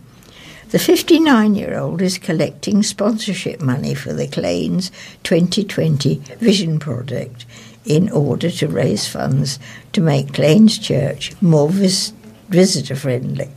The 0.70 0.78
59 0.78 1.56
year 1.56 1.76
old 1.76 2.00
is 2.00 2.16
collecting 2.16 2.84
sponsorship 2.84 3.60
money 3.60 3.92
for 3.92 4.12
the 4.12 4.28
Claines 4.28 4.92
2020 5.24 6.16
Vision 6.38 6.78
Project 6.78 7.44
in 7.84 8.08
order 8.08 8.52
to 8.52 8.68
raise 8.68 9.08
funds 9.08 9.58
to 9.92 10.00
make 10.00 10.32
Claines 10.32 10.78
Church 10.78 11.32
more 11.42 11.68
vis- 11.68 12.12
visitor 12.48 12.94
friendly, 12.94 13.48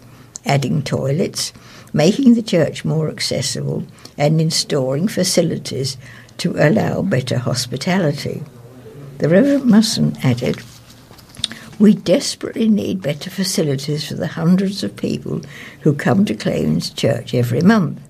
adding 0.43 0.81
toilets, 0.81 1.53
making 1.93 2.33
the 2.33 2.41
church 2.41 2.83
more 2.83 3.09
accessible, 3.09 3.85
and 4.17 4.41
installing 4.41 5.07
facilities 5.07 5.97
to 6.39 6.55
allow 6.57 7.03
better 7.03 7.37
hospitality. 7.37 8.41
The 9.19 9.29
Reverend 9.29 9.65
Musson 9.65 10.17
added, 10.23 10.57
we 11.79 11.93
desperately 11.93 12.67
need 12.67 13.01
better 13.01 13.29
facilities 13.29 14.07
for 14.07 14.15
the 14.15 14.27
hundreds 14.27 14.83
of 14.83 14.95
people 14.95 15.41
who 15.81 15.93
come 15.93 16.25
to 16.25 16.35
Claines 16.35 16.89
Church 16.89 17.33
every 17.33 17.61
month. 17.61 18.01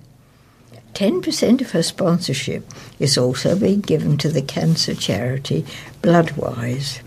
10% 0.94 1.60
of 1.60 1.72
her 1.72 1.82
sponsorship 1.82 2.66
is 2.98 3.18
also 3.18 3.58
being 3.58 3.80
given 3.80 4.16
to 4.18 4.28
the 4.28 4.42
cancer 4.42 4.94
charity 4.94 5.64
Bloodwise. 6.02 7.00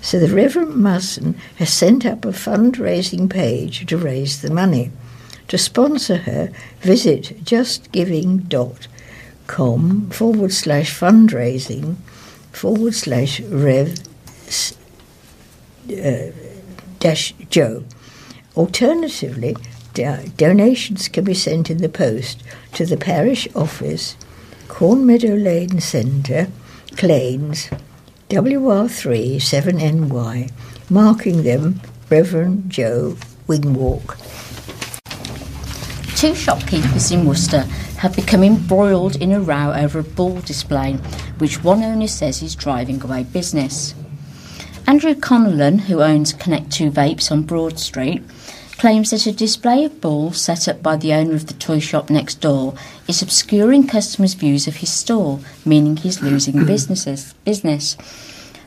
So 0.00 0.18
the 0.18 0.34
Reverend 0.34 0.76
Musson 0.76 1.34
has 1.56 1.72
sent 1.72 2.06
up 2.06 2.24
a 2.24 2.28
fundraising 2.28 3.28
page 3.30 3.86
to 3.86 3.96
raise 3.96 4.42
the 4.42 4.50
money. 4.50 4.90
To 5.48 5.58
sponsor 5.58 6.18
her, 6.18 6.52
visit 6.80 7.44
justgiving.com 7.44 10.10
forward 10.10 10.52
slash 10.52 10.98
fundraising 10.98 11.96
forward 12.52 12.94
slash 12.94 13.40
rev 13.40 13.98
Uh, 15.92 16.32
dash 16.98 17.34
Jo. 17.50 17.84
Alternatively, 18.56 19.56
do- 19.94 20.30
donations 20.36 21.08
can 21.08 21.24
be 21.24 21.34
sent 21.34 21.70
in 21.70 21.78
the 21.78 21.88
post 21.88 22.42
to 22.74 22.86
the 22.86 22.96
parish 22.96 23.48
office, 23.54 24.16
Cornmeadow 24.68 25.34
Lane 25.34 25.80
Centre, 25.80 26.48
Claines, 26.96 27.68
WR3 28.28 29.36
7NY, 29.36 30.50
marking 30.88 31.42
them 31.42 31.80
Reverend 32.08 32.70
Jo 32.70 33.16
Wingwalk. 33.46 34.18
Two 36.16 36.34
shopkeepers 36.34 37.10
in 37.10 37.26
Worcester 37.26 37.62
have 37.98 38.14
become 38.14 38.42
embroiled 38.42 39.16
in 39.16 39.32
a 39.32 39.40
row 39.40 39.72
over 39.72 39.98
a 39.98 40.04
bull 40.04 40.40
display, 40.42 40.94
which 41.38 41.64
one 41.64 41.82
owner 41.82 42.06
says 42.06 42.42
is 42.42 42.54
driving 42.54 43.02
away 43.02 43.24
business. 43.24 43.94
Andrew 44.86 45.14
Connellan, 45.14 45.82
who 45.82 46.02
owns 46.02 46.32
Connect 46.32 46.70
2 46.72 46.90
Vapes 46.90 47.30
on 47.30 47.42
Broad 47.42 47.78
Street, 47.78 48.22
claims 48.78 49.10
that 49.10 49.26
a 49.26 49.32
display 49.32 49.84
of 49.84 50.00
balls 50.00 50.40
set 50.40 50.66
up 50.66 50.82
by 50.82 50.96
the 50.96 51.12
owner 51.12 51.34
of 51.34 51.46
the 51.46 51.54
toy 51.54 51.78
shop 51.78 52.10
next 52.10 52.40
door 52.40 52.74
is 53.06 53.22
obscuring 53.22 53.86
customers' 53.86 54.34
views 54.34 54.66
of 54.66 54.76
his 54.76 54.92
store, 54.92 55.38
meaning 55.64 55.96
he's 55.96 56.20
losing 56.20 56.64
businesses, 56.66 57.32
business. 57.44 57.96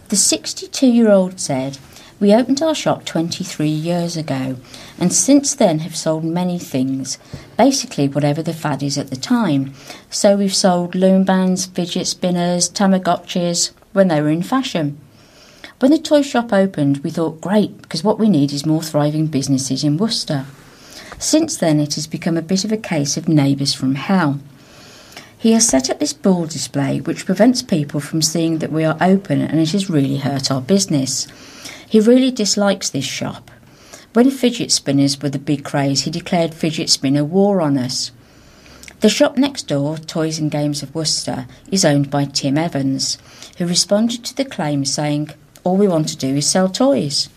The 0.07 0.15
62 0.15 0.87
year 0.87 1.11
old 1.11 1.39
said, 1.39 1.79
We 2.21 2.33
opened 2.33 2.61
our 2.61 2.75
shop 2.75 3.03
23 3.03 3.67
years 3.67 4.15
ago 4.15 4.55
and 4.97 5.11
since 5.11 5.53
then 5.53 5.79
have 5.79 5.97
sold 5.97 6.23
many 6.23 6.57
things, 6.57 7.17
basically 7.57 8.07
whatever 8.07 8.41
the 8.41 8.53
fad 8.53 8.81
is 8.81 8.97
at 8.97 9.09
the 9.09 9.17
time. 9.17 9.73
So 10.09 10.37
we've 10.37 10.55
sold 10.55 10.95
loom 10.95 11.25
bands, 11.25 11.65
fidget 11.65 12.07
spinners, 12.07 12.69
Tamagotchis 12.69 13.71
when 13.91 14.07
they 14.07 14.21
were 14.21 14.29
in 14.29 14.43
fashion. 14.43 14.97
When 15.79 15.91
the 15.91 15.97
toy 15.97 16.21
shop 16.21 16.53
opened, 16.53 16.99
we 16.99 17.09
thought, 17.09 17.41
great, 17.41 17.81
because 17.81 18.03
what 18.03 18.17
we 18.17 18.29
need 18.29 18.53
is 18.53 18.65
more 18.65 18.81
thriving 18.81 19.27
businesses 19.27 19.83
in 19.83 19.97
Worcester. 19.97 20.45
Since 21.19 21.57
then, 21.57 21.81
it 21.81 21.95
has 21.95 22.07
become 22.07 22.37
a 22.37 22.41
bit 22.41 22.63
of 22.63 22.71
a 22.71 22.77
case 22.77 23.17
of 23.17 23.27
neighbours 23.27 23.73
from 23.73 23.95
hell. 23.95 24.39
He 25.37 25.51
has 25.51 25.67
set 25.67 25.89
up 25.89 25.99
this 25.99 26.13
bull 26.13 26.45
display 26.45 27.01
which 27.01 27.25
prevents 27.25 27.61
people 27.61 27.99
from 27.99 28.21
seeing 28.21 28.59
that 28.59 28.71
we 28.71 28.85
are 28.85 28.97
open 29.01 29.41
and 29.41 29.59
it 29.59 29.73
has 29.73 29.89
really 29.89 30.17
hurt 30.17 30.49
our 30.49 30.61
business. 30.61 31.27
He 31.87 31.99
really 31.99 32.31
dislikes 32.31 32.89
this 32.89 33.05
shop. 33.05 33.51
When 34.13 34.31
fidget 34.31 34.71
spinners 34.71 35.21
were 35.21 35.29
the 35.29 35.39
big 35.39 35.65
craze, 35.65 36.01
he 36.01 36.09
declared 36.09 36.53
fidget 36.53 36.89
spinner 36.89 37.25
war 37.25 37.61
on 37.61 37.77
us. 37.77 38.11
The 39.01 39.09
shop 39.09 39.37
next 39.37 39.67
door, 39.67 39.97
Toys 39.97 40.39
and 40.39 40.49
Games 40.49 40.81
of 40.81 40.95
Worcester, 40.95 41.47
is 41.69 41.83
owned 41.83 42.09
by 42.09 42.25
Tim 42.25 42.57
Evans, 42.57 43.17
who 43.57 43.67
responded 43.67 44.23
to 44.23 44.35
the 44.35 44.45
claim 44.45 44.85
saying, 44.85 45.31
All 45.65 45.77
we 45.77 45.87
want 45.87 46.07
to 46.09 46.15
do 46.15 46.35
is 46.35 46.47
sell 46.47 46.69
toys. 46.69 47.27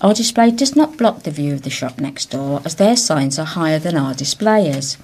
Our 0.00 0.12
display 0.12 0.50
does 0.50 0.74
not 0.74 0.96
block 0.96 1.22
the 1.22 1.30
view 1.30 1.54
of 1.54 1.62
the 1.62 1.70
shop 1.70 2.00
next 2.00 2.32
door, 2.32 2.60
as 2.64 2.74
their 2.74 2.96
signs 2.96 3.38
are 3.38 3.46
higher 3.46 3.78
than 3.78 3.96
our 3.96 4.12
displayers. 4.12 4.98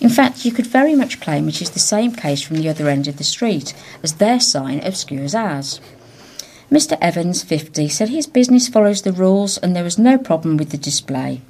In 0.00 0.08
fact, 0.08 0.44
you 0.44 0.50
could 0.50 0.66
very 0.66 0.96
much 0.96 1.20
claim 1.20 1.48
it 1.48 1.62
is 1.62 1.70
the 1.70 1.78
same 1.78 2.12
case 2.12 2.42
from 2.42 2.56
the 2.56 2.68
other 2.68 2.88
end 2.88 3.06
of 3.06 3.18
the 3.18 3.24
street, 3.24 3.72
as 4.02 4.14
their 4.14 4.40
sign 4.40 4.80
obscures 4.84 5.32
ours. 5.32 5.80
Mr. 6.72 6.98
Evans, 7.00 7.44
50, 7.44 7.88
said 7.88 8.08
his 8.08 8.26
business 8.26 8.66
follows 8.66 9.02
the 9.02 9.12
rules 9.12 9.56
and 9.58 9.76
there 9.76 9.84
was 9.84 9.96
no 9.96 10.18
problem 10.18 10.56
with 10.56 10.70
the 10.70 10.78
display. 10.78 11.40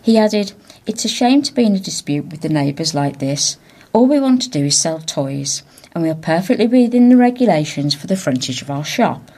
He 0.00 0.16
added, 0.16 0.52
It's 0.86 1.04
a 1.04 1.08
shame 1.08 1.42
to 1.42 1.52
be 1.52 1.64
in 1.64 1.74
a 1.74 1.80
dispute 1.80 2.26
with 2.26 2.42
the 2.42 2.48
neighbours 2.48 2.94
like 2.94 3.18
this. 3.18 3.56
All 3.92 4.06
we 4.06 4.20
want 4.20 4.42
to 4.42 4.50
do 4.50 4.66
is 4.66 4.78
sell 4.78 5.00
toys, 5.00 5.64
and 5.92 6.04
we 6.04 6.10
are 6.10 6.14
perfectly 6.14 6.68
within 6.68 7.08
the 7.08 7.16
regulations 7.16 7.92
for 7.92 8.06
the 8.06 8.16
frontage 8.16 8.62
of 8.62 8.70
our 8.70 8.84
shop. 8.84 9.32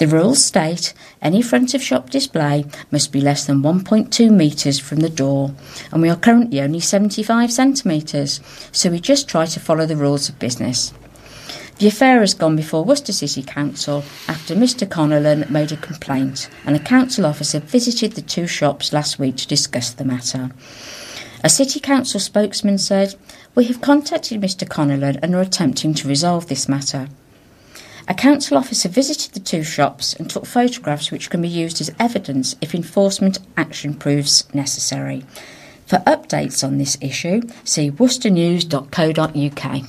The 0.00 0.06
rules 0.06 0.42
state 0.42 0.94
any 1.20 1.42
front 1.42 1.74
of 1.74 1.82
shop 1.82 2.08
display 2.08 2.64
must 2.90 3.12
be 3.12 3.20
less 3.20 3.44
than 3.44 3.62
1.2 3.62 4.30
metres 4.30 4.78
from 4.78 5.00
the 5.00 5.10
door, 5.10 5.52
and 5.92 6.00
we 6.00 6.08
are 6.08 6.16
currently 6.16 6.58
only 6.62 6.80
75 6.80 7.52
centimetres, 7.52 8.40
so 8.72 8.88
we 8.88 8.98
just 8.98 9.28
try 9.28 9.44
to 9.44 9.60
follow 9.60 9.84
the 9.84 9.98
rules 9.98 10.30
of 10.30 10.38
business. 10.38 10.94
The 11.80 11.88
affair 11.88 12.20
has 12.20 12.32
gone 12.32 12.56
before 12.56 12.82
Worcester 12.82 13.12
City 13.12 13.42
Council 13.42 14.02
after 14.26 14.54
Mr 14.54 14.88
Connellan 14.88 15.50
made 15.50 15.70
a 15.70 15.76
complaint 15.76 16.48
and 16.64 16.74
a 16.74 16.78
council 16.78 17.26
officer 17.26 17.60
visited 17.60 18.12
the 18.12 18.22
two 18.22 18.46
shops 18.46 18.94
last 18.94 19.18
week 19.18 19.36
to 19.36 19.46
discuss 19.46 19.92
the 19.92 20.06
matter. 20.06 20.50
A 21.44 21.50
City 21.50 21.78
Council 21.78 22.20
spokesman 22.20 22.78
said, 22.78 23.16
We 23.54 23.66
have 23.66 23.82
contacted 23.82 24.40
Mr 24.40 24.66
Connellan 24.66 25.18
and 25.22 25.34
are 25.34 25.42
attempting 25.42 25.92
to 25.92 26.08
resolve 26.08 26.46
this 26.46 26.70
matter. 26.70 27.08
A 28.10 28.14
council 28.14 28.58
officer 28.58 28.88
visited 28.88 29.34
the 29.34 29.40
two 29.40 29.62
shops 29.62 30.14
and 30.14 30.28
took 30.28 30.44
photographs 30.44 31.12
which 31.12 31.30
can 31.30 31.42
be 31.42 31.48
used 31.48 31.80
as 31.80 31.94
evidence 32.00 32.56
if 32.60 32.74
enforcement 32.74 33.38
action 33.56 33.94
proves 33.94 34.52
necessary. 34.52 35.24
For 35.86 35.98
updates 35.98 36.66
on 36.66 36.78
this 36.78 36.98
issue, 37.00 37.42
see 37.62 37.88
worcesternews.co.uk. 37.88 39.84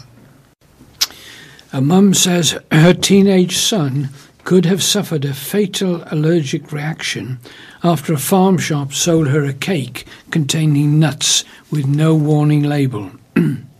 A 1.74 1.82
mum 1.82 2.14
says 2.14 2.60
her 2.72 2.94
teenage 2.94 3.58
son 3.58 4.10
could 4.44 4.66
have 4.66 4.84
suffered 4.84 5.26
a 5.26 5.34
fatal 5.34 6.04
allergic 6.12 6.72
reaction 6.72 7.40
after 7.84 8.14
a 8.14 8.20
farm 8.20 8.60
shop 8.60 8.94
sold 8.94 9.30
her 9.30 9.46
a 9.46 9.54
cake 9.54 10.06
containing 10.30 11.00
nuts 11.00 11.44
with 11.72 11.88
no 11.88 12.14
warning 12.14 12.62
label. 12.62 13.10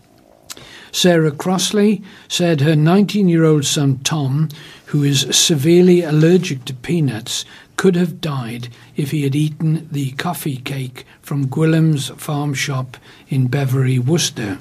Sarah 0.92 1.30
Crossley 1.30 2.02
said 2.28 2.60
her 2.60 2.76
19 2.76 3.26
year 3.26 3.44
old 3.44 3.64
son 3.64 3.98
Tom, 4.04 4.50
who 4.86 5.02
is 5.02 5.26
severely 5.34 6.02
allergic 6.02 6.66
to 6.66 6.74
peanuts, 6.74 7.46
could 7.76 7.96
have 7.96 8.20
died 8.20 8.68
if 8.94 9.10
he 9.10 9.22
had 9.22 9.34
eaten 9.34 9.88
the 9.90 10.12
coffee 10.12 10.58
cake 10.58 11.06
from 11.22 11.48
Gwillim's 11.48 12.10
farm 12.10 12.52
shop 12.52 12.98
in 13.28 13.46
Beverly, 13.46 13.98
Worcester. 13.98 14.58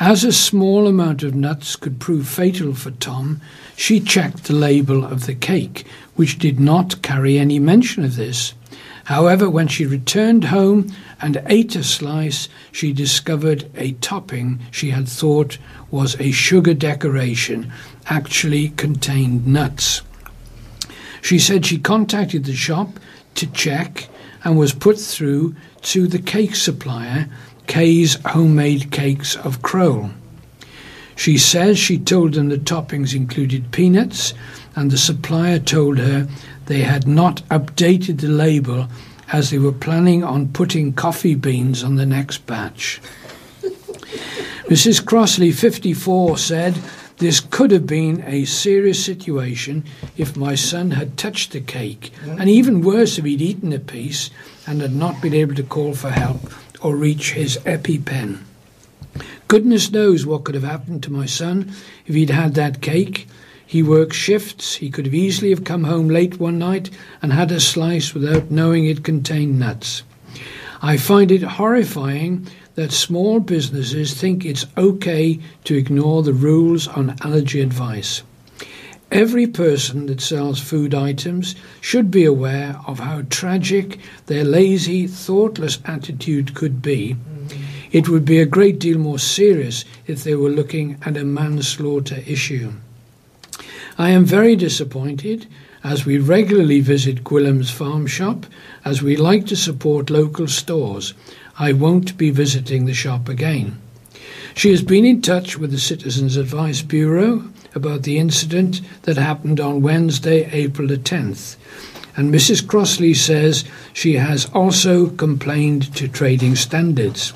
As 0.00 0.24
a 0.24 0.32
small 0.32 0.88
amount 0.88 1.22
of 1.22 1.32
nuts 1.32 1.76
could 1.76 2.00
prove 2.00 2.26
fatal 2.26 2.74
for 2.74 2.90
Tom, 2.90 3.40
she 3.76 4.00
checked 4.00 4.44
the 4.44 4.52
label 4.52 5.04
of 5.04 5.26
the 5.26 5.34
cake, 5.34 5.86
which 6.16 6.40
did 6.40 6.58
not 6.58 7.02
carry 7.02 7.38
any 7.38 7.60
mention 7.60 8.04
of 8.04 8.16
this. 8.16 8.54
However, 9.04 9.48
when 9.48 9.68
she 9.68 9.86
returned 9.86 10.44
home 10.44 10.92
and 11.22 11.40
ate 11.46 11.76
a 11.76 11.84
slice, 11.84 12.48
she 12.72 12.92
discovered 12.92 13.70
a 13.76 13.92
topping 13.92 14.58
she 14.72 14.90
had 14.90 15.08
thought 15.08 15.56
was 15.90 16.20
a 16.20 16.32
sugar 16.32 16.74
decoration 16.74 17.72
actually 18.06 18.70
contained 18.70 19.46
nuts. 19.46 20.02
She 21.22 21.38
said 21.38 21.64
she 21.64 21.78
contacted 21.78 22.44
the 22.44 22.54
shop 22.54 22.98
to 23.36 23.46
check 23.46 24.08
and 24.42 24.58
was 24.58 24.74
put 24.74 24.98
through 24.98 25.54
to 25.82 26.08
the 26.08 26.18
cake 26.18 26.56
supplier 26.56 27.28
Kay's 27.68 28.18
Homemade 28.26 28.90
Cakes 28.90 29.36
of 29.36 29.62
Crowle. 29.62 30.10
She 31.14 31.38
says 31.38 31.78
she 31.78 31.98
told 31.98 32.34
them 32.34 32.48
the 32.48 32.58
toppings 32.58 33.14
included 33.14 33.70
peanuts, 33.70 34.34
and 34.74 34.90
the 34.90 34.98
supplier 34.98 35.60
told 35.60 35.98
her 35.98 36.26
they 36.66 36.80
had 36.80 37.06
not 37.06 37.42
updated 37.48 38.20
the 38.20 38.28
label 38.28 38.88
as 39.32 39.50
they 39.50 39.58
were 39.58 39.72
planning 39.72 40.22
on 40.22 40.52
putting 40.52 40.92
coffee 40.92 41.34
beans 41.34 41.82
on 41.82 41.96
the 41.96 42.06
next 42.06 42.46
batch. 42.46 43.00
Mrs. 44.68 45.04
Crossley, 45.04 45.50
54, 45.50 46.36
said, 46.36 46.74
This 47.16 47.40
could 47.40 47.70
have 47.70 47.86
been 47.86 48.22
a 48.26 48.44
serious 48.44 49.02
situation 49.02 49.84
if 50.16 50.36
my 50.36 50.54
son 50.54 50.92
had 50.92 51.16
touched 51.16 51.52
the 51.52 51.60
cake, 51.60 52.12
and 52.24 52.48
even 52.48 52.82
worse 52.82 53.18
if 53.18 53.24
he'd 53.24 53.40
eaten 53.40 53.72
a 53.72 53.78
piece 53.78 54.30
and 54.66 54.80
had 54.80 54.94
not 54.94 55.20
been 55.22 55.34
able 55.34 55.54
to 55.54 55.62
call 55.62 55.94
for 55.94 56.10
help 56.10 56.52
or 56.82 56.94
reach 56.94 57.32
his 57.32 57.56
EpiPen. 57.58 58.40
Goodness 59.48 59.90
knows 59.90 60.24
what 60.24 60.44
could 60.44 60.54
have 60.54 60.64
happened 60.64 61.02
to 61.02 61.12
my 61.12 61.26
son 61.26 61.72
if 62.06 62.14
he'd 62.14 62.30
had 62.30 62.54
that 62.54 62.80
cake. 62.80 63.28
He 63.72 63.82
works 63.82 64.18
shifts. 64.18 64.74
He 64.74 64.90
could 64.90 65.06
have 65.06 65.14
easily 65.14 65.48
have 65.48 65.64
come 65.64 65.84
home 65.84 66.06
late 66.06 66.38
one 66.38 66.58
night 66.58 66.90
and 67.22 67.32
had 67.32 67.50
a 67.50 67.58
slice 67.58 68.12
without 68.12 68.50
knowing 68.50 68.84
it 68.84 69.02
contained 69.02 69.58
nuts. 69.58 70.02
I 70.82 70.98
find 70.98 71.32
it 71.32 71.42
horrifying 71.42 72.48
that 72.74 72.92
small 72.92 73.40
businesses 73.40 74.12
think 74.12 74.44
it's 74.44 74.66
okay 74.76 75.40
to 75.64 75.74
ignore 75.74 76.22
the 76.22 76.34
rules 76.34 76.86
on 76.86 77.16
allergy 77.22 77.62
advice. 77.62 78.22
Every 79.10 79.46
person 79.46 80.04
that 80.04 80.20
sells 80.20 80.60
food 80.60 80.94
items 80.94 81.54
should 81.80 82.10
be 82.10 82.26
aware 82.26 82.78
of 82.86 82.98
how 82.98 83.22
tragic 83.30 83.98
their 84.26 84.44
lazy, 84.44 85.06
thoughtless 85.06 85.78
attitude 85.86 86.52
could 86.52 86.82
be. 86.82 87.16
It 87.90 88.10
would 88.10 88.26
be 88.26 88.38
a 88.38 88.44
great 88.44 88.78
deal 88.78 88.98
more 88.98 89.18
serious 89.18 89.86
if 90.06 90.24
they 90.24 90.34
were 90.34 90.50
looking 90.50 90.98
at 91.06 91.16
a 91.16 91.24
manslaughter 91.24 92.22
issue. 92.26 92.72
I 94.02 94.10
am 94.10 94.24
very 94.24 94.56
disappointed 94.56 95.46
as 95.84 96.04
we 96.04 96.18
regularly 96.18 96.80
visit 96.80 97.22
Gwillim's 97.22 97.70
farm 97.70 98.08
shop, 98.08 98.46
as 98.84 99.00
we 99.00 99.14
like 99.14 99.46
to 99.46 99.54
support 99.54 100.10
local 100.10 100.48
stores. 100.48 101.14
I 101.56 101.72
won't 101.72 102.18
be 102.18 102.30
visiting 102.30 102.86
the 102.86 102.94
shop 102.94 103.28
again. 103.28 103.80
She 104.54 104.70
has 104.70 104.82
been 104.82 105.04
in 105.04 105.22
touch 105.22 105.56
with 105.56 105.70
the 105.70 105.78
Citizens 105.78 106.36
Advice 106.36 106.82
Bureau 106.82 107.44
about 107.76 108.02
the 108.02 108.18
incident 108.18 108.80
that 109.02 109.18
happened 109.18 109.60
on 109.60 109.82
Wednesday, 109.82 110.50
April 110.50 110.88
the 110.88 110.98
10th. 110.98 111.54
And 112.16 112.34
Mrs. 112.34 112.66
Crossley 112.66 113.14
says 113.14 113.64
she 113.92 114.14
has 114.14 114.50
also 114.52 115.10
complained 115.10 115.94
to 115.94 116.08
trading 116.08 116.56
standards. 116.56 117.32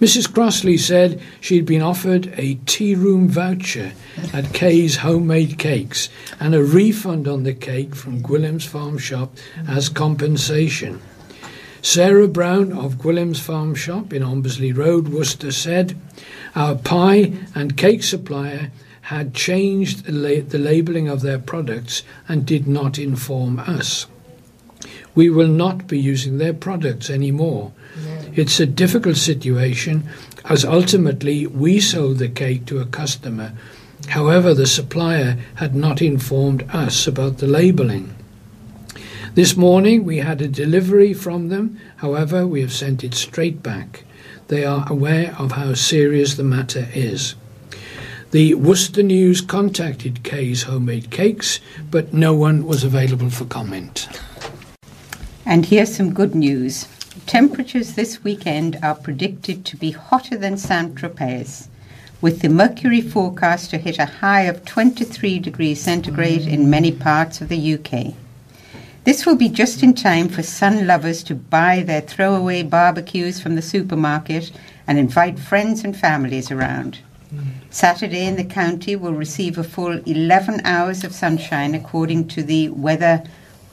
Mrs. 0.00 0.32
Crossley 0.32 0.76
said 0.76 1.20
she'd 1.40 1.66
been 1.66 1.82
offered 1.82 2.32
a 2.36 2.54
tea 2.66 2.94
room 2.94 3.28
voucher 3.28 3.92
at 4.32 4.52
Kay's 4.52 4.96
Homemade 4.96 5.58
Cakes 5.58 6.08
and 6.40 6.54
a 6.54 6.64
refund 6.64 7.28
on 7.28 7.44
the 7.44 7.54
cake 7.54 7.94
from 7.94 8.20
Gwillim's 8.22 8.64
Farm 8.64 8.98
Shop 8.98 9.36
as 9.68 9.88
compensation. 9.88 11.00
Sarah 11.80 12.28
Brown 12.28 12.72
of 12.72 12.98
Gwillim's 12.98 13.40
Farm 13.40 13.74
Shop 13.74 14.12
in 14.12 14.22
Ombersley 14.22 14.76
Road, 14.76 15.08
Worcester, 15.08 15.52
said, 15.52 15.96
Our 16.56 16.74
pie 16.74 17.34
and 17.54 17.76
cake 17.76 18.02
supplier 18.02 18.72
had 19.02 19.34
changed 19.34 20.06
the, 20.06 20.12
la- 20.12 20.48
the 20.48 20.58
labelling 20.58 21.08
of 21.08 21.20
their 21.20 21.38
products 21.38 22.02
and 22.26 22.46
did 22.46 22.66
not 22.66 22.98
inform 22.98 23.58
us. 23.60 24.06
We 25.14 25.28
will 25.30 25.48
not 25.48 25.86
be 25.86 25.98
using 26.00 26.38
their 26.38 26.54
products 26.54 27.10
anymore. 27.10 27.72
It's 28.36 28.58
a 28.58 28.66
difficult 28.66 29.16
situation 29.16 30.08
as 30.44 30.64
ultimately 30.64 31.46
we 31.46 31.78
sold 31.80 32.18
the 32.18 32.28
cake 32.28 32.66
to 32.66 32.80
a 32.80 32.86
customer. 32.86 33.52
However, 34.08 34.52
the 34.54 34.66
supplier 34.66 35.38
had 35.56 35.74
not 35.74 36.02
informed 36.02 36.64
us 36.70 37.06
about 37.06 37.38
the 37.38 37.46
labelling. 37.46 38.14
This 39.34 39.56
morning 39.56 40.04
we 40.04 40.18
had 40.18 40.42
a 40.42 40.48
delivery 40.48 41.14
from 41.14 41.48
them, 41.48 41.80
however, 41.96 42.46
we 42.46 42.60
have 42.60 42.72
sent 42.72 43.04
it 43.04 43.14
straight 43.14 43.62
back. 43.62 44.04
They 44.48 44.64
are 44.64 44.86
aware 44.90 45.34
of 45.38 45.52
how 45.52 45.74
serious 45.74 46.34
the 46.34 46.44
matter 46.44 46.88
is. 46.92 47.34
The 48.32 48.54
Worcester 48.54 49.02
News 49.02 49.40
contacted 49.40 50.24
Kay's 50.24 50.64
Homemade 50.64 51.10
Cakes, 51.10 51.60
but 51.90 52.12
no 52.12 52.34
one 52.34 52.66
was 52.66 52.82
available 52.82 53.30
for 53.30 53.44
comment. 53.44 54.08
And 55.46 55.66
here's 55.66 55.94
some 55.94 56.12
good 56.12 56.34
news. 56.34 56.88
Temperatures 57.26 57.94
this 57.94 58.24
weekend 58.24 58.76
are 58.82 58.96
predicted 58.96 59.64
to 59.64 59.76
be 59.76 59.92
hotter 59.92 60.36
than 60.36 60.58
Saint 60.58 60.96
Tropez, 60.96 61.68
with 62.20 62.40
the 62.40 62.48
mercury 62.48 63.00
forecast 63.00 63.70
to 63.70 63.78
hit 63.78 64.00
a 64.00 64.04
high 64.04 64.42
of 64.42 64.64
23 64.64 65.38
degrees 65.38 65.80
centigrade 65.80 66.42
in 66.42 66.68
many 66.68 66.90
parts 66.90 67.40
of 67.40 67.48
the 67.48 67.74
UK. 67.74 68.14
This 69.04 69.24
will 69.24 69.36
be 69.36 69.48
just 69.48 69.84
in 69.84 69.94
time 69.94 70.28
for 70.28 70.42
sun 70.42 70.88
lovers 70.88 71.22
to 71.24 71.36
buy 71.36 71.84
their 71.84 72.00
throwaway 72.00 72.64
barbecues 72.64 73.40
from 73.40 73.54
the 73.54 73.62
supermarket 73.62 74.50
and 74.88 74.98
invite 74.98 75.38
friends 75.38 75.84
and 75.84 75.96
families 75.96 76.50
around. 76.50 76.98
Saturday 77.70 78.26
in 78.26 78.34
the 78.34 78.44
county 78.44 78.96
will 78.96 79.14
receive 79.14 79.56
a 79.56 79.62
full 79.62 80.00
11 80.00 80.62
hours 80.64 81.04
of 81.04 81.14
sunshine 81.14 81.76
according 81.76 82.26
to 82.28 82.42
the 82.42 82.70
weather 82.70 83.22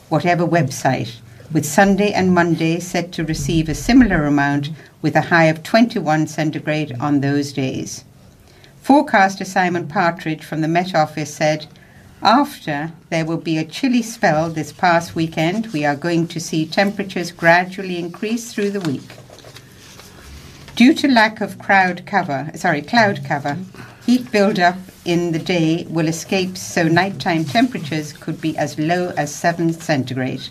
whatever 0.10 0.46
website 0.46 1.21
with 1.54 1.66
Sunday 1.66 2.14
and 2.14 2.34
Monday 2.34 2.80
set 2.80 3.12
to 3.12 3.26
receive 3.26 3.68
a 3.68 3.76
similar 3.76 4.26
amount 4.26 4.70
with 5.02 5.16
a 5.16 5.22
high 5.22 5.46
of 5.46 5.64
21 5.64 6.28
centigrade 6.28 6.96
on 7.00 7.20
those 7.20 7.52
days. 7.52 8.06
Forecaster 8.82 9.44
Simon 9.44 9.88
Partridge 9.88 10.46
from 10.46 10.62
the 10.62 10.68
Met 10.68 10.96
Office 10.96 11.34
said, 11.34 11.68
after 12.22 12.92
there 13.10 13.26
will 13.26 13.38
be 13.38 13.58
a 13.58 13.66
chilly 13.66 14.02
spell 14.02 14.50
this 14.50 14.72
past 14.72 15.14
weekend, 15.14 15.68
we 15.68 15.84
are 15.84 15.96
going 15.96 16.28
to 16.28 16.40
see 16.40 16.66
temperatures 16.66 17.32
gradually 17.32 17.98
increase 17.98 18.54
through 18.54 18.72
the 18.72 18.80
week. 18.82 19.18
Due 20.76 20.94
to 20.94 21.08
lack 21.08 21.42
of 21.42 21.60
crowd 21.60 22.06
cover, 22.06 22.50
sorry, 22.56 22.82
cloud 22.82 23.26
cover, 23.26 23.58
heat 24.06 24.32
buildup 24.32 24.78
in 25.04 25.32
the 25.32 25.40
day 25.40 25.86
will 25.90 26.08
escape, 26.08 26.56
so 26.56 26.88
nighttime 26.88 27.44
temperatures 27.44 28.14
could 28.14 28.40
be 28.40 28.58
as 28.58 28.80
low 28.80 29.10
as 29.18 29.34
7 29.34 29.74
centigrade. 29.74 30.48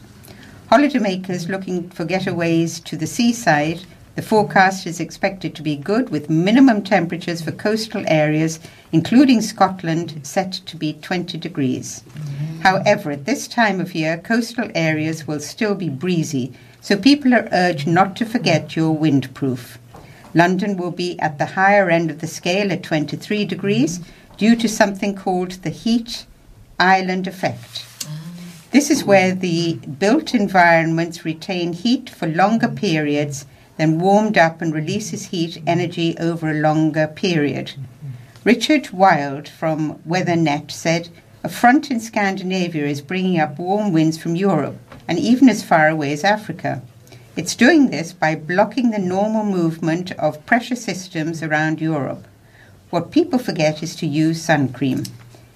Holidaymakers 0.70 1.48
looking 1.48 1.90
for 1.90 2.04
getaways 2.04 2.82
to 2.84 2.96
the 2.96 3.08
seaside, 3.08 3.80
the 4.14 4.22
forecast 4.22 4.86
is 4.86 5.00
expected 5.00 5.52
to 5.56 5.62
be 5.62 5.74
good 5.74 6.10
with 6.10 6.30
minimum 6.30 6.84
temperatures 6.84 7.42
for 7.42 7.50
coastal 7.50 8.04
areas, 8.06 8.60
including 8.92 9.40
Scotland, 9.40 10.20
set 10.22 10.52
to 10.52 10.76
be 10.76 10.92
20 10.92 11.36
degrees. 11.38 12.04
Mm-hmm. 12.10 12.60
However, 12.60 13.10
at 13.10 13.24
this 13.24 13.48
time 13.48 13.80
of 13.80 13.96
year, 13.96 14.18
coastal 14.18 14.70
areas 14.76 15.26
will 15.26 15.40
still 15.40 15.74
be 15.74 15.88
breezy, 15.88 16.52
so 16.80 16.96
people 16.96 17.34
are 17.34 17.48
urged 17.50 17.88
not 17.88 18.14
to 18.16 18.24
forget 18.24 18.76
your 18.76 18.96
windproof. 18.96 19.76
London 20.34 20.76
will 20.76 20.92
be 20.92 21.18
at 21.18 21.38
the 21.38 21.46
higher 21.46 21.90
end 21.90 22.12
of 22.12 22.20
the 22.20 22.28
scale 22.28 22.70
at 22.70 22.84
23 22.84 23.44
degrees 23.44 23.98
due 24.36 24.54
to 24.54 24.68
something 24.68 25.16
called 25.16 25.50
the 25.64 25.70
heat 25.70 26.26
island 26.78 27.26
effect. 27.26 27.89
This 28.70 28.88
is 28.88 29.04
where 29.04 29.34
the 29.34 29.74
built 29.74 30.32
environments 30.32 31.24
retain 31.24 31.72
heat 31.72 32.08
for 32.08 32.28
longer 32.28 32.68
periods 32.68 33.44
than 33.76 33.98
warmed 33.98 34.38
up 34.38 34.62
and 34.62 34.72
releases 34.72 35.26
heat 35.26 35.60
energy 35.66 36.16
over 36.18 36.50
a 36.50 36.60
longer 36.60 37.08
period. 37.08 37.72
Richard 38.44 38.90
Wild 38.90 39.48
from 39.48 39.98
WeatherNet 40.08 40.70
said, 40.70 41.08
A 41.42 41.48
front 41.48 41.90
in 41.90 41.98
Scandinavia 41.98 42.86
is 42.86 43.00
bringing 43.00 43.40
up 43.40 43.58
warm 43.58 43.92
winds 43.92 44.18
from 44.18 44.36
Europe 44.36 44.78
and 45.08 45.18
even 45.18 45.48
as 45.48 45.64
far 45.64 45.88
away 45.88 46.12
as 46.12 46.22
Africa. 46.22 46.80
It's 47.34 47.56
doing 47.56 47.90
this 47.90 48.12
by 48.12 48.36
blocking 48.36 48.90
the 48.90 48.98
normal 48.98 49.44
movement 49.44 50.12
of 50.12 50.46
pressure 50.46 50.76
systems 50.76 51.42
around 51.42 51.80
Europe. 51.80 52.24
What 52.90 53.10
people 53.10 53.40
forget 53.40 53.82
is 53.82 53.96
to 53.96 54.06
use 54.06 54.40
sun 54.40 54.72
cream. 54.72 55.04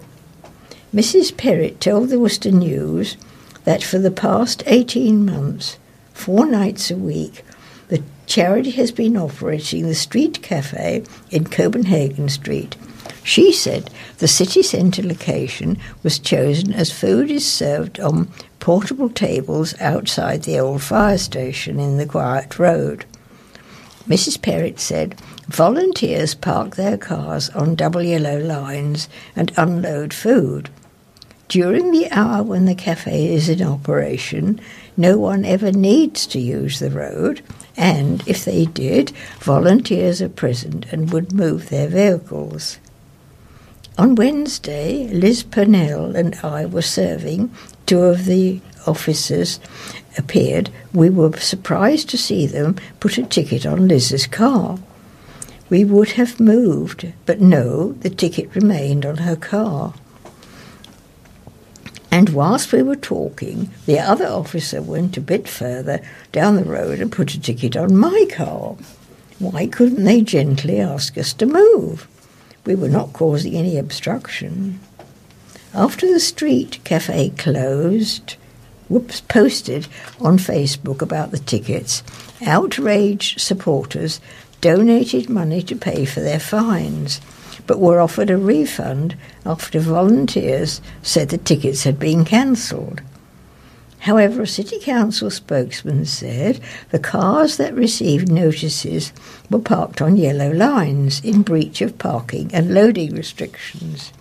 Mrs. 0.93 1.35
Perrott 1.35 1.79
told 1.79 2.09
the 2.09 2.19
Worcester 2.19 2.51
News 2.51 3.17
that 3.65 3.83
for 3.83 3.99
the 3.99 4.11
past 4.11 4.63
18 4.67 5.25
months, 5.25 5.77
four 6.13 6.45
nights 6.45 6.89
a 6.89 6.95
week, 6.95 7.43
the 7.89 8.01
Charity 8.27 8.71
has 8.71 8.91
been 8.91 9.15
operating 9.15 9.87
the 9.87 9.95
street 9.95 10.41
cafe 10.41 11.03
in 11.31 11.45
Copenhagen 11.45 12.27
Street. 12.27 12.75
She 13.23 13.53
said 13.53 13.89
the 14.19 14.27
city 14.27 14.61
centre 14.61 15.03
location 15.03 15.77
was 16.03 16.19
chosen 16.19 16.73
as 16.73 16.91
food 16.91 17.31
is 17.31 17.45
served 17.45 17.99
on 17.99 18.29
portable 18.59 19.09
tables 19.09 19.79
outside 19.79 20.43
the 20.43 20.59
old 20.59 20.81
fire 20.81 21.17
station 21.17 21.79
in 21.79 21.97
the 21.97 22.05
quiet 22.05 22.57
road. 22.59 23.05
Mrs. 24.07 24.41
Perrott 24.41 24.79
said 24.79 25.19
volunteers 25.47 26.33
park 26.33 26.75
their 26.75 26.97
cars 26.97 27.49
on 27.49 27.75
double 27.75 28.01
yellow 28.01 28.39
lines 28.39 29.09
and 29.35 29.51
unload 29.57 30.13
food. 30.13 30.69
During 31.49 31.91
the 31.91 32.09
hour 32.11 32.43
when 32.43 32.65
the 32.65 32.75
cafe 32.75 33.33
is 33.33 33.47
in 33.47 33.61
operation, 33.61 34.59
no 34.97 35.17
one 35.17 35.45
ever 35.45 35.71
needs 35.71 36.27
to 36.27 36.39
use 36.39 36.79
the 36.79 36.89
road, 36.89 37.41
and 37.77 38.21
if 38.27 38.43
they 38.43 38.65
did, 38.65 39.11
volunteers 39.39 40.21
are 40.21 40.29
present 40.29 40.85
and 40.91 41.11
would 41.11 41.31
move 41.31 41.69
their 41.69 41.87
vehicles. 41.87 42.79
On 43.97 44.15
Wednesday, 44.15 45.07
Liz 45.07 45.41
Purnell 45.43 46.15
and 46.15 46.35
I 46.43 46.65
were 46.65 46.81
serving. 46.81 47.51
Two 47.87 48.01
of 48.01 48.25
the 48.25 48.59
officers 48.85 49.61
appeared. 50.17 50.69
We 50.93 51.09
were 51.09 51.31
surprised 51.37 52.09
to 52.09 52.17
see 52.17 52.45
them 52.45 52.75
put 52.99 53.17
a 53.17 53.23
ticket 53.23 53.65
on 53.65 53.87
Liz's 53.87 54.27
car. 54.27 54.77
We 55.69 55.85
would 55.85 56.11
have 56.11 56.39
moved, 56.39 57.13
but 57.25 57.39
no, 57.39 57.93
the 57.93 58.09
ticket 58.09 58.53
remained 58.53 59.05
on 59.05 59.17
her 59.17 59.37
car. 59.37 59.93
And 62.11 62.29
whilst 62.29 62.73
we 62.73 62.83
were 62.83 62.97
talking, 62.97 63.69
the 63.85 63.99
other 63.99 64.27
officer 64.27 64.81
went 64.81 65.15
a 65.15 65.21
bit 65.21 65.47
further 65.47 66.01
down 66.33 66.57
the 66.57 66.65
road 66.65 66.99
and 66.99 67.09
put 67.09 67.33
a 67.35 67.39
ticket 67.39 67.77
on 67.77 67.95
my 67.95 68.25
car. 68.29 68.75
Why 69.39 69.65
couldn't 69.65 70.03
they 70.03 70.21
gently 70.21 70.81
ask 70.81 71.17
us 71.17 71.31
to 71.33 71.45
move? 71.45 72.05
We 72.65 72.75
were 72.75 72.89
not 72.89 73.13
causing 73.13 73.55
any 73.55 73.77
obstruction. 73.77 74.81
After 75.73 76.11
the 76.11 76.19
street 76.19 76.79
cafe 76.83 77.29
closed, 77.29 78.35
Whoops 78.89 79.21
posted 79.21 79.87
on 80.21 80.37
Facebook 80.37 81.01
about 81.01 81.31
the 81.31 81.39
tickets. 81.39 82.03
Outraged 82.45 83.41
supporters 83.41 84.21
donated 84.61 85.29
money 85.29 85.61
to 85.63 85.75
pay 85.75 86.05
for 86.05 86.21
their 86.21 86.39
fines 86.39 87.19
but 87.67 87.79
were 87.79 87.99
offered 87.99 88.29
a 88.29 88.37
refund 88.37 89.15
after 89.45 89.79
volunteers 89.79 90.81
said 91.01 91.29
the 91.29 91.37
tickets 91.37 91.83
had 91.83 91.99
been 91.99 92.23
cancelled. 92.23 93.01
However, 93.99 94.43
a 94.43 94.47
City 94.47 94.79
Council 94.79 95.29
spokesman 95.29 96.05
said 96.05 96.61
the 96.91 96.99
cars 96.99 97.57
that 97.57 97.73
received 97.75 98.31
notices 98.31 99.11
were 99.49 99.59
parked 99.59 100.01
on 100.01 100.15
yellow 100.15 100.51
lines 100.51 101.19
in 101.25 101.41
breach 101.41 101.81
of 101.81 101.97
parking 101.97 102.49
and 102.53 102.73
loading 102.73 103.13
restrictions. 103.15 104.13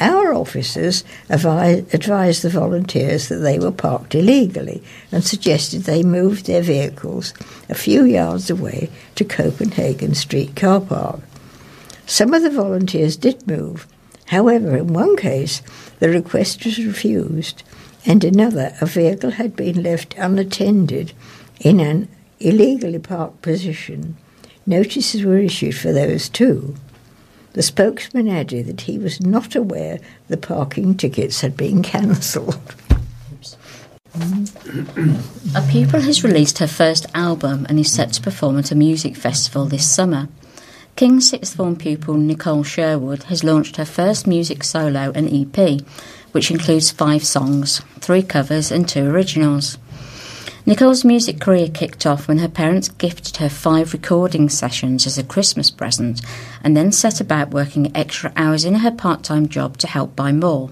Our 0.00 0.34
officers 0.34 1.04
advised 1.28 2.42
the 2.42 2.50
volunteers 2.50 3.28
that 3.28 3.36
they 3.36 3.60
were 3.60 3.70
parked 3.70 4.14
illegally 4.14 4.82
and 5.12 5.22
suggested 5.22 5.82
they 5.82 6.02
move 6.02 6.44
their 6.44 6.62
vehicles 6.62 7.32
a 7.68 7.74
few 7.74 8.04
yards 8.04 8.50
away 8.50 8.90
to 9.14 9.24
Copenhagen 9.24 10.14
Street 10.14 10.56
car 10.56 10.80
park. 10.80 11.20
Some 12.06 12.34
of 12.34 12.42
the 12.42 12.50
volunteers 12.50 13.16
did 13.16 13.46
move. 13.46 13.86
However, 14.26 14.76
in 14.76 14.92
one 14.92 15.16
case, 15.16 15.62
the 16.00 16.08
request 16.08 16.64
was 16.64 16.84
refused, 16.84 17.62
and 18.04 18.24
another, 18.24 18.74
a 18.80 18.86
vehicle 18.86 19.30
had 19.32 19.54
been 19.54 19.82
left 19.82 20.14
unattended 20.18 21.12
in 21.60 21.78
an 21.78 22.08
illegally 22.40 22.98
parked 22.98 23.42
position. 23.42 24.16
Notices 24.66 25.24
were 25.24 25.38
issued 25.38 25.76
for 25.76 25.92
those 25.92 26.28
too. 26.28 26.74
The 27.54 27.62
spokesman 27.62 28.28
added 28.28 28.66
that 28.66 28.82
he 28.82 28.98
was 28.98 29.20
not 29.20 29.54
aware 29.54 30.00
the 30.26 30.36
parking 30.36 30.96
tickets 30.96 31.40
had 31.40 31.56
been 31.56 31.82
cancelled. 31.82 32.58
a 35.54 35.62
pupil 35.70 36.00
has 36.00 36.24
released 36.24 36.58
her 36.58 36.66
first 36.66 37.06
album 37.14 37.64
and 37.68 37.78
is 37.78 37.92
set 37.92 38.12
to 38.14 38.20
perform 38.20 38.58
at 38.58 38.72
a 38.72 38.74
music 38.74 39.16
festival 39.16 39.66
this 39.66 39.88
summer. 39.88 40.28
King's 40.96 41.30
sixth 41.30 41.54
form 41.54 41.76
pupil 41.76 42.14
Nicole 42.14 42.64
Sherwood 42.64 43.24
has 43.24 43.44
launched 43.44 43.76
her 43.76 43.84
first 43.84 44.26
music 44.26 44.64
solo 44.64 45.12
and 45.14 45.28
EP, 45.32 45.80
which 46.32 46.50
includes 46.50 46.90
five 46.90 47.24
songs, 47.24 47.82
three 48.00 48.22
covers, 48.22 48.72
and 48.72 48.88
two 48.88 49.06
originals. 49.06 49.78
Nicole's 50.66 51.04
music 51.04 51.40
career 51.40 51.68
kicked 51.68 52.06
off 52.06 52.26
when 52.26 52.38
her 52.38 52.48
parents 52.48 52.88
gifted 52.88 53.36
her 53.36 53.50
five 53.50 53.92
recording 53.92 54.48
sessions 54.48 55.06
as 55.06 55.18
a 55.18 55.22
Christmas 55.22 55.70
present 55.70 56.22
and 56.62 56.74
then 56.74 56.90
set 56.90 57.20
about 57.20 57.50
working 57.50 57.94
extra 57.94 58.32
hours 58.34 58.64
in 58.64 58.76
her 58.76 58.90
part 58.90 59.22
time 59.22 59.46
job 59.46 59.76
to 59.76 59.86
help 59.86 60.16
buy 60.16 60.32
more. 60.32 60.70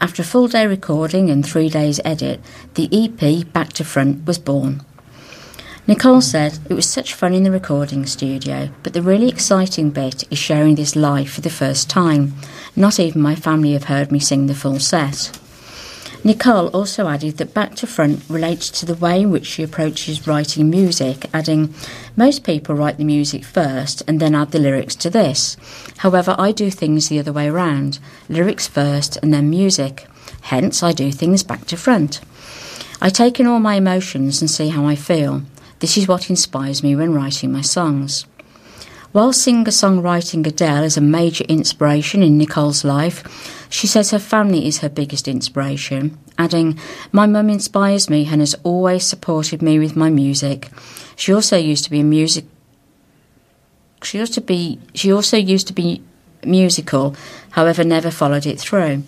After 0.00 0.22
a 0.22 0.24
full 0.24 0.48
day 0.48 0.66
recording 0.66 1.28
and 1.28 1.44
three 1.44 1.68
days 1.68 2.00
edit, 2.06 2.40
the 2.72 2.88
EP 2.90 3.52
Back 3.52 3.74
to 3.74 3.84
Front 3.84 4.26
was 4.26 4.38
born. 4.38 4.80
Nicole 5.86 6.22
said 6.22 6.58
it 6.70 6.74
was 6.74 6.88
such 6.88 7.12
fun 7.12 7.34
in 7.34 7.42
the 7.42 7.50
recording 7.50 8.06
studio, 8.06 8.70
but 8.82 8.94
the 8.94 9.02
really 9.02 9.28
exciting 9.28 9.90
bit 9.90 10.24
is 10.32 10.38
sharing 10.38 10.76
this 10.76 10.96
live 10.96 11.28
for 11.28 11.42
the 11.42 11.50
first 11.50 11.90
time. 11.90 12.32
Not 12.74 12.98
even 12.98 13.20
my 13.20 13.34
family 13.34 13.74
have 13.74 13.84
heard 13.84 14.10
me 14.10 14.20
sing 14.20 14.46
the 14.46 14.54
full 14.54 14.78
set. 14.78 15.38
Nicole 16.24 16.68
also 16.68 17.08
added 17.08 17.38
that 17.38 17.52
Back 17.52 17.74
to 17.76 17.86
Front 17.86 18.22
relates 18.28 18.70
to 18.70 18.86
the 18.86 18.94
way 18.94 19.22
in 19.22 19.30
which 19.32 19.44
she 19.44 19.64
approaches 19.64 20.24
writing 20.24 20.70
music, 20.70 21.28
adding, 21.34 21.74
Most 22.14 22.44
people 22.44 22.76
write 22.76 22.96
the 22.96 23.04
music 23.04 23.44
first 23.44 24.04
and 24.06 24.20
then 24.20 24.36
add 24.36 24.52
the 24.52 24.60
lyrics 24.60 24.94
to 24.96 25.10
this. 25.10 25.56
However, 25.98 26.36
I 26.38 26.52
do 26.52 26.70
things 26.70 27.08
the 27.08 27.18
other 27.18 27.32
way 27.32 27.48
around 27.48 27.98
lyrics 28.28 28.68
first 28.68 29.16
and 29.20 29.34
then 29.34 29.50
music. 29.50 30.06
Hence, 30.42 30.80
I 30.80 30.92
do 30.92 31.10
things 31.10 31.42
back 31.42 31.66
to 31.66 31.76
front. 31.76 32.20
I 33.00 33.08
take 33.08 33.40
in 33.40 33.48
all 33.48 33.58
my 33.58 33.74
emotions 33.74 34.40
and 34.40 34.48
see 34.48 34.68
how 34.68 34.86
I 34.86 34.94
feel. 34.94 35.42
This 35.80 35.96
is 35.96 36.06
what 36.06 36.30
inspires 36.30 36.84
me 36.84 36.94
when 36.94 37.12
writing 37.12 37.50
my 37.50 37.62
songs. 37.62 38.26
While 39.12 39.32
singer 39.34 39.70
songwriting 39.70 40.46
Adele 40.46 40.84
is 40.84 40.96
a 40.96 41.02
major 41.02 41.44
inspiration 41.44 42.22
in 42.22 42.38
Nicole's 42.38 42.82
life, 42.82 43.22
she 43.68 43.86
says 43.86 44.10
her 44.10 44.18
family 44.18 44.66
is 44.66 44.78
her 44.78 44.88
biggest 44.88 45.28
inspiration, 45.28 46.18
adding, 46.38 46.78
My 47.12 47.26
mum 47.26 47.50
inspires 47.50 48.08
me 48.08 48.26
and 48.30 48.40
has 48.40 48.54
always 48.62 49.04
supported 49.04 49.60
me 49.60 49.78
with 49.78 49.96
my 49.96 50.08
music. 50.08 50.70
She 51.14 51.32
also 51.32 51.58
used 51.58 51.84
to 51.84 51.90
be 51.90 52.00
a 52.00 52.04
music 52.04 52.46
she 54.04 54.18
used 54.18 54.34
to 54.34 54.40
be 54.40 54.78
she 54.94 55.12
also 55.12 55.36
used 55.36 55.66
to 55.68 55.72
be 55.72 56.02
musical, 56.44 57.14
however 57.50 57.84
never 57.84 58.10
followed 58.10 58.46
it 58.46 58.58
through. 58.58 59.04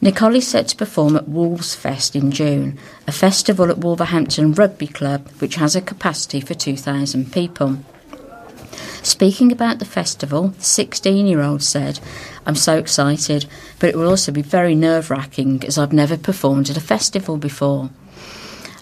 Nicole 0.00 0.36
is 0.36 0.46
set 0.46 0.68
to 0.68 0.76
perform 0.76 1.16
at 1.16 1.28
Wolves 1.28 1.74
Fest 1.74 2.14
in 2.14 2.30
June, 2.30 2.78
a 3.06 3.12
festival 3.12 3.70
at 3.70 3.78
Wolverhampton 3.78 4.52
Rugby 4.52 4.86
Club 4.86 5.28
which 5.38 5.56
has 5.56 5.74
a 5.74 5.80
capacity 5.80 6.40
for 6.40 6.54
2,000 6.54 7.32
people. 7.32 7.78
Speaking 9.06 9.52
about 9.52 9.78
the 9.78 9.84
festival, 9.84 10.48
the 10.48 10.64
16 10.64 11.28
year 11.28 11.40
old 11.40 11.62
said, 11.62 12.00
I'm 12.44 12.56
so 12.56 12.76
excited, 12.76 13.46
but 13.78 13.88
it 13.88 13.96
will 13.96 14.08
also 14.08 14.32
be 14.32 14.42
very 14.42 14.74
nerve 14.74 15.10
wracking 15.10 15.62
as 15.64 15.78
I've 15.78 15.92
never 15.92 16.16
performed 16.16 16.70
at 16.70 16.76
a 16.76 16.80
festival 16.80 17.36
before. 17.36 17.90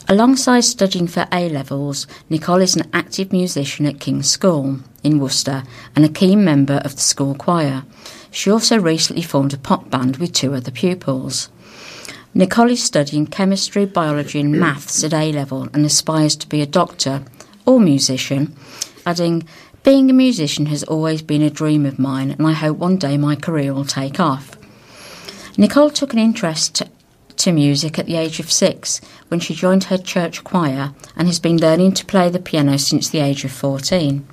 Alongside 0.08 0.62
studying 0.62 1.08
for 1.08 1.28
A 1.30 1.50
levels, 1.50 2.06
Nicole 2.30 2.62
is 2.62 2.74
an 2.74 2.88
active 2.94 3.32
musician 3.32 3.84
at 3.84 4.00
King's 4.00 4.30
School 4.30 4.78
in 5.02 5.18
Worcester 5.18 5.62
and 5.94 6.06
a 6.06 6.08
keen 6.08 6.42
member 6.42 6.80
of 6.86 6.94
the 6.94 7.02
school 7.02 7.34
choir. 7.34 7.84
She 8.30 8.50
also 8.50 8.80
recently 8.80 9.22
formed 9.22 9.52
a 9.52 9.58
pop 9.58 9.90
band 9.90 10.16
with 10.16 10.32
two 10.32 10.54
other 10.54 10.70
pupils. 10.70 11.50
Nicole 12.32 12.70
is 12.70 12.82
studying 12.82 13.26
chemistry, 13.26 13.84
biology, 13.84 14.40
and 14.40 14.58
maths 14.58 15.04
at 15.04 15.12
A 15.12 15.32
level 15.32 15.68
and 15.74 15.84
aspires 15.84 16.34
to 16.36 16.48
be 16.48 16.62
a 16.62 16.66
doctor 16.66 17.22
or 17.66 17.78
musician, 17.78 18.56
adding, 19.04 19.46
Being 19.84 20.08
a 20.08 20.14
musician 20.14 20.64
has 20.66 20.82
always 20.84 21.20
been 21.20 21.42
a 21.42 21.50
dream 21.50 21.84
of 21.84 21.98
mine, 21.98 22.30
and 22.30 22.46
I 22.46 22.52
hope 22.52 22.78
one 22.78 22.96
day 22.96 23.18
my 23.18 23.36
career 23.36 23.74
will 23.74 23.84
take 23.84 24.18
off. 24.18 24.56
Nicole 25.58 25.90
took 25.90 26.14
an 26.14 26.18
interest 26.18 26.82
to 27.36 27.52
music 27.52 27.98
at 27.98 28.06
the 28.06 28.16
age 28.16 28.40
of 28.40 28.50
six 28.50 29.02
when 29.28 29.40
she 29.40 29.54
joined 29.54 29.84
her 29.84 29.98
church 29.98 30.42
choir 30.42 30.94
and 31.14 31.28
has 31.28 31.38
been 31.38 31.58
learning 31.58 31.92
to 31.92 32.06
play 32.06 32.30
the 32.30 32.38
piano 32.38 32.78
since 32.78 33.10
the 33.10 33.20
age 33.20 33.44
of 33.44 33.52
14. 33.52 34.26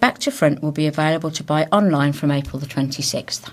Back 0.00 0.18
to 0.18 0.30
Front 0.30 0.62
will 0.62 0.70
be 0.70 0.86
available 0.86 1.30
to 1.30 1.42
buy 1.42 1.64
online 1.72 2.12
from 2.12 2.30
April 2.30 2.58
the 2.58 2.66
26th. 2.66 3.50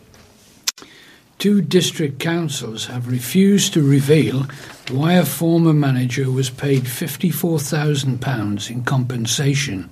Two 1.39 1.62
district 1.62 2.20
councils 2.20 2.88
have 2.88 3.08
refused 3.08 3.72
to 3.72 3.82
reveal 3.82 4.48
why 4.91 5.14
a 5.14 5.24
former 5.24 5.72
manager 5.72 6.30
was 6.30 6.50
paid 6.50 6.84
£54,000 6.84 8.70
in 8.70 8.84
compensation. 8.84 9.89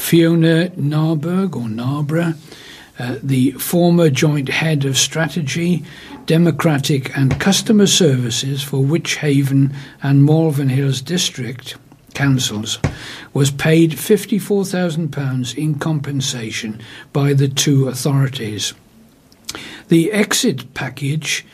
Fiona 0.00 0.70
Narberg 0.70 1.54
or 1.54 1.68
Narbra, 1.68 2.36
uh, 2.98 3.16
the 3.22 3.52
former 3.52 4.10
joint 4.10 4.48
head 4.48 4.84
of 4.84 4.98
strategy, 4.98 5.84
democratic 6.26 7.16
and 7.16 7.38
customer 7.38 7.86
services 7.86 8.60
for 8.60 8.78
Wychavon 8.78 9.72
and 10.02 10.24
Malvern 10.24 10.70
Hills 10.70 11.00
district 11.00 11.76
councils, 12.14 12.80
was 13.34 13.52
paid 13.52 13.92
£54,000 13.92 15.56
in 15.56 15.78
compensation 15.78 16.80
by 17.12 17.32
the 17.32 17.46
two 17.46 17.86
authorities. 17.86 18.72
The 19.88 20.10
exit 20.10 20.74
package 20.74 21.46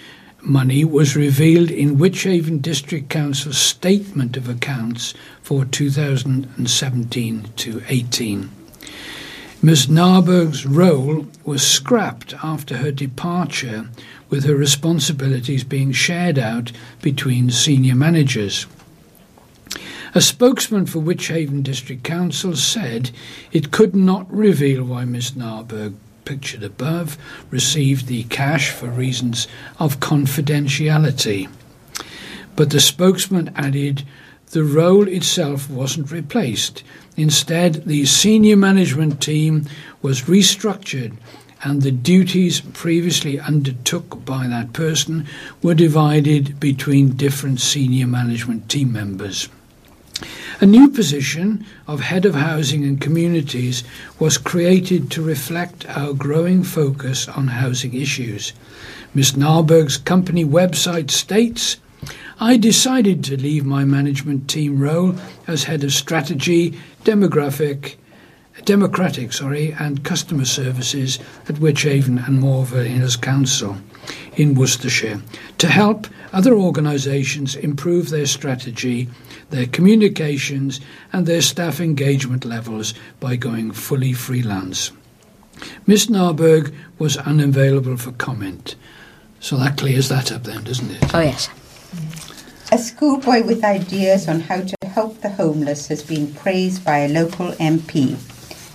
money 0.47 0.85
was 0.85 1.17
revealed 1.17 1.71
in 1.71 1.99
Wychavon 1.99 2.63
District 2.63 3.09
Council's 3.11 3.59
statement 3.59 4.37
of 4.37 4.49
accounts 4.49 5.13
for 5.43 5.65
2017 5.65 7.49
to 7.57 7.83
18. 7.89 8.51
Ms. 9.63 9.87
Narberg's 9.87 10.65
role 10.65 11.27
was 11.45 11.67
scrapped 11.67 12.35
after 12.45 12.77
her 12.77 12.93
departure, 12.93 13.89
with 14.31 14.45
her 14.45 14.55
responsibilities 14.55 15.65
being 15.65 15.91
shared 15.93 16.39
out 16.39 16.71
between 17.03 17.51
senior 17.51 17.95
managers. 17.95 18.67
A 20.15 20.21
spokesman 20.21 20.87
for 20.87 21.01
Wychavon 21.01 21.63
District 21.63 22.05
Council 22.05 22.55
said 22.55 23.11
it 23.51 23.73
could 23.73 23.97
not 23.97 24.33
reveal 24.33 24.85
why 24.85 25.05
Ms. 25.05 25.33
Narberg, 25.33 25.95
pictured 26.27 26.63
above, 26.63 27.17
received 27.51 28.07
the 28.07 28.25
cash 28.25 28.71
for 28.71 28.89
reasons 28.89 29.49
of 29.79 30.01
confidentiality. 30.01 31.49
But 32.55 32.69
the 32.69 32.81
spokesman 32.81 33.51
added 33.57 34.03
the 34.51 34.65
role 34.65 35.09
itself 35.09 35.71
wasn't 35.71 36.13
replaced. 36.13 36.83
Instead, 37.17 37.87
the 37.87 38.05
senior 38.05 38.57
management 38.57 39.23
team 39.23 39.65
was 40.03 40.23
restructured 40.23 41.17
and 41.65 41.83
the 41.83 41.91
duties 41.91 42.61
previously 42.61 43.41
undertook 43.41 44.25
by 44.25 44.47
that 44.47 44.73
person 44.73 45.27
were 45.63 45.75
divided 45.75 46.61
between 46.61 47.17
different 47.17 47.61
senior 47.61 48.07
management 48.07 48.69
team 48.69 48.93
members. 48.93 49.49
A 50.61 50.67
new 50.67 50.89
position 50.89 51.67
of 51.87 52.01
Head 52.01 52.25
of 52.25 52.35
Housing 52.35 52.85
and 52.85 53.01
Communities 53.01 53.85
was 54.19 54.39
created 54.39 55.11
to 55.11 55.23
reflect 55.23 55.85
our 55.91 56.15
growing 56.15 56.63
focus 56.63 57.29
on 57.29 57.49
housing 57.49 57.93
issues. 57.93 58.55
Ms. 59.15 59.33
Narberg's 59.33 59.99
company 59.99 60.45
website 60.45 61.11
states 61.11 61.77
I 62.39 62.57
decided 62.57 63.25
to 63.25 63.37
leave 63.37 63.65
my 63.65 63.85
management 63.85 64.49
team 64.49 64.79
role 64.79 65.15
as 65.47 65.65
head 65.65 65.83
of 65.85 65.93
strategy, 65.93 66.79
demographic, 67.03 67.97
democratic, 68.65 69.33
sorry, 69.33 69.73
and 69.79 70.05
customer 70.05 70.45
services 70.45 71.19
at 71.49 71.57
Wychavon 71.57 72.27
and 72.27 72.43
Hills 72.87 73.17
Council 73.17 73.79
in 74.37 74.55
Worcestershire 74.55 75.21
to 75.59 75.69
help 75.69 76.07
other 76.33 76.55
organisations 76.55 77.57
improve 77.57 78.11
their 78.11 78.27
strategy 78.27 79.09
their 79.51 79.67
communications, 79.67 80.81
and 81.13 81.27
their 81.27 81.41
staff 81.41 81.81
engagement 81.81 82.45
levels 82.45 82.95
by 83.21 83.37
going 83.37 83.71
fully 83.71 84.13
freelance. 84.13 84.93
Miss 85.87 86.07
Narberg 86.07 86.75
was 86.99 87.17
unavailable 87.17 87.97
for 87.97 88.13
comment. 88.13 88.75
So 89.41 89.57
that 89.59 89.79
clears 89.79 90.09
that 90.09 90.33
up 90.33 90.45
then, 90.45 90.65
doesn't 90.65 90.91
it? 90.91 91.15
Oh, 91.15 91.21
yes. 91.21 91.49
A 92.73 92.79
schoolboy 92.79 93.45
with 93.45 93.65
ideas 93.65 94.29
on 94.29 94.41
how 94.41 94.63
to 94.63 94.77
help 94.87 95.21
the 95.21 95.31
homeless 95.31 95.87
has 95.87 96.03
been 96.03 96.35
praised 96.35 96.85
by 96.85 96.99
a 96.99 97.09
local 97.09 97.53
MP. 97.53 98.19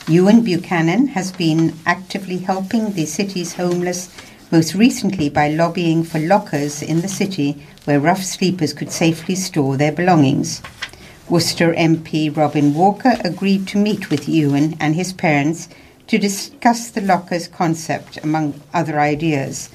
Ewan 0.09 0.43
Buchanan 0.43 1.07
has 1.07 1.32
been 1.32 1.76
actively 1.86 2.38
helping 2.38 2.93
the 2.93 3.05
city's 3.05 3.53
homeless, 3.53 4.09
most 4.52 4.76
recently 4.76 5.30
by 5.30 5.47
lobbying 5.47 6.04
for 6.04 6.20
lockers 6.20 6.82
in 6.82 7.02
the 7.02 7.08
city 7.08 7.66
where 7.86 7.99
rough 7.99 8.24
sleepers 8.24 8.74
could 8.74 8.91
safely 8.91 9.36
store 9.36 9.78
their 9.78 9.91
belongings. 9.91 10.62
Worcester 11.30 11.74
MP 11.74 12.36
Robin 12.36 12.74
Walker 12.74 13.16
agreed 13.24 13.66
to 13.70 13.78
meet 13.78 14.10
with 14.10 14.28
Ewan 14.28 14.76
and 14.80 14.95
his 14.95 15.14
parents 15.14 15.70
to 16.08 16.18
discuss 16.18 16.89
the 16.89 16.99
lockers 16.99 17.47
concept, 17.47 18.18
among 18.22 18.62
other 18.74 18.99
ideas, 18.99 19.70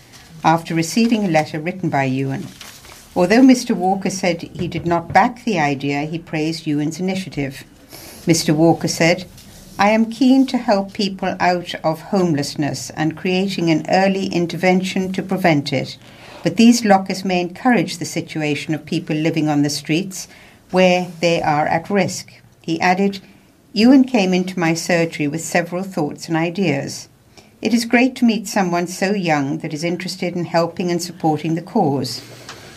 after 0.45 0.75
receiving 0.75 1.25
a 1.25 1.31
letter 1.31 1.59
written 1.59 1.89
by 1.89 2.05
Ewan. 2.05 2.47
Although 3.17 3.41
Mr. 3.41 3.75
Walker 3.75 4.11
said 4.11 4.43
he 4.43 4.69
did 4.69 4.87
not 4.87 5.15
back 5.15 5.45
the 5.45 5.59
idea, 5.59 6.03
he 6.03 6.19
praised 6.19 6.67
Ewan's 6.67 7.01
initiative. 7.01 7.65
Mr. 8.27 8.55
Walker 8.55 8.89
said, 8.89 9.25
I 9.79 9.91
am 9.91 10.11
keen 10.11 10.47
to 10.47 10.59
help 10.59 10.93
people 10.93 11.37
out 11.39 11.75
of 11.85 12.01
homelessness 12.01 12.91
and 12.91 13.17
creating 13.17 13.71
an 13.71 13.87
early 13.89 14.27
intervention 14.27 15.13
to 15.13 15.23
prevent 15.23 15.73
it 15.73 15.99
but 16.47 16.57
these 16.57 16.85
lockers 16.85 17.25
may 17.25 17.41
encourage 17.41 17.99
the 17.99 18.05
situation 18.05 18.73
of 18.73 18.87
people 18.87 19.17
living 19.17 19.49
on 19.49 19.63
the 19.63 19.69
streets 19.69 20.29
where 20.71 21.09
they 21.21 21.43
are 21.43 21.67
at 21.67 21.91
risk. 21.91 22.35
He 22.63 22.81
added, 22.81 23.19
Ewan 23.73 24.05
came 24.05 24.33
into 24.33 24.57
my 24.57 24.73
surgery 24.73 25.27
with 25.27 25.41
several 25.41 25.83
thoughts 25.83 26.29
and 26.29 26.37
ideas. 26.37 27.09
It 27.61 27.75
is 27.75 27.85
great 27.85 28.15
to 28.17 28.25
meet 28.25 28.47
someone 28.47 28.87
so 28.87 29.13
young 29.13 29.59
that 29.59 29.75
is 29.75 29.83
interested 29.83 30.37
in 30.37 30.45
helping 30.45 30.89
and 30.89 31.03
supporting 31.03 31.57
the 31.57 31.63
cause. 31.63 32.23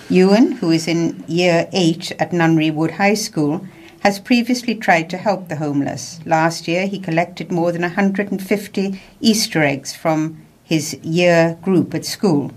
Ewan, 0.10 0.54
who 0.54 0.72
is 0.72 0.88
in 0.88 1.24
year 1.28 1.70
8 1.72 2.14
at 2.14 2.34
Nunnery 2.34 2.72
Wood 2.72 2.90
High 2.90 3.14
School, 3.14 3.68
has 4.00 4.20
previously 4.20 4.76
tried 4.76 5.10
to 5.10 5.18
help 5.18 5.48
the 5.48 5.58
homeless. 5.58 6.20
Last 6.26 6.68
year, 6.68 6.88
he 6.88 7.00
collected 7.00 7.52
more 7.52 7.72
than 7.72 7.82
150 7.82 9.02
Easter 9.22 9.64
eggs 9.64 9.96
from 9.96 10.46
his 10.64 10.94
year 11.04 11.58
group 11.62 11.94
at 11.94 12.06
school 12.06 12.52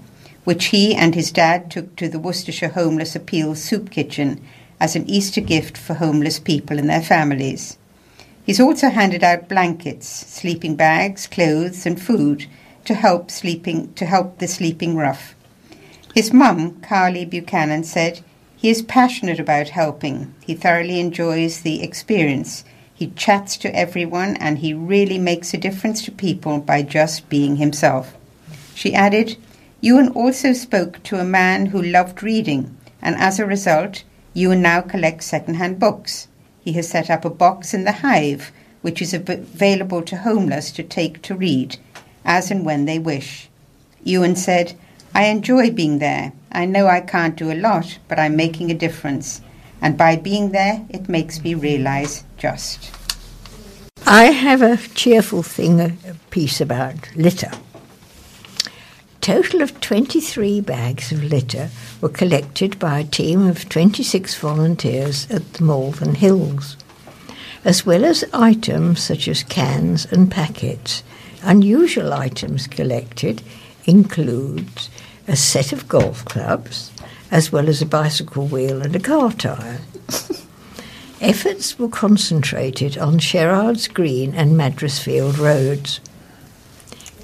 which 0.45 0.67
he 0.67 0.95
and 0.95 1.15
his 1.15 1.31
dad 1.31 1.71
took 1.71 1.95
to 1.97 2.09
the 2.09 2.19
Worcestershire 2.19 2.71
Homeless 2.71 3.15
Appeal 3.15 3.55
Soup 3.55 3.91
Kitchen 3.91 4.41
as 4.81 4.97
an 4.97 5.09
Easter 5.09 5.41
gift 5.41 5.79
for 5.79 5.95
homeless 5.95 6.41
people 6.41 6.79
and 6.79 6.91
their 6.91 7.03
families. 7.03 7.79
He's 8.45 8.59
also 8.59 8.89
handed 8.89 9.23
out 9.23 9.49
blankets, 9.49 10.09
sleeping 10.09 10.75
bags, 10.75 11.29
clothes, 11.29 11.87
and 11.87 12.01
food 12.01 12.47
to 12.85 12.95
help 12.95 13.31
sleeping 13.31 13.93
to 13.95 14.05
help 14.05 14.39
the 14.39 14.49
sleeping 14.49 14.97
rough. 14.97 15.37
His 16.13 16.33
mum, 16.33 16.81
Carly 16.81 17.25
Buchanan, 17.25 17.85
said 17.85 18.21
he 18.63 18.71
is 18.71 18.81
passionate 18.83 19.41
about 19.41 19.71
helping. 19.71 20.33
He 20.41 20.55
thoroughly 20.55 21.01
enjoys 21.01 21.63
the 21.63 21.83
experience. 21.83 22.65
He 22.95 23.09
chats 23.09 23.57
to 23.57 23.75
everyone 23.75 24.37
and 24.37 24.59
he 24.59 24.73
really 24.73 25.19
makes 25.19 25.53
a 25.53 25.59
difference 25.59 26.05
to 26.05 26.13
people 26.13 26.61
by 26.61 26.83
just 26.83 27.29
being 27.29 27.57
himself. 27.57 28.17
She 28.73 28.95
added, 28.95 29.37
Ewan 29.81 30.11
also 30.11 30.53
spoke 30.53 31.03
to 31.03 31.19
a 31.19 31.25
man 31.25 31.67
who 31.67 31.83
loved 31.83 32.23
reading, 32.23 32.77
and 33.03 33.17
as 33.17 33.41
a 33.41 33.47
result, 33.47 34.05
Ewan 34.33 34.63
now 34.63 34.81
collects 34.81 35.27
second-hand 35.27 35.81
books. 35.81 36.29
He 36.61 36.75
has 36.75 36.89
set 36.89 37.11
up 37.11 37.25
a 37.25 37.31
box 37.31 37.75
in 37.75 37.83
the 37.83 37.91
Hive, 37.91 38.53
which 38.81 39.03
is 39.03 39.13
available 39.13 40.03
to 40.03 40.19
homeless 40.19 40.71
to 40.71 40.85
take 40.85 41.21
to 41.23 41.35
read, 41.35 41.79
as 42.25 42.53
and 42.53 42.65
when 42.65 42.85
they 42.85 43.01
wish. 43.01 43.49
Ewan 44.05 44.37
said, 44.37 44.79
I 45.15 45.25
enjoy 45.25 45.71
being 45.71 45.99
there. 45.99 46.33
I 46.53 46.67
know 46.67 46.87
I 46.87 47.01
can't 47.01 47.37
do 47.37 47.53
a 47.53 47.61
lot, 47.61 47.99
but 48.09 48.19
I'm 48.19 48.37
making 48.37 48.71
a 48.71 48.75
difference. 48.75 49.41
And 49.81 49.97
by 49.97 50.17
being 50.17 50.53
there, 50.53 50.85
it 50.89 51.09
makes 51.09 51.43
me 51.43 51.55
realize 51.55 52.25
just. 52.37 52.91
I 54.07 54.25
have 54.25 54.63
a 54.63 54.77
cheerful 54.95 55.43
thing, 55.43 55.81
a 55.81 55.93
piece 56.31 56.61
about 56.61 57.15
litter 57.17 57.51
total 59.23 59.63
of 59.63 59.81
23 59.81 60.61
bags 60.63 61.13
of 61.13 61.23
litter 61.23 61.71
were 62.01 62.09
collected 62.09 62.77
by 62.81 62.99
a 62.99 63.05
team 63.05 63.47
of 63.47 63.69
26 63.69 64.35
volunteers 64.35 65.31
at 65.31 65.53
the 65.53 65.63
Malvern 65.63 66.17
Hills. 66.17 66.77
As 67.65 67.87
well 67.87 68.05
as 68.05 68.25
items 68.33 69.01
such 69.01 69.29
as 69.29 69.45
cans 69.45 70.07
and 70.07 70.29
packets, 70.29 71.05
unusual 71.41 72.13
items 72.13 72.67
collected 72.67 73.43
include 73.85 74.69
a 75.29 75.37
set 75.37 75.73
of 75.73 75.89
golf 75.89 76.25
clubs, 76.25 76.91
as 77.31 77.53
well 77.53 77.69
as 77.69 77.81
a 77.81 77.87
bicycle 77.87 78.47
wheel 78.47 78.83
and 78.83 78.95
a 78.95 79.01
car 79.01 79.33
tyre. 79.33 79.81
Efforts 81.21 81.79
were 81.79 81.89
concentrated 81.89 82.99
on 82.99 83.19
Sherrard's 83.19 83.87
Green 83.87 84.35
and 84.35 84.53
Madresfield 84.53 85.39
roads. 85.39 86.01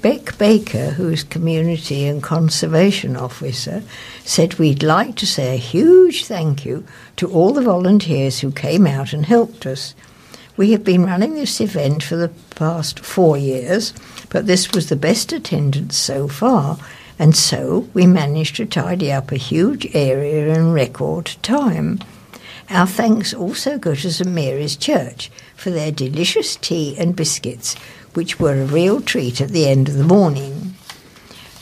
Beck 0.01 0.37
Baker, 0.37 0.91
who 0.91 1.09
is 1.09 1.23
Community 1.23 2.05
and 2.05 2.23
Conservation 2.23 3.17
Officer, 3.17 3.83
said 4.23 4.53
we'd 4.53 4.81
like 4.81 5.17
to 5.17 5.27
say 5.27 5.53
a 5.53 5.57
huge 5.57 6.23
thank 6.23 6.65
you 6.65 6.85
to 7.17 7.29
all 7.29 7.51
the 7.51 7.61
volunteers 7.61 8.39
who 8.39 8.51
came 8.51 8.87
out 8.87 9.11
and 9.11 9.25
helped 9.25 9.65
us. 9.65 9.93
We 10.55 10.71
have 10.71 10.85
been 10.85 11.05
running 11.05 11.33
this 11.33 11.59
event 11.59 12.01
for 12.01 12.15
the 12.15 12.31
past 12.55 13.01
four 13.01 13.37
years, 13.37 13.93
but 14.29 14.47
this 14.47 14.71
was 14.71 14.89
the 14.89 14.95
best 14.95 15.33
attendance 15.33 15.97
so 15.97 16.27
far, 16.27 16.77
and 17.17 17.35
so 17.35 17.89
we 17.93 18.05
managed 18.05 18.55
to 18.55 18.65
tidy 18.65 19.11
up 19.11 19.31
a 19.31 19.37
huge 19.37 19.87
area 19.95 20.53
in 20.53 20.71
record 20.71 21.35
time. 21.41 21.99
Our 22.69 22.85
thanks 22.85 23.33
also 23.33 23.79
go 23.79 23.95
to 23.95 24.13
St 24.13 24.29
Mary's 24.29 24.75
Church 24.75 25.31
for 25.55 25.71
their 25.71 25.91
delicious 25.91 26.55
tea 26.55 26.95
and 26.97 27.15
biscuits, 27.15 27.73
which 28.13 28.39
were 28.39 28.61
a 28.61 28.65
real 28.65 29.01
treat 29.01 29.41
at 29.41 29.49
the 29.49 29.67
end 29.67 29.89
of 29.89 29.95
the 29.95 30.03
morning. 30.03 30.75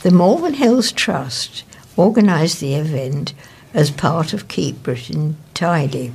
The 0.03 0.11
Malvern 0.11 0.55
Hills 0.55 0.91
Trust 0.91 1.63
organised 1.97 2.59
the 2.59 2.76
event 2.76 3.34
as 3.74 3.89
part 3.89 4.34
of 4.34 4.47
Keep 4.47 4.84
Britain 4.84 5.38
Tidy. 5.53 6.11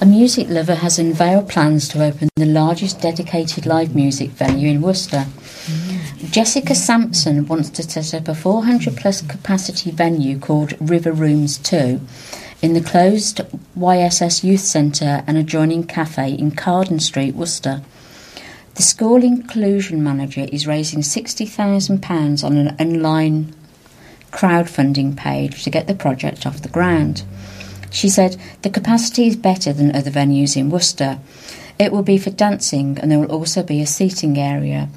A 0.00 0.06
music 0.06 0.48
lover 0.48 0.76
has 0.76 0.98
unveiled 0.98 1.48
plans 1.48 1.88
to 1.88 2.04
open 2.04 2.28
the 2.36 2.46
largest 2.46 3.00
dedicated 3.00 3.66
live 3.66 3.94
music 3.94 4.30
venue 4.30 4.68
in 4.68 4.82
Worcester. 4.82 5.26
Mm. 5.26 6.30
Jessica 6.30 6.74
Sampson 6.74 7.46
wants 7.46 7.70
to 7.70 7.82
set 7.82 8.14
up 8.14 8.28
a 8.28 8.34
400 8.34 8.96
plus 8.96 9.22
capacity 9.22 9.90
venue 9.90 10.38
called 10.38 10.74
River 10.80 11.12
Rooms 11.12 11.58
2 11.58 12.00
in 12.60 12.74
the 12.74 12.80
closed 12.80 13.40
YSS 13.78 14.42
Youth 14.42 14.60
Centre 14.60 15.22
and 15.26 15.36
adjoining 15.36 15.84
cafe 15.84 16.32
in 16.32 16.50
Carden 16.50 16.98
Street, 16.98 17.34
Worcester. 17.34 17.82
The 18.74 18.82
school 18.82 19.22
inclusion 19.22 20.02
manager 20.02 20.46
is 20.52 20.66
raising 20.66 21.00
£60,000 21.00 22.44
on 22.44 22.56
an 22.56 22.76
online 22.80 23.54
crowdfunding 24.32 25.16
page 25.16 25.62
to 25.62 25.70
get 25.70 25.86
the 25.86 25.94
project 25.94 26.46
off 26.46 26.62
the 26.62 26.68
ground. 26.68 27.22
She 27.90 28.08
said, 28.08 28.36
The 28.62 28.70
capacity 28.70 29.28
is 29.28 29.36
better 29.36 29.72
than 29.72 29.94
other 29.94 30.10
venues 30.10 30.56
in 30.56 30.68
Worcester. 30.68 31.18
It 31.78 31.92
will 31.92 32.02
be 32.02 32.18
for 32.18 32.30
dancing 32.30 32.98
and 32.98 33.10
there 33.10 33.20
will 33.20 33.32
also 33.32 33.62
be 33.62 33.80
a 33.80 33.86
seating 33.86 34.36
area. 34.36 34.88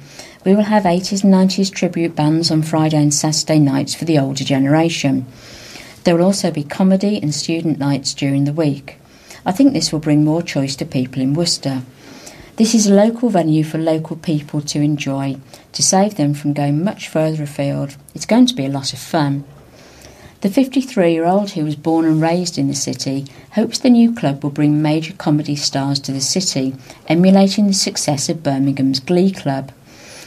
We 0.44 0.56
will 0.56 0.64
have 0.64 0.82
80s 0.82 1.22
and 1.22 1.32
90s 1.32 1.72
tribute 1.72 2.16
bands 2.16 2.50
on 2.50 2.62
Friday 2.62 3.00
and 3.00 3.14
Saturday 3.14 3.60
nights 3.60 3.94
for 3.94 4.04
the 4.04 4.18
older 4.18 4.42
generation. 4.42 5.26
There 6.04 6.16
will 6.16 6.24
also 6.24 6.50
be 6.50 6.64
comedy 6.64 7.20
and 7.22 7.34
student 7.34 7.78
nights 7.78 8.12
during 8.12 8.44
the 8.44 8.52
week. 8.52 8.98
I 9.46 9.52
think 9.52 9.72
this 9.72 9.92
will 9.92 10.00
bring 10.00 10.24
more 10.24 10.42
choice 10.42 10.74
to 10.76 10.84
people 10.84 11.22
in 11.22 11.34
Worcester. 11.34 11.82
This 12.56 12.74
is 12.74 12.86
a 12.86 12.94
local 12.94 13.28
venue 13.28 13.64
for 13.64 13.78
local 13.78 14.16
people 14.16 14.60
to 14.62 14.80
enjoy, 14.80 15.36
to 15.72 15.82
save 15.82 16.16
them 16.16 16.34
from 16.34 16.52
going 16.52 16.84
much 16.84 17.08
further 17.08 17.44
afield. 17.44 17.96
It's 18.14 18.26
going 18.26 18.46
to 18.46 18.54
be 18.54 18.66
a 18.66 18.70
lot 18.70 18.92
of 18.92 18.98
fun. 18.98 19.44
The 20.42 20.50
53 20.50 21.12
year 21.12 21.24
old 21.24 21.52
who 21.52 21.64
was 21.64 21.76
born 21.76 22.04
and 22.04 22.20
raised 22.20 22.58
in 22.58 22.66
the 22.66 22.74
city 22.74 23.26
hopes 23.52 23.78
the 23.78 23.90
new 23.90 24.12
club 24.12 24.42
will 24.42 24.50
bring 24.50 24.82
major 24.82 25.14
comedy 25.14 25.54
stars 25.54 26.00
to 26.00 26.12
the 26.12 26.20
city, 26.20 26.74
emulating 27.06 27.68
the 27.68 27.72
success 27.72 28.28
of 28.28 28.42
Birmingham's 28.42 28.98
Glee 28.98 29.30
Club. 29.30 29.70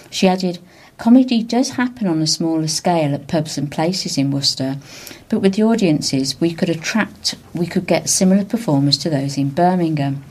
She 0.09 0.27
added, 0.27 0.59
Comedy 0.97 1.43
does 1.43 1.71
happen 1.71 2.07
on 2.07 2.21
a 2.21 2.27
smaller 2.27 2.67
scale 2.67 3.13
at 3.13 3.27
pubs 3.27 3.57
and 3.57 3.69
places 3.69 4.17
in 4.17 4.31
Worcester, 4.31 4.77
but 5.27 5.39
with 5.39 5.55
the 5.55 5.63
audiences 5.63 6.39
we 6.39 6.53
could 6.53 6.69
attract, 6.69 7.35
we 7.53 7.67
could 7.67 7.85
get 7.85 8.09
similar 8.09 8.45
performers 8.45 8.97
to 8.99 9.09
those 9.09 9.37
in 9.37 9.49
Birmingham. 9.49 10.23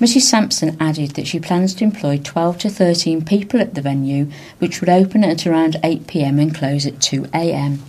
Mrs. 0.00 0.22
Sampson 0.22 0.76
added 0.80 1.10
that 1.12 1.26
she 1.26 1.38
plans 1.38 1.74
to 1.74 1.84
employ 1.84 2.18
12 2.22 2.58
to 2.58 2.70
13 2.70 3.24
people 3.24 3.60
at 3.60 3.74
the 3.74 3.82
venue, 3.82 4.30
which 4.58 4.80
would 4.80 4.88
open 4.88 5.22
at 5.22 5.46
around 5.46 5.76
8 5.84 6.06
pm 6.06 6.38
and 6.38 6.54
close 6.54 6.86
at 6.86 7.02
2 7.02 7.26
am. 7.34 7.82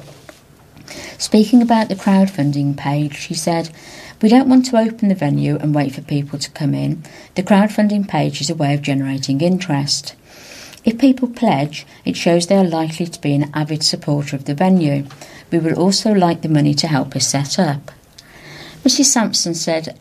Speaking 1.18 1.62
about 1.62 1.88
the 1.88 1.96
crowdfunding 1.96 2.76
page, 2.76 3.16
she 3.16 3.36
said, 3.36 3.70
We 4.22 4.28
don't 4.28 4.50
want 4.50 4.66
to 4.66 4.78
open 4.78 5.08
the 5.08 5.16
venue 5.16 5.58
and 5.58 5.76
wait 5.76 5.94
for 5.94 6.02
people 6.02 6.40
to 6.40 6.50
come 6.52 6.74
in. 6.74 7.04
The 7.36 7.44
crowdfunding 7.44 8.08
page 8.08 8.42
is 8.42 8.50
a 8.50 8.56
way 8.56 8.74
of 8.74 8.82
generating 8.82 9.42
interest. 9.42 10.16
If 10.86 10.98
people 10.98 11.28
pledge, 11.28 11.86
it 12.06 12.16
shows 12.16 12.48
they 12.48 12.56
are 12.56 12.64
likely 12.64 13.06
to 13.06 13.22
be 13.22 13.34
an 13.36 13.52
avid 13.54 13.84
supporter 13.84 14.36
of 14.36 14.46
the 14.46 14.54
venue. 14.54 15.06
We 15.52 15.60
would 15.60 15.74
also 15.74 16.14
like 16.14 16.42
the 16.42 16.50
money 16.50 16.74
to 16.76 16.88
help 16.88 17.16
us 17.16 17.28
set 17.28 17.60
up. 17.60 17.92
Mrs. 18.84 19.06
Sampson 19.06 19.54
said 19.54 20.00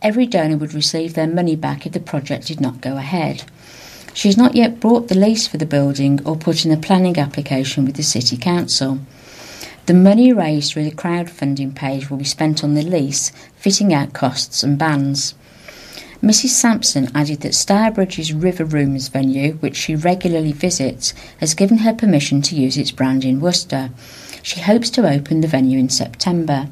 every 0.00 0.26
donor 0.26 0.56
would 0.56 0.74
receive 0.74 1.14
their 1.14 1.26
money 1.26 1.54
back 1.54 1.86
if 1.86 1.92
the 1.92 2.00
project 2.00 2.46
did 2.46 2.60
not 2.60 2.80
go 2.80 2.96
ahead. 2.96 3.44
She 4.14 4.28
has 4.28 4.36
not 4.36 4.54
yet 4.54 4.80
bought 4.80 5.08
the 5.08 5.14
lease 5.14 5.46
for 5.46 5.58
the 5.58 5.66
building 5.66 6.20
or 6.26 6.36
put 6.36 6.64
in 6.64 6.72
a 6.72 6.76
planning 6.76 7.18
application 7.18 7.84
with 7.84 7.96
the 7.96 8.02
City 8.02 8.36
Council. 8.36 8.98
The 9.86 9.94
money 9.94 10.32
raised 10.32 10.72
through 10.72 10.84
the 10.84 10.96
crowdfunding 10.96 11.74
page 11.74 12.08
will 12.08 12.18
be 12.18 12.24
spent 12.24 12.62
on 12.62 12.74
the 12.74 12.82
lease, 12.82 13.32
fitting 13.56 13.92
out 13.92 14.12
costs 14.12 14.62
and 14.62 14.78
bands. 14.78 15.34
Mrs. 16.22 16.50
Sampson 16.50 17.10
added 17.16 17.40
that 17.40 17.54
Stourbridge's 17.54 18.32
River 18.32 18.64
Rooms 18.64 19.08
venue, 19.08 19.54
which 19.54 19.74
she 19.74 19.96
regularly 19.96 20.52
visits, 20.52 21.14
has 21.38 21.52
given 21.52 21.78
her 21.78 21.92
permission 21.92 22.40
to 22.42 22.54
use 22.54 22.76
its 22.76 22.92
brand 22.92 23.24
in 23.24 23.40
Worcester. 23.40 23.90
She 24.40 24.60
hopes 24.60 24.88
to 24.90 25.08
open 25.08 25.40
the 25.40 25.48
venue 25.48 25.80
in 25.80 25.88
September. 25.88 26.68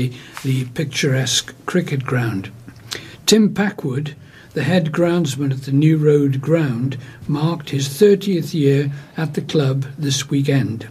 the 0.45 0.67
picturesque 0.75 1.53
cricket 1.67 2.05
ground. 2.05 2.53
Tim 3.27 3.53
Packwood, 3.53 4.15
the 4.53 4.63
head 4.63 4.93
groundsman 4.93 5.51
at 5.51 5.63
the 5.63 5.73
New 5.73 5.97
Road 5.97 6.41
Ground, 6.41 6.97
marked 7.27 7.71
his 7.71 7.89
30th 7.89 8.55
year 8.55 8.93
at 9.17 9.35
the 9.35 9.43
club 9.43 9.87
this 9.99 10.31
weekend. 10.31 10.87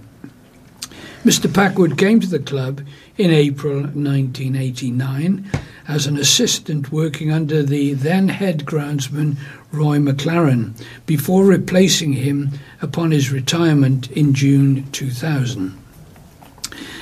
Mr. 1.23 1.53
Packwood 1.53 1.97
came 1.97 2.19
to 2.19 2.27
the 2.27 2.37
club 2.37 2.81
in 3.17 3.31
April 3.31 3.75
1989 3.75 5.49
as 5.87 6.05
an 6.05 6.17
assistant 6.17 6.91
working 6.91 7.31
under 7.31 7.63
the 7.63 7.93
then 7.93 8.27
head 8.27 8.65
groundsman 8.65 9.37
Roy 9.71 9.97
McLaren 9.97 10.73
before 11.05 11.45
replacing 11.45 12.13
him 12.13 12.51
upon 12.81 13.11
his 13.11 13.31
retirement 13.31 14.11
in 14.11 14.33
June 14.33 14.89
2000. 14.91 15.77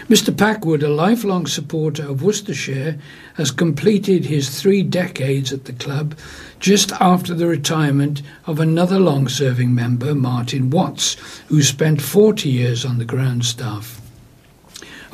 Mr. 0.10 0.36
Packwood, 0.36 0.82
a 0.82 0.90
lifelong 0.90 1.46
supporter 1.46 2.02
of 2.02 2.24
Worcestershire, 2.24 2.98
has 3.36 3.52
completed 3.52 4.26
his 4.26 4.50
three 4.50 4.82
decades 4.82 5.54
at 5.54 5.66
the 5.66 5.74
club 5.74 6.18
just 6.60 6.92
after 6.94 7.36
the 7.36 7.46
retirement 7.46 8.24
of 8.48 8.60
another 8.60 9.00
long 9.00 9.28
serving 9.28 9.74
member, 9.76 10.16
Martin 10.16 10.72
Watts, 10.72 11.16
who 11.48 11.62
spent 11.62 12.02
40 12.02 12.50
years 12.50 12.86
on 12.86 12.98
the 12.98 13.06
ground 13.06 13.46
staff. 13.46 14.02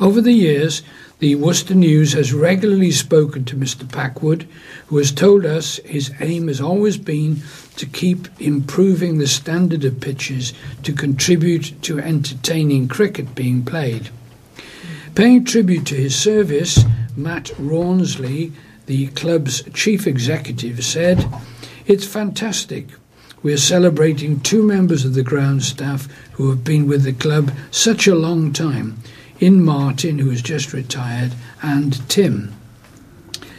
Over 0.00 0.22
the 0.22 0.32
years, 0.32 0.82
the 1.18 1.34
Worcester 1.34 1.74
News 1.74 2.12
has 2.12 2.34
regularly 2.34 2.90
spoken 2.90 3.46
to 3.46 3.56
Mr. 3.56 3.90
Packwood, 3.90 4.46
who 4.88 4.98
has 4.98 5.10
told 5.10 5.46
us 5.46 5.76
his 5.78 6.12
aim 6.20 6.48
has 6.48 6.60
always 6.60 6.98
been 6.98 7.40
to 7.76 7.86
keep 7.86 8.28
improving 8.38 9.16
the 9.16 9.26
standard 9.26 9.82
of 9.84 10.00
pitches 10.00 10.52
to 10.82 10.92
contribute 10.92 11.80
to 11.82 11.98
entertaining 11.98 12.86
cricket 12.86 13.34
being 13.34 13.64
played. 13.64 14.10
Paying 15.14 15.46
tribute 15.46 15.86
to 15.86 15.94
his 15.94 16.14
service, 16.14 16.84
Matt 17.16 17.50
Rawnsley, 17.58 18.52
the 18.84 19.06
club's 19.08 19.62
chief 19.72 20.06
executive, 20.06 20.84
said, 20.84 21.26
It's 21.86 22.06
fantastic. 22.06 22.88
We 23.42 23.54
are 23.54 23.58
celebrating 23.58 24.40
two 24.40 24.62
members 24.62 25.06
of 25.06 25.14
the 25.14 25.22
ground 25.22 25.62
staff 25.62 26.08
who 26.32 26.50
have 26.50 26.62
been 26.62 26.86
with 26.86 27.04
the 27.04 27.14
club 27.14 27.52
such 27.70 28.06
a 28.06 28.14
long 28.14 28.52
time 28.52 28.98
in 29.38 29.62
Martin, 29.62 30.18
who 30.18 30.30
has 30.30 30.42
just 30.42 30.72
retired, 30.72 31.32
and 31.62 32.08
Tim. 32.08 32.54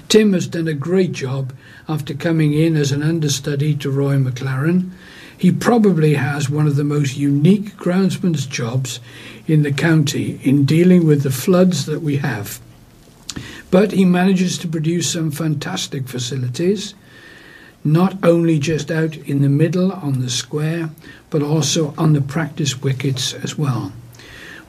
Tim 0.09 0.33
has 0.33 0.47
done 0.47 0.67
a 0.67 0.73
great 0.73 1.11
job 1.11 1.53
after 1.89 2.13
coming 2.13 2.53
in 2.53 2.75
as 2.75 2.91
an 2.91 3.03
understudy 3.03 3.75
to 3.75 3.91
Roy 3.91 4.15
McLaren. 4.15 4.91
He 5.37 5.51
probably 5.51 6.15
has 6.15 6.49
one 6.49 6.65
of 6.65 6.77
the 6.77 6.83
most 6.83 7.17
unique 7.17 7.75
groundsman's 7.75 8.45
jobs 8.45 8.99
in 9.47 9.63
the 9.63 9.71
county 9.71 10.39
in 10.43 10.65
dealing 10.65 11.05
with 11.05 11.23
the 11.23 11.31
floods 11.31 11.85
that 11.85 12.01
we 12.01 12.17
have. 12.17 12.59
But 13.69 13.91
he 13.91 14.05
manages 14.05 14.57
to 14.59 14.67
produce 14.67 15.11
some 15.11 15.29
fantastic 15.29 16.07
facilities, 16.07 16.95
not 17.83 18.17
only 18.23 18.59
just 18.59 18.89
out 18.89 19.15
in 19.17 19.41
the 19.41 19.49
middle 19.49 19.91
on 19.91 20.21
the 20.21 20.29
square, 20.29 20.89
but 21.29 21.43
also 21.43 21.93
on 21.97 22.13
the 22.13 22.21
practice 22.21 22.81
wickets 22.81 23.33
as 23.33 23.57
well. 23.57 23.91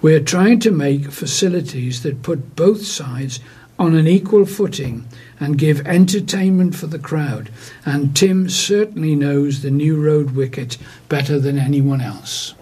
We're 0.00 0.20
trying 0.20 0.60
to 0.60 0.70
make 0.70 1.10
facilities 1.10 2.02
that 2.04 2.22
put 2.22 2.54
both 2.54 2.86
sides 2.86 3.40
on 3.78 3.96
an 3.96 4.06
equal 4.06 4.46
footing 4.46 5.06
and 5.40 5.58
give 5.58 5.86
entertainment 5.86 6.76
for 6.76 6.86
the 6.86 6.98
crowd. 6.98 7.50
And 7.84 8.14
Tim 8.14 8.48
certainly 8.48 9.16
knows 9.16 9.62
the 9.62 9.70
new 9.70 10.00
road 10.00 10.32
wicket 10.32 10.78
better 11.08 11.40
than 11.40 11.58
anyone 11.58 12.00
else. 12.00 12.54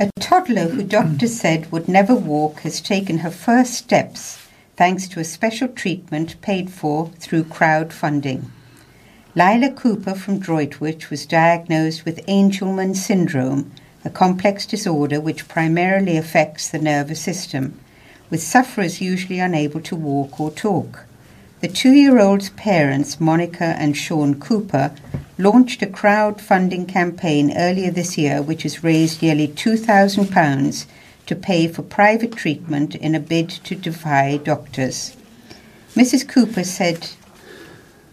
A 0.00 0.10
toddler 0.20 0.68
who 0.68 0.82
doctors 0.82 1.38
said 1.38 1.70
would 1.72 1.88
never 1.88 2.14
walk 2.14 2.60
has 2.60 2.80
taken 2.80 3.18
her 3.18 3.30
first 3.30 3.74
steps 3.74 4.38
thanks 4.76 5.06
to 5.08 5.20
a 5.20 5.24
special 5.24 5.68
treatment 5.68 6.40
paid 6.40 6.70
for 6.70 7.08
through 7.18 7.44
crowdfunding. 7.44 8.44
Lila 9.34 9.70
Cooper 9.70 10.14
from 10.14 10.38
Droitwich 10.38 11.08
was 11.08 11.24
diagnosed 11.24 12.04
with 12.04 12.26
Angelman 12.26 12.94
syndrome, 12.96 13.70
a 14.04 14.10
complex 14.10 14.66
disorder 14.66 15.20
which 15.20 15.48
primarily 15.48 16.16
affects 16.16 16.68
the 16.68 16.78
nervous 16.78 17.20
system, 17.20 17.78
with 18.30 18.42
sufferers 18.42 19.00
usually 19.00 19.38
unable 19.38 19.80
to 19.80 19.96
walk 19.96 20.40
or 20.40 20.50
talk. 20.50 21.04
The 21.60 21.68
two 21.68 21.92
year 21.92 22.18
old's 22.18 22.50
parents, 22.50 23.20
Monica 23.20 23.76
and 23.78 23.96
Sean 23.96 24.40
Cooper, 24.40 24.92
launched 25.38 25.82
a 25.82 25.86
crowdfunding 25.86 26.88
campaign 26.88 27.56
earlier 27.56 27.90
this 27.90 28.18
year 28.18 28.42
which 28.42 28.64
has 28.64 28.82
raised 28.82 29.22
nearly 29.22 29.48
£2,000 29.48 30.86
to 31.26 31.36
pay 31.36 31.68
for 31.68 31.82
private 31.82 32.32
treatment 32.32 32.94
in 32.96 33.14
a 33.14 33.20
bid 33.20 33.48
to 33.48 33.74
defy 33.74 34.36
doctors. 34.38 35.16
Mrs. 35.94 36.28
Cooper 36.28 36.64
said 36.64 37.10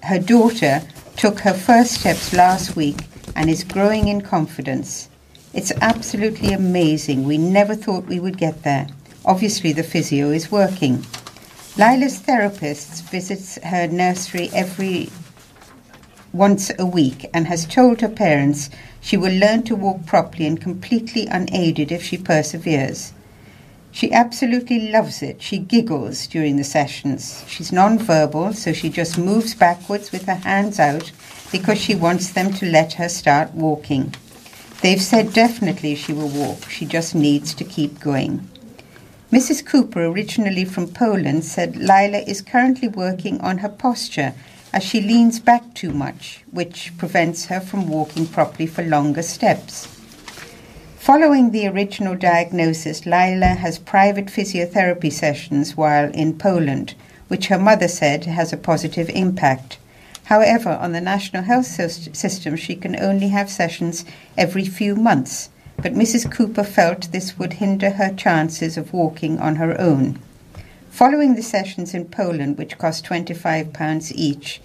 her 0.04 0.20
daughter 0.20 0.84
took 1.18 1.40
her 1.40 1.54
first 1.54 1.96
steps 1.96 2.34
last 2.34 2.76
week 2.76 3.08
and 3.36 3.50
is 3.50 3.64
growing 3.64 4.08
in 4.08 4.22
confidence. 4.22 5.09
It's 5.52 5.72
absolutely 5.82 6.54
amazing. 6.54 7.24
We 7.24 7.40
never 7.40 7.74
thought 7.74 8.06
we 8.06 8.20
would 8.20 8.38
get 8.38 8.64
there. 8.64 8.88
Obviously, 9.26 9.74
the 9.74 9.84
physio 9.84 10.30
is 10.30 10.52
working. 10.52 11.04
Lila's 11.76 12.20
therapist 12.20 13.04
visits 13.06 13.58
her 13.64 13.88
nursery 13.88 14.50
every 14.54 15.10
once 16.34 16.72
a 16.78 16.86
week 16.86 17.28
and 17.34 17.48
has 17.48 17.66
told 17.66 18.02
her 18.02 18.10
parents 18.10 18.70
she 19.02 19.18
will 19.18 19.34
learn 19.34 19.64
to 19.64 19.76
walk 19.76 20.06
properly 20.06 20.46
and 20.46 20.62
completely 20.62 21.26
unaided 21.26 21.92
if 21.92 22.04
she 22.04 22.18
perseveres. 22.18 23.14
She 23.92 24.14
absolutely 24.14 24.92
loves 24.92 25.24
it. 25.24 25.42
She 25.42 25.58
giggles 25.58 26.28
during 26.28 26.58
the 26.58 26.64
sessions. 26.64 27.44
She's 27.48 27.72
non-verbal, 27.72 28.54
so 28.54 28.72
she 28.72 28.90
just 28.90 29.18
moves 29.18 29.56
backwards 29.56 30.12
with 30.12 30.26
her 30.26 30.36
hands 30.36 30.80
out 30.80 31.12
because 31.52 31.80
she 31.80 31.96
wants 31.96 32.34
them 32.34 32.54
to 32.54 32.70
let 32.70 32.94
her 32.94 33.10
start 33.10 33.56
walking. 33.56 34.14
They've 34.82 35.02
said 35.02 35.34
definitely 35.34 35.96
she 35.96 36.14
will 36.14 36.30
walk. 36.30 36.70
She 36.70 36.86
just 36.86 37.14
needs 37.14 37.54
to 37.56 37.64
keep 37.66 38.00
going. 38.00 38.48
Mrs. 39.32 39.66
Cooper, 39.66 40.06
originally 40.06 40.66
from 40.66 40.88
Poland, 40.88 41.44
said 41.44 41.76
Lila 41.76 42.20
is 42.20 42.42
currently 42.42 42.88
working 42.88 43.42
on 43.42 43.60
her 43.60 43.70
posture 43.70 44.34
as 44.72 44.84
she 44.84 45.02
leans 45.02 45.40
back 45.40 45.74
too 45.74 45.92
much, 45.92 46.44
which 46.52 46.98
prevents 46.98 47.46
her 47.46 47.60
from 47.60 47.88
walking 47.88 48.26
properly 48.26 48.66
for 48.66 48.84
longer 48.84 49.22
steps. 49.22 49.88
Following 50.98 51.52
the 51.52 51.68
original 51.68 52.16
diagnosis, 52.16 53.06
Lila 53.06 53.56
has 53.56 53.80
private 53.80 54.28
physiotherapy 54.28 55.12
sessions 55.12 55.76
while 55.76 56.10
in 56.12 56.38
Poland, 56.38 56.94
which 57.28 57.48
her 57.48 57.60
mother 57.60 57.88
said 57.88 58.26
has 58.26 58.54
a 58.54 58.58
positive 58.58 59.10
impact. 59.10 59.78
However, 60.30 60.70
on 60.70 60.92
the 60.92 61.02
national 61.02 61.42
health 61.42 61.66
system, 61.66 62.56
she 62.56 62.76
can 62.76 62.96
only 63.00 63.30
have 63.30 63.50
sessions 63.50 64.06
every 64.38 64.64
few 64.64 64.96
months, 64.96 65.50
but 65.78 65.96
Mrs. 65.96 66.32
Cooper 66.32 66.64
felt 66.64 67.12
this 67.12 67.40
would 67.40 67.54
hinder 67.54 67.90
her 67.90 68.14
chances 68.14 68.78
of 68.78 68.94
walking 68.94 69.40
on 69.40 69.56
her 69.56 69.76
own. 69.82 70.20
Following 70.92 71.34
the 71.34 71.42
sessions 71.42 71.96
in 71.96 72.06
Poland, 72.06 72.60
which 72.60 72.78
cost 72.78 73.06
£25 73.06 74.12
each, 74.14 74.62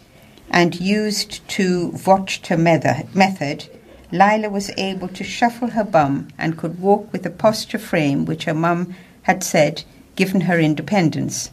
and 0.50 0.78
used 0.78 1.40
to 1.48 1.92
Vojta 1.92 2.58
method, 2.58 3.70
Lila 4.12 4.50
was 4.50 4.70
able 4.76 5.08
to 5.08 5.24
shuffle 5.24 5.68
her 5.68 5.84
bum 5.84 6.28
and 6.36 6.58
could 6.58 6.78
walk 6.78 7.10
with 7.10 7.24
a 7.24 7.30
posture 7.30 7.78
frame 7.78 8.26
which 8.26 8.44
her 8.44 8.52
mum 8.52 8.94
had 9.22 9.42
said 9.42 9.82
given 10.14 10.42
her 10.42 10.60
independence. 10.60 11.50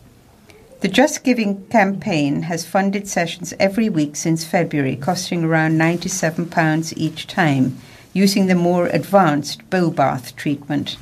The 0.82 0.88
Just 0.88 1.24
Giving 1.24 1.68
campaign 1.68 2.42
has 2.42 2.66
funded 2.66 3.08
sessions 3.08 3.54
every 3.60 3.88
week 3.88 4.16
since 4.16 4.44
February, 4.44 4.96
costing 4.96 5.44
around 5.44 5.78
£97 5.78 6.94
each 6.98 7.28
time, 7.28 7.78
using 8.14 8.48
the 8.48 8.56
more 8.56 8.88
advanced 8.88 9.70
Bobath 9.70 10.36
treatment. 10.36 10.98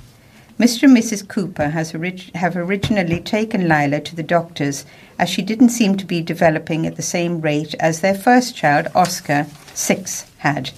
Mr. 0.60 0.84
and 0.84 0.97
Mrs. 0.97 1.26
Cooper 1.26 1.72
orig- 1.95 2.35
have 2.35 2.57
originally 2.57 3.22
taken 3.22 3.69
Lila 3.69 4.01
to 4.01 4.18
the 4.18 4.22
doctors 4.22 4.85
as 5.18 5.30
she 5.30 5.41
didn't 5.41 5.69
seem 5.69 5.95
to 5.95 6.06
be 6.06 6.22
developing 6.22 6.85
at 6.85 6.97
the 6.97 7.01
same 7.01 7.39
rate 7.39 7.73
as 7.80 8.01
their 8.01 8.15
first 8.15 8.57
child, 8.57 8.89
Oscar, 8.93 9.47
six, 9.73 10.30
had. 10.39 10.72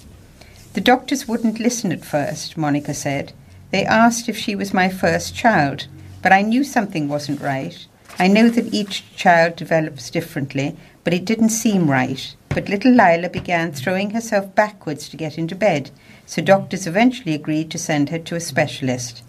The 0.73 0.81
doctors 0.81 1.27
wouldn't 1.27 1.59
listen 1.59 1.91
at 1.91 2.05
first, 2.05 2.55
Monica 2.55 2.93
said. 2.93 3.33
They 3.71 3.83
asked 3.83 4.29
if 4.29 4.37
she 4.37 4.53
was 4.55 4.75
my 4.75 4.89
first 4.89 5.33
child, 5.33 5.87
but 6.21 6.31
I 6.31 6.43
knew 6.43 6.63
something 6.63 7.07
wasn't 7.07 7.41
right. 7.41 7.87
I 8.21 8.27
know 8.27 8.49
that 8.49 8.71
each 8.71 9.03
child 9.15 9.55
develops 9.55 10.11
differently, 10.11 10.77
but 11.03 11.11
it 11.11 11.25
didn't 11.25 11.49
seem 11.49 11.89
right. 11.89 12.35
But 12.49 12.69
little 12.69 12.91
Lila 12.91 13.29
began 13.29 13.71
throwing 13.71 14.11
herself 14.11 14.53
backwards 14.53 15.09
to 15.09 15.17
get 15.17 15.39
into 15.39 15.55
bed, 15.55 15.89
so 16.27 16.43
doctors 16.43 16.85
eventually 16.85 17.33
agreed 17.33 17.71
to 17.71 17.79
send 17.79 18.09
her 18.09 18.19
to 18.19 18.35
a 18.35 18.39
specialist. 18.39 19.23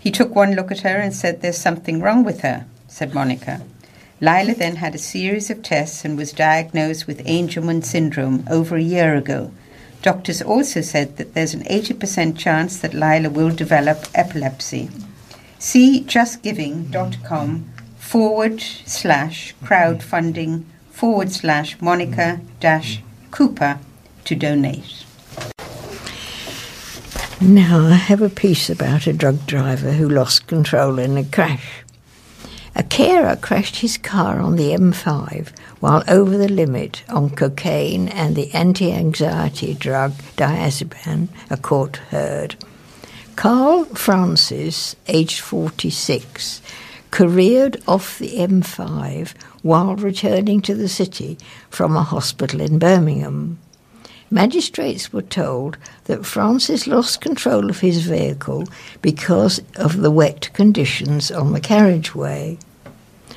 He 0.00 0.10
took 0.10 0.34
one 0.34 0.56
look 0.56 0.72
at 0.72 0.80
her 0.80 0.96
and 0.96 1.14
said, 1.14 1.40
There's 1.40 1.56
something 1.56 2.00
wrong 2.00 2.24
with 2.24 2.40
her, 2.40 2.66
said 2.88 3.14
Monica. 3.14 3.62
Lila 4.20 4.54
then 4.54 4.74
had 4.74 4.96
a 4.96 4.98
series 5.14 5.48
of 5.48 5.62
tests 5.62 6.04
and 6.04 6.18
was 6.18 6.32
diagnosed 6.32 7.06
with 7.06 7.24
Angelman 7.26 7.84
syndrome 7.84 8.44
over 8.50 8.74
a 8.74 8.82
year 8.82 9.14
ago. 9.14 9.52
Doctors 10.02 10.42
also 10.42 10.80
said 10.80 11.16
that 11.18 11.34
there's 11.34 11.54
an 11.54 11.62
80% 11.62 12.36
chance 12.36 12.80
that 12.80 12.92
Lila 12.92 13.30
will 13.30 13.54
develop 13.54 14.04
epilepsy. 14.16 14.90
See 15.60 16.02
justgiving.com 16.02 17.72
forward 18.06 18.60
slash 18.60 19.52
crowdfunding 19.64 20.62
forward 20.90 21.32
slash 21.32 21.80
Monica 21.80 22.40
dash 22.60 23.02
Cooper 23.32 23.80
to 24.24 24.34
donate. 24.36 25.04
Now, 27.40 27.84
I 27.86 27.94
have 27.94 28.22
a 28.22 28.30
piece 28.30 28.70
about 28.70 29.08
a 29.08 29.12
drug 29.12 29.44
driver 29.46 29.90
who 29.90 30.08
lost 30.08 30.46
control 30.46 31.00
in 31.00 31.16
a 31.16 31.24
crash. 31.24 31.82
A 32.76 32.84
carer 32.84 33.34
crashed 33.34 33.76
his 33.76 33.98
car 33.98 34.38
on 34.38 34.54
the 34.54 34.70
M5 34.70 35.48
while 35.80 36.04
over 36.06 36.38
the 36.38 36.48
limit 36.48 37.02
on 37.08 37.30
cocaine 37.30 38.08
and 38.08 38.36
the 38.36 38.54
anti 38.54 38.92
anxiety 38.92 39.74
drug 39.74 40.12
diazepam, 40.36 41.28
a 41.50 41.56
court 41.56 41.96
heard. 42.10 42.54
Carl 43.34 43.84
Francis, 43.86 44.94
aged 45.08 45.40
46, 45.40 46.62
careered 47.10 47.82
off 47.86 48.18
the 48.18 48.36
M5 48.36 49.34
while 49.62 49.96
returning 49.96 50.60
to 50.62 50.74
the 50.74 50.88
city 50.88 51.38
from 51.70 51.96
a 51.96 52.02
hospital 52.02 52.60
in 52.60 52.78
Birmingham. 52.78 53.58
Magistrates 54.30 55.12
were 55.12 55.22
told 55.22 55.76
that 56.04 56.26
Francis 56.26 56.86
lost 56.86 57.20
control 57.20 57.70
of 57.70 57.80
his 57.80 58.06
vehicle 58.06 58.64
because 59.00 59.60
of 59.76 59.98
the 59.98 60.10
wet 60.10 60.50
conditions 60.52 61.30
on 61.30 61.52
the 61.52 61.60
carriageway. 61.60 62.58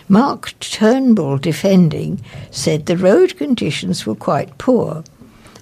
Mark 0.07 0.53
Turnbull, 0.59 1.37
defending, 1.37 2.19
said 2.49 2.87
the 2.87 2.97
road 2.97 3.37
conditions 3.37 4.07
were 4.07 4.15
quite 4.15 4.57
poor. 4.57 5.03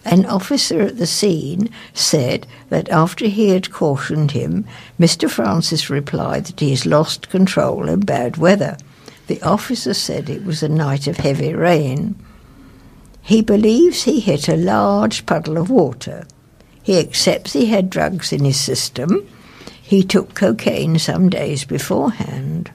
An 0.08 0.26
officer 0.26 0.80
at 0.84 0.98
the 0.98 1.06
scene 1.06 1.70
said 1.94 2.48
that 2.70 2.88
after 2.88 3.28
he 3.28 3.50
had 3.50 3.74
cautioned 3.74 4.32
him, 4.32 4.64
Mr. 4.98 5.30
Francis 5.30 5.90
replied 5.90 6.46
that 6.46 6.62
he 6.62 6.70
has 6.70 6.86
lost 6.86 7.30
control 7.30 7.90
in 7.90 8.00
bad 8.00 8.38
weather. 8.38 8.78
The 9.28 9.42
officer 9.42 9.94
said 9.94 10.30
it 10.30 10.46
was 10.46 10.64
a 10.64 10.70
night 10.70 11.08
of 11.08 11.18
heavy 11.18 11.54
rain. 11.54 12.16
He 13.22 13.42
believes 13.42 14.04
he 14.04 14.22
hit 14.22 14.48
a 14.48 14.56
large 14.56 15.26
puddle 15.26 15.58
of 15.58 15.70
water. 15.70 16.26
He 16.82 17.00
accepts 17.00 17.52
he 17.52 17.66
had 17.66 17.90
drugs 17.90 18.32
in 18.32 18.46
his 18.46 18.58
system. 18.58 19.28
He 19.82 20.04
took 20.04 20.34
cocaine 20.34 21.00
some 21.00 21.28
days 21.28 21.66
beforehand. 21.66 22.72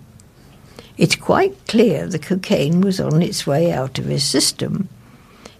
It's 0.98 1.16
quite 1.16 1.66
clear 1.66 2.06
the 2.06 2.18
cocaine 2.18 2.82
was 2.82 3.00
on 3.00 3.22
its 3.22 3.46
way 3.46 3.72
out 3.72 3.98
of 3.98 4.04
his 4.04 4.22
system. 4.22 4.90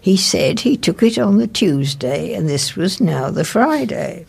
He 0.03 0.17
said 0.17 0.59
he 0.59 0.75
took 0.75 1.01
it 1.01 1.17
on 1.17 1.37
the 1.37 1.47
Tuesday, 1.47 2.33
and 2.33 2.49
this 2.49 2.75
was 2.75 2.99
now 2.99 3.29
the 3.29 3.45
Friday. 3.45 4.25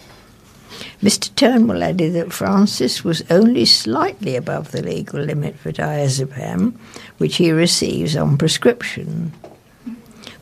Mr. 1.03 1.35
Turnbull 1.35 1.83
added 1.83 2.13
that 2.13 2.33
Francis 2.33 3.03
was 3.03 3.25
only 3.29 3.65
slightly 3.65 4.37
above 4.37 4.71
the 4.71 4.83
legal 4.83 5.19
limit 5.19 5.59
for 5.59 5.73
diazepam, 5.73 6.75
which 7.19 7.39
he 7.39 7.51
receives 7.51 8.15
on 8.15 8.39
prescription. 8.39 9.33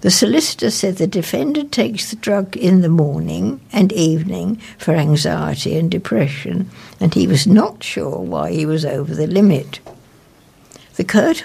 The 0.03 0.11
solicitor 0.11 0.71
said 0.71 0.97
the 0.97 1.07
defendant 1.07 1.73
takes 1.73 2.11
the 2.11 2.17
drug 2.17 2.55
in 2.55 2.83
the 2.83 2.91
morning 2.91 3.63
and 3.73 3.91
evening 3.91 4.61
for 4.77 4.93
anxiety 4.93 5.79
and 5.79 5.91
depression, 5.91 6.69
and 7.01 7.15
he 7.15 7.27
was 7.27 7.47
not 7.47 7.83
sure 7.83 8.19
why 8.19 8.53
he 8.53 8.67
was 8.67 8.85
over 8.85 9.15
the 9.15 9.27
limit. 9.27 9.81
The 10.97 11.05
court, 11.05 11.43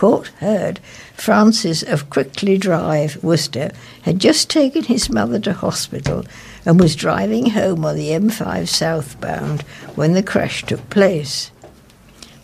court 0.00 0.28
heard 0.38 0.80
Francis 1.12 1.82
of 1.82 2.08
Crickley 2.08 2.56
Drive, 2.56 3.22
Worcester, 3.22 3.70
had 4.00 4.18
just 4.18 4.48
taken 4.48 4.84
his 4.84 5.10
mother 5.10 5.38
to 5.40 5.52
hospital 5.52 6.24
and 6.64 6.80
was 6.80 6.96
driving 6.96 7.50
home 7.50 7.84
on 7.84 7.96
the 7.96 8.08
M5 8.08 8.66
southbound 8.66 9.60
when 9.96 10.14
the 10.14 10.22
crash 10.22 10.64
took 10.64 10.88
place. 10.88 11.50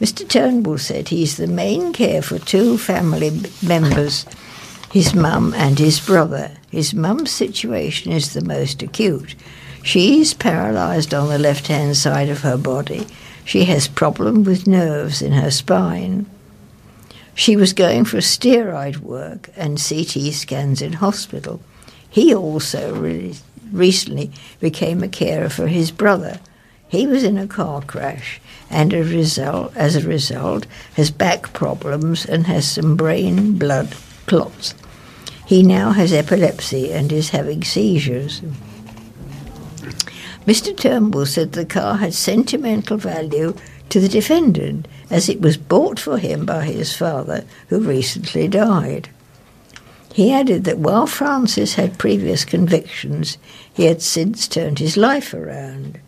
Mr. 0.03 0.29
Turnbull 0.29 0.77
said 0.77 1.09
he's 1.09 1.39
the 1.39 1.47
main 1.47 1.95
care 1.95 2.21
for 2.21 2.39
two 2.39 2.77
family 2.77 3.41
members, 3.67 4.27
his 4.93 5.15
mum 5.15 5.55
and 5.55 5.79
his 5.79 5.99
brother. 5.99 6.59
His 6.71 6.93
mum's 6.93 7.31
situation 7.31 8.13
is 8.13 8.35
the 8.35 8.45
most 8.45 8.83
acute. 8.83 9.35
She 9.83 10.21
is 10.21 10.35
paralysed 10.35 11.15
on 11.15 11.31
the 11.31 11.39
left 11.39 11.69
hand 11.69 11.97
side 11.97 12.29
of 12.29 12.43
her 12.43 12.59
body. 12.59 13.07
She 13.47 13.65
has 13.65 13.89
problem 13.89 14.45
with 14.45 14.67
nerves 14.67 15.23
in 15.23 15.33
her 15.33 15.51
spine. 15.51 16.27
She 17.37 17.55
was 17.55 17.75
going 17.75 18.07
for 18.07 18.17
steroid 18.17 18.97
work 18.97 19.51
and 19.57 19.77
CT 19.77 20.33
scans 20.33 20.81
in 20.81 20.95
hospital. 20.95 21.61
He 22.09 22.35
also 22.35 22.99
really 22.99 23.37
recently 23.71 24.33
became 24.59 25.03
a 25.03 25.09
carer 25.09 25.51
for 25.51 25.67
his 25.67 25.91
brother. 25.91 26.41
He 26.89 27.07
was 27.07 27.23
in 27.23 27.37
a 27.37 27.47
car 27.47 27.83
crash 27.83 28.41
and 28.71 28.95
a 28.95 29.05
result, 29.05 29.77
as 29.77 29.97
a 29.97 30.09
result 30.09 30.67
has 30.95 31.11
back 31.11 31.53
problems 31.53 32.25
and 32.25 32.47
has 32.47 32.71
some 32.71 32.97
brain 32.97 33.59
blood 33.59 33.95
clots. 34.25 34.75
He 35.45 35.63
now 35.63 35.91
has 35.91 36.15
epilepsy 36.15 36.91
and 36.91 37.13
is 37.13 37.29
having 37.31 37.63
seizures. 37.63 38.41
Mr. 40.47 40.75
Turnbull 40.75 41.27
said 41.27 41.53
the 41.53 41.67
car 41.67 41.99
had 41.99 42.15
sentimental 42.15 42.97
value 42.97 43.55
to 43.91 44.01
the 44.01 44.09
defendant 44.09 44.89
as 45.11 45.29
it 45.29 45.41
was 45.41 45.57
bought 45.57 45.99
for 45.99 46.19
him 46.19 46.45
by 46.45 46.65
his 46.65 46.95
father, 46.95 47.45
who 47.69 47.81
recently 47.81 48.49
died. 48.49 49.09
He 50.13 50.33
added 50.33 50.65
that 50.65 50.79
while 50.79 51.07
Francis 51.07 51.75
had 51.75 51.99
previous 51.99 52.45
convictions, 52.45 53.37
he 53.73 53.85
had 53.85 54.01
since 54.01 54.49
turned 54.49 54.79
his 54.79 54.97
life 54.97 55.35
around. 55.35 56.01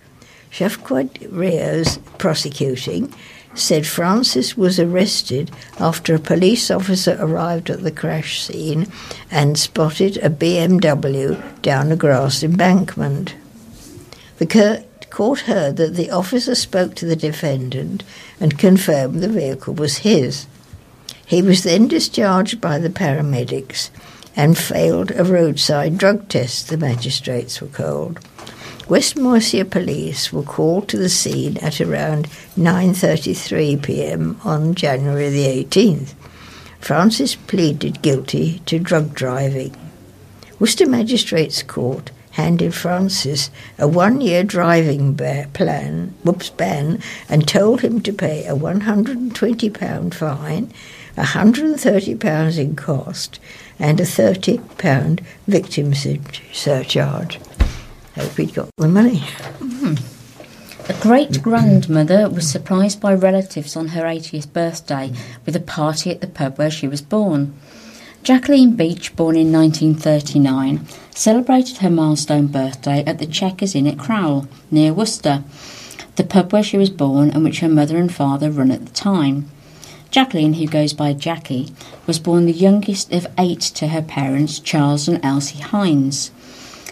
Shafquad 0.50 1.28
Rios, 1.30 1.98
prosecuting, 2.16 3.12
said 3.54 3.86
Francis 3.86 4.56
was 4.56 4.78
arrested 4.78 5.50
after 5.78 6.14
a 6.14 6.18
police 6.18 6.70
officer 6.70 7.16
arrived 7.20 7.70
at 7.70 7.82
the 7.82 7.90
crash 7.90 8.42
scene 8.42 8.86
and 9.30 9.58
spotted 9.58 10.16
a 10.18 10.30
BMW 10.30 11.60
down 11.60 11.92
a 11.92 11.96
grass 11.96 12.42
embankment. 12.42 13.34
The 14.38 14.46
court 15.10 15.40
heard 15.40 15.76
that 15.76 15.94
the 15.94 16.10
officer 16.10 16.54
spoke 16.54 16.94
to 16.96 17.06
the 17.06 17.16
defendant 17.16 18.04
and 18.40 18.58
confirmed 18.58 19.20
the 19.20 19.28
vehicle 19.28 19.74
was 19.74 19.98
his. 19.98 20.46
He 21.26 21.42
was 21.42 21.62
then 21.62 21.88
discharged 21.88 22.60
by 22.60 22.78
the 22.78 22.90
paramedics 22.90 23.90
and 24.36 24.56
failed 24.56 25.10
a 25.10 25.24
roadside 25.24 25.98
drug 25.98 26.28
test, 26.28 26.68
the 26.68 26.76
magistrates 26.76 27.60
were 27.60 27.68
called. 27.68 28.20
West 28.88 29.16
Mercia 29.18 29.64
police 29.66 30.32
were 30.32 30.42
called 30.42 30.88
to 30.88 30.96
the 30.96 31.10
scene 31.10 31.58
at 31.58 31.80
around 31.80 32.26
9:33 32.56 33.82
p.m. 33.82 34.40
on 34.44 34.74
January 34.74 35.28
the 35.28 35.64
18th. 35.64 36.14
Francis 36.80 37.34
pleaded 37.34 38.00
guilty 38.00 38.60
to 38.64 38.78
drug 38.78 39.14
driving. 39.14 39.76
Worcester 40.58 40.86
Magistrates 40.86 41.62
Court 41.62 42.10
handed 42.38 42.72
Francis 42.72 43.50
a 43.78 43.88
one 43.88 44.20
year 44.20 44.44
driving 44.44 45.16
plan, 45.16 46.14
whoops, 46.22 46.50
ban, 46.50 47.02
and 47.28 47.48
told 47.48 47.80
him 47.80 48.00
to 48.00 48.12
pay 48.12 48.46
a 48.46 48.54
£120 48.54 50.14
fine, 50.14 50.72
£130 51.16 52.58
in 52.58 52.76
cost, 52.76 53.40
and 53.80 53.98
a 53.98 54.04
£30 54.04 55.20
victim 55.48 55.92
surcharge. 56.52 57.40
Hope 58.14 58.36
he'd 58.36 58.54
got 58.54 58.68
the 58.76 58.86
money. 58.86 59.18
Mm-hmm. 59.58 59.94
A 60.90 61.02
great 61.02 61.42
grandmother 61.42 62.30
was 62.30 62.48
surprised 62.48 63.00
by 63.00 63.14
relatives 63.14 63.74
on 63.74 63.88
her 63.88 64.04
80th 64.04 64.52
birthday 64.52 65.12
with 65.44 65.56
a 65.56 65.60
party 65.60 66.12
at 66.12 66.20
the 66.20 66.28
pub 66.28 66.56
where 66.56 66.70
she 66.70 66.86
was 66.86 67.02
born. 67.02 67.52
Jacqueline 68.22 68.76
Beach, 68.76 69.16
born 69.16 69.36
in 69.36 69.52
1939, 69.52 70.86
celebrated 71.14 71.78
her 71.78 71.90
milestone 71.90 72.46
birthday 72.46 73.02
at 73.06 73.18
the 73.18 73.26
Checkers 73.26 73.74
Inn 73.74 73.86
at 73.86 73.96
Crowle, 73.96 74.46
near 74.70 74.92
Worcester, 74.92 75.44
the 76.16 76.24
pub 76.24 76.52
where 76.52 76.62
she 76.62 76.76
was 76.76 76.90
born 76.90 77.30
and 77.30 77.44
which 77.44 77.60
her 77.60 77.68
mother 77.68 77.96
and 77.96 78.12
father 78.12 78.50
run 78.50 78.70
at 78.70 78.84
the 78.84 78.92
time. 78.92 79.48
Jacqueline, 80.10 80.54
who 80.54 80.66
goes 80.66 80.92
by 80.92 81.12
Jackie, 81.12 81.68
was 82.06 82.18
born 82.18 82.46
the 82.46 82.52
youngest 82.52 83.12
of 83.12 83.26
eight 83.38 83.60
to 83.60 83.88
her 83.88 84.02
parents, 84.02 84.58
Charles 84.58 85.06
and 85.06 85.24
Elsie 85.24 85.60
Hines. 85.60 86.30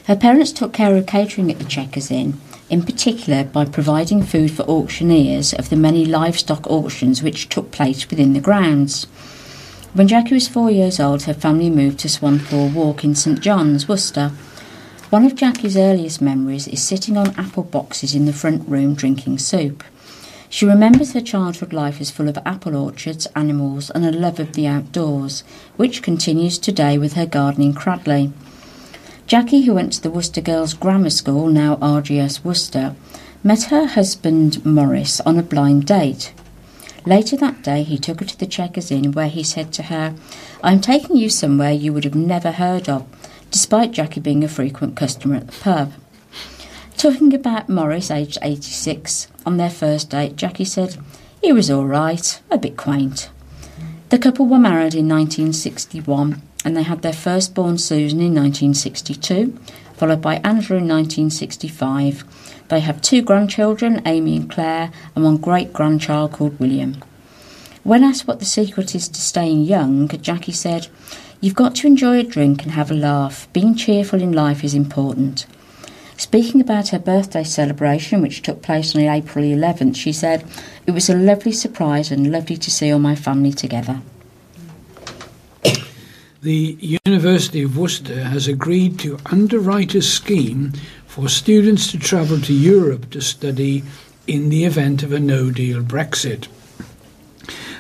Her 0.07 0.17
parents 0.17 0.53
took 0.53 0.73
care 0.73 0.97
of 0.97 1.07
catering 1.07 1.51
at 1.51 1.59
the 1.59 1.65
Checkers 1.65 2.11
Inn, 2.11 2.41
in 2.71 2.83
particular 2.83 3.45
by 3.45 3.65
providing 3.65 4.23
food 4.23 4.53
for 4.53 4.63
auctioneers 4.63 5.53
of 5.53 5.71
the 5.71 5.77
many 5.77 6.05
livestock 6.05 6.67
auctions 6.71 7.23
which 7.23 7.49
took 7.49 7.73
place 7.73 8.09
within 8.09 8.33
the 8.33 8.41
grounds. 8.41 9.07
When 9.97 10.09
Jackie 10.09 10.35
was 10.35 10.47
four 10.47 10.71
years 10.71 11.01
old, 11.01 11.23
her 11.23 11.33
family 11.33 11.71
moved 11.71 12.01
to 12.01 12.09
Swanpool 12.09 12.75
Walk 12.75 13.03
in 13.03 13.15
St 13.15 13.41
John's, 13.41 13.89
Worcester. 13.89 14.29
One 15.09 15.25
of 15.25 15.35
Jackie's 15.35 15.75
earliest 15.75 16.21
memories 16.21 16.69
is 16.69 16.83
sitting 16.83 17.17
on 17.17 17.35
apple 17.39 17.63
boxes 17.63 18.15
in 18.15 18.27
the 18.27 18.35
front 18.35 18.69
room 18.69 18.95
drinking 18.95 19.39
soup. 19.39 19.83
She 20.51 20.67
remembers 20.67 21.15
her 21.15 21.23
childhood 21.23 21.73
life 21.73 21.99
as 21.99 22.11
full 22.11 22.29
of 22.29 22.37
apple 22.45 22.77
orchards, 22.77 23.25
animals, 23.35 23.89
and 23.89 24.05
a 24.05 24.13
love 24.13 24.39
of 24.39 24.53
the 24.53 24.67
outdoors, 24.67 25.45
which 25.79 26.03
continues 26.03 26.59
today 26.59 26.99
with 26.99 27.15
her 27.15 27.25
garden 27.25 27.63
in 27.63 27.73
Cradley. 27.73 28.35
Jackie, 29.27 29.63
who 29.63 29.73
went 29.73 29.95
to 29.95 30.03
the 30.03 30.11
Worcester 30.11 30.43
Girls 30.43 30.75
Grammar 30.75 31.09
School, 31.09 31.49
now 31.49 31.77
RGS 31.77 32.45
Worcester, 32.45 32.95
met 33.43 33.63
her 33.71 33.87
husband 33.87 34.63
Morris 34.63 35.23
on 35.23 35.39
a 35.39 35.43
blind 35.43 35.87
date. 35.87 36.35
Later 37.07 37.37
that 37.37 37.63
day, 37.63 37.85
he 37.85 37.99
took 37.99 38.19
her 38.19 38.27
to 38.27 38.37
the 38.37 38.47
Checkers 38.47 38.91
Inn, 38.91 39.13
where 39.13 39.29
he 39.29 39.45
said 39.45 39.73
to 39.75 39.85
her, 39.85 40.17
I'm 40.63 40.81
taking 40.81 41.17
you 41.17 41.31
somewhere 41.31 41.71
you 41.71 41.93
would 41.93 42.03
have 42.03 42.17
never 42.17 42.51
heard 42.51 42.89
of, 42.89 43.07
despite 43.53 43.93
Jackie 43.93 44.19
being 44.19 44.43
a 44.43 44.49
frequent 44.49 44.97
customer 44.97 45.37
at 45.37 45.47
the 45.47 45.61
pub. 45.61 45.93
Talking 46.97 47.33
about 47.33 47.69
Morris, 47.69 48.11
aged 48.11 48.39
86, 48.43 49.29
on 49.47 49.57
their 49.57 49.71
first 49.71 50.11
date, 50.11 50.35
Jackie 50.35 50.65
said, 50.65 50.97
He 51.41 51.53
was 51.53 51.71
all 51.71 51.87
right, 51.87 52.43
a 52.51 52.59
bit 52.59 52.77
quaint. 52.77 53.31
The 54.09 54.19
couple 54.19 54.47
were 54.47 54.59
married 54.59 54.95
in 54.95 55.09
1961 55.09 56.43
and 56.65 56.77
they 56.77 56.83
had 56.83 57.03
their 57.03 57.13
firstborn 57.13 57.79
Susan 57.79 58.19
in 58.19 58.35
1962, 58.35 59.57
followed 59.95 60.21
by 60.21 60.37
Angela 60.37 60.81
in 60.81 60.89
1965 60.89 62.25
they 62.69 62.81
have 62.81 63.01
two 63.01 63.23
grandchildren, 63.23 64.03
Amy 64.07 64.37
and 64.37 64.51
Claire, 64.51 64.91
and 65.15 65.25
one 65.25 65.37
great 65.37 65.73
grandchild 65.73 66.33
called 66.33 66.59
William. 66.59 66.97
When 67.85 68.03
asked 68.03 68.27
what 68.27 68.41
the 68.41 68.45
secret 68.45 68.95
is 68.95 69.09
to 69.09 69.21
staying 69.21 69.63
young, 69.63 70.09
Jackie 70.09 70.53
said, 70.53 70.89
You've 71.41 71.55
got 71.55 71.77
to 71.77 71.87
enjoy 71.87 72.19
a 72.19 72.25
drink 72.25 72.63
and 72.63 72.73
have 72.73 72.91
a 72.91 72.95
laugh. 72.95 73.47
Being 73.53 73.77
cheerful 73.77 74.21
in 74.21 74.33
life 74.33 74.65
is 74.65 74.75
important. 74.75 75.47
Speaking 76.17 76.61
about 76.61 76.89
her 76.89 76.99
birthday 76.99 77.45
celebration, 77.45 78.23
which 78.23 78.43
took 78.43 78.63
place 78.63 78.97
on 78.97 79.03
April 79.03 79.45
11th, 79.45 79.97
she 79.97 80.13
said, 80.13 80.45
It 80.87 80.93
was 80.93 81.11
a 81.11 81.15
lovely 81.15 81.53
surprise 81.53 82.11
and 82.11 82.33
lovely 82.33 82.57
to 82.57 82.71
see 82.71 82.91
all 82.91 82.99
my 82.99 83.15
family 83.15 83.53
together. 83.53 84.01
The 86.43 86.99
University 87.05 87.63
of 87.63 87.77
Worcester 87.77 88.25
has 88.25 88.47
agreed 88.49 88.99
to 89.01 89.19
underwrite 89.27 89.95
a 89.95 90.03
scheme 90.03 90.73
for 91.17 91.31
students 91.31 91.91
to 91.91 91.99
travel 91.99 92.39
to 92.39 92.53
Europe 92.53 93.09
to 93.09 93.23
study 93.23 93.83
in 94.27 94.51
the 94.51 94.67
event 94.67 95.03
of 95.03 95.15
a 95.15 95.19
no 95.19 95.51
deal 95.51 95.83
Brexit. 95.83 96.47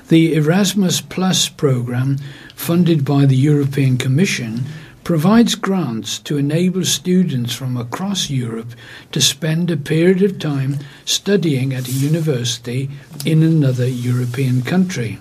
The 0.09 0.35
Erasmus 0.35 1.03
Plus 1.03 1.51
programme, 1.51 2.17
funded 2.55 3.05
by 3.05 3.27
the 3.27 3.37
European 3.37 3.99
Commission, 3.99 4.65
provides 5.05 5.55
grants 5.55 6.19
to 6.21 6.39
enable 6.39 6.83
students 6.87 7.55
from 7.55 7.77
across 7.77 8.31
Europe 8.31 8.71
to 9.13 9.21
spend 9.21 9.71
a 9.71 9.77
period 9.77 10.23
of 10.23 10.39
time 10.39 10.79
studying 11.05 11.75
at 11.75 11.89
a 11.89 11.93
university 11.93 12.89
in 13.27 13.43
another 13.43 13.87
European 13.87 14.63
country. 14.63 15.19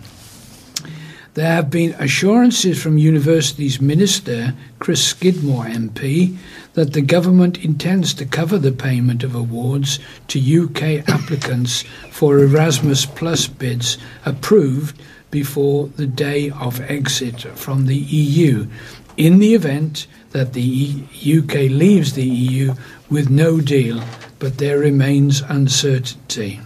There 1.33 1.51
have 1.51 1.69
been 1.69 1.93
assurances 1.99 2.81
from 2.81 2.97
University's 2.97 3.81
Minister, 3.81 4.53
Chris 4.79 5.05
Skidmore 5.05 5.65
MP, 5.65 6.37
that 6.75 6.93
the 6.93 7.01
government 7.01 7.63
intends 7.63 8.13
to 8.13 8.25
cover 8.25 8.57
the 8.57 8.71
payment 8.71 9.23
of 9.23 9.33
awards 9.33 9.99
to 10.27 10.63
UK 10.63 11.07
applicants 11.09 11.83
for 12.11 12.39
Erasmus 12.39 13.05
Plus 13.05 13.47
bids 13.47 13.97
approved 14.25 15.01
before 15.31 15.87
the 15.87 16.05
day 16.05 16.49
of 16.51 16.79
exit 16.81 17.41
from 17.57 17.87
the 17.87 17.97
EU, 17.97 18.67
in 19.17 19.39
the 19.39 19.53
event 19.53 20.07
that 20.31 20.53
the 20.53 21.03
UK 21.15 21.71
leaves 21.71 22.13
the 22.13 22.27
EU 22.27 22.73
with 23.09 23.29
no 23.29 23.61
deal, 23.61 24.03
but 24.39 24.57
there 24.57 24.77
remains 24.77 25.41
uncertainty. 25.41 26.59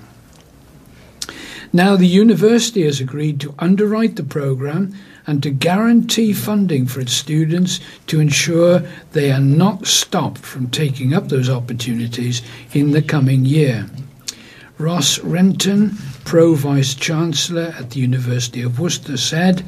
Now, 1.71 1.95
the 1.95 2.07
university 2.07 2.83
has 2.83 2.99
agreed 2.99 3.39
to 3.41 3.53
underwrite 3.59 4.15
the 4.15 4.23
programme 4.23 4.95
and 5.29 5.43
to 5.43 5.51
guarantee 5.51 6.33
funding 6.33 6.87
for 6.87 7.01
its 7.01 7.13
students 7.13 7.79
to 8.07 8.19
ensure 8.19 8.81
they 9.11 9.31
are 9.31 9.39
not 9.39 9.85
stopped 9.85 10.39
from 10.39 10.67
taking 10.71 11.13
up 11.13 11.29
those 11.29 11.47
opportunities 11.47 12.41
in 12.73 12.89
the 12.91 13.01
coming 13.03 13.45
year. 13.45 13.85
Ross 14.79 15.19
Renton, 15.19 15.95
Pro 16.25 16.55
Vice 16.55 16.95
Chancellor 16.95 17.75
at 17.77 17.91
the 17.91 17.99
University 17.99 18.63
of 18.63 18.79
Worcester, 18.79 19.17
said, 19.17 19.63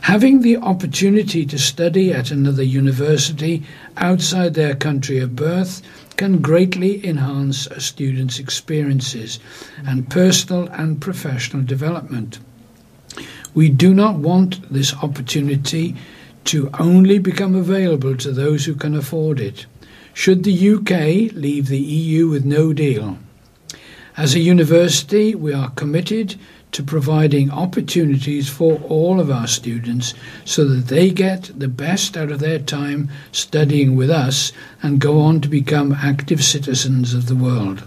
Having 0.00 0.40
the 0.40 0.56
opportunity 0.56 1.44
to 1.44 1.58
study 1.58 2.10
at 2.10 2.30
another 2.30 2.62
university 2.62 3.62
outside 3.98 4.54
their 4.54 4.74
country 4.74 5.18
of 5.18 5.36
birth 5.36 5.82
can 6.16 6.40
greatly 6.40 7.06
enhance 7.06 7.66
a 7.66 7.80
student's 7.80 8.38
experiences 8.38 9.38
and 9.86 10.08
personal 10.08 10.66
and 10.68 10.98
professional 11.02 11.62
development. 11.62 12.38
We 13.54 13.68
do 13.68 13.94
not 13.94 14.16
want 14.16 14.70
this 14.72 14.92
opportunity 14.94 15.94
to 16.44 16.70
only 16.78 17.18
become 17.18 17.54
available 17.54 18.16
to 18.16 18.32
those 18.32 18.64
who 18.64 18.74
can 18.74 18.94
afford 18.94 19.40
it. 19.40 19.66
Should 20.12 20.44
the 20.44 20.74
UK 20.74 21.32
leave 21.34 21.68
the 21.68 21.78
EU 21.78 22.28
with 22.28 22.44
no 22.44 22.72
deal? 22.72 23.18
As 24.16 24.34
a 24.34 24.40
university, 24.40 25.34
we 25.34 25.52
are 25.52 25.70
committed 25.70 26.36
to 26.72 26.82
providing 26.82 27.50
opportunities 27.52 28.48
for 28.48 28.80
all 28.88 29.20
of 29.20 29.30
our 29.30 29.46
students 29.46 30.14
so 30.44 30.64
that 30.64 30.88
they 30.88 31.10
get 31.10 31.50
the 31.56 31.68
best 31.68 32.16
out 32.16 32.32
of 32.32 32.40
their 32.40 32.58
time 32.58 33.08
studying 33.30 33.94
with 33.94 34.10
us 34.10 34.52
and 34.82 35.00
go 35.00 35.20
on 35.20 35.40
to 35.40 35.48
become 35.48 35.92
active 35.92 36.42
citizens 36.42 37.14
of 37.14 37.26
the 37.26 37.36
world. 37.36 37.84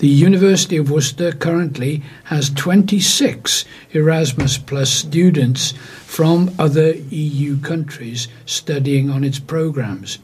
The 0.00 0.08
University 0.08 0.78
of 0.78 0.90
Worcester 0.90 1.30
currently 1.30 2.02
has 2.24 2.48
26 2.48 3.66
Erasmus 3.92 4.56
Plus 4.56 4.88
students 4.88 5.72
from 6.06 6.54
other 6.58 6.94
EU 7.10 7.60
countries 7.60 8.26
studying 8.46 9.10
on 9.10 9.24
its 9.24 9.38
programs, 9.38 10.18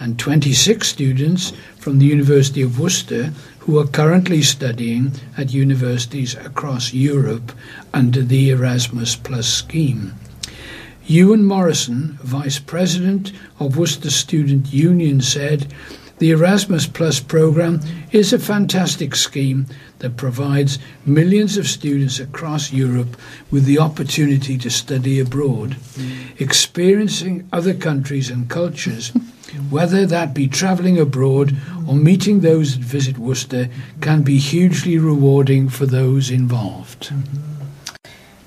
and 0.00 0.18
26 0.18 0.88
students 0.88 1.52
from 1.76 1.98
the 1.98 2.06
University 2.06 2.62
of 2.62 2.80
Worcester 2.80 3.34
who 3.58 3.78
are 3.78 3.86
currently 3.86 4.40
studying 4.40 5.12
at 5.36 5.52
universities 5.52 6.34
across 6.34 6.94
Europe 6.94 7.52
under 7.92 8.22
the 8.22 8.48
Erasmus 8.48 9.14
Plus 9.14 9.46
scheme. 9.46 10.14
Ewan 11.06 11.44
Morrison, 11.44 12.18
Vice 12.22 12.58
President 12.58 13.32
of 13.60 13.76
Worcester 13.76 14.10
Student 14.10 14.72
Union, 14.72 15.20
said, 15.20 15.70
the 16.18 16.30
Erasmus 16.30 16.86
Plus 16.86 17.20
program 17.20 17.80
is 18.12 18.32
a 18.32 18.38
fantastic 18.38 19.14
scheme 19.14 19.66
that 20.00 20.16
provides 20.16 20.78
millions 21.04 21.56
of 21.56 21.66
students 21.66 22.18
across 22.18 22.72
Europe 22.72 23.16
with 23.50 23.64
the 23.64 23.78
opportunity 23.78 24.58
to 24.58 24.70
study 24.70 25.20
abroad, 25.20 25.76
experiencing 26.38 27.48
other 27.52 27.74
countries 27.74 28.30
and 28.30 28.48
cultures 28.50 29.12
whether 29.70 30.06
that 30.06 30.34
be 30.34 30.46
travelling 30.46 30.98
abroad 30.98 31.56
or 31.86 31.94
meeting 31.94 32.40
those 32.40 32.76
that 32.76 32.84
visit 32.84 33.18
Worcester, 33.18 33.68
can 34.00 34.22
be 34.22 34.38
hugely 34.38 34.98
rewarding 34.98 35.68
for 35.68 35.86
those 35.86 36.30
involved. 36.30 37.12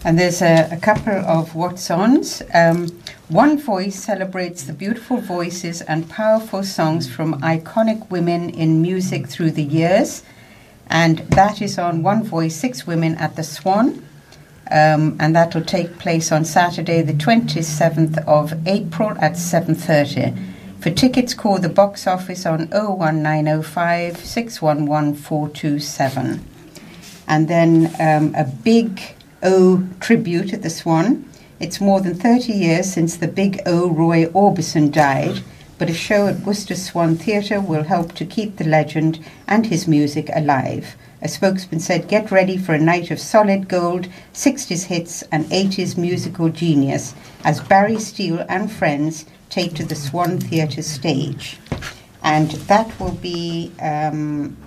And 0.04 0.18
there's 0.18 0.42
a, 0.42 0.68
a 0.72 0.78
couple 0.78 1.14
of 1.14 1.56
what's 1.56 1.90
ons. 1.92 2.42
Um, 2.54 2.88
One 3.32 3.58
Voice 3.58 3.98
celebrates 3.98 4.64
the 4.64 4.74
beautiful 4.74 5.16
voices 5.16 5.82
and 5.82 6.10
powerful 6.10 6.64
songs 6.64 7.10
from 7.10 7.40
iconic 7.40 8.10
women 8.10 8.50
in 8.50 8.82
music 8.82 9.26
through 9.26 9.52
the 9.52 9.64
years. 9.64 10.24
And 10.88 11.20
that 11.30 11.62
is 11.62 11.80
on 11.80 12.04
One 12.04 12.26
Voice, 12.26 12.58
Six 12.58 12.86
Women 12.86 13.16
at 13.16 13.38
the 13.38 13.44
Swan. 13.44 14.06
Um, 14.70 15.16
and 15.18 15.34
that 15.34 15.56
will 15.56 15.64
take 15.64 15.98
place 15.98 16.30
on 16.30 16.44
Saturday, 16.44 17.04
the 17.04 17.14
27th 17.14 18.22
of 18.28 18.68
April 18.68 19.12
at 19.22 19.36
7.30. 19.36 20.38
For 20.82 20.90
tickets, 20.90 21.34
call 21.34 21.58
the 21.58 21.70
box 21.70 22.08
office 22.08 22.46
on 22.46 22.68
01905 22.68 24.18
611 24.18 25.16
427. 25.16 26.46
And 27.30 27.48
then 27.48 27.96
um, 27.98 28.36
a 28.36 28.44
big 28.44 29.16
O 29.42 29.88
tribute 30.02 30.52
at 30.52 30.64
the 30.64 30.70
Swan. 30.70 31.31
It's 31.62 31.80
more 31.80 32.02
than 32.02 32.16
30 32.16 32.54
years 32.54 32.92
since 32.92 33.16
the 33.16 33.28
big 33.28 33.62
O 33.68 33.88
Roy 33.88 34.26
Orbison 34.26 34.92
died, 34.92 35.44
but 35.78 35.92
a 35.92 35.94
show 35.94 36.26
at 36.26 36.40
Worcester 36.40 36.74
Swan 36.74 37.16
Theatre 37.16 37.62
will 37.62 37.84
help 37.84 38.14
to 38.16 38.26
keep 38.26 38.58
the 38.58 38.64
legend 38.64 39.24
and 39.48 39.68
his 39.68 39.88
music 39.88 40.32
alive. 40.34 40.96
A 41.22 41.28
spokesman 41.28 41.80
said, 41.80 42.08
Get 42.08 42.32
ready 42.32 42.58
for 42.58 42.74
a 42.74 42.80
night 42.80 43.12
of 43.12 43.20
solid 43.20 43.68
gold, 43.68 44.08
60s 44.34 44.86
hits, 44.86 45.22
and 45.32 45.46
80s 45.46 46.00
musical 46.00 46.50
genius 46.50 47.14
as 47.44 47.62
Barry 47.62 48.00
Steele 48.00 48.44
and 48.50 48.72
friends 48.72 49.26
take 49.52 49.76
to 49.76 49.86
the 49.86 49.94
Swan 49.94 50.40
Theatre 50.40 50.82
stage. 50.82 51.60
And 52.24 52.50
that 52.72 53.00
will 53.00 53.14
be 53.14 53.72
um, 53.80 54.58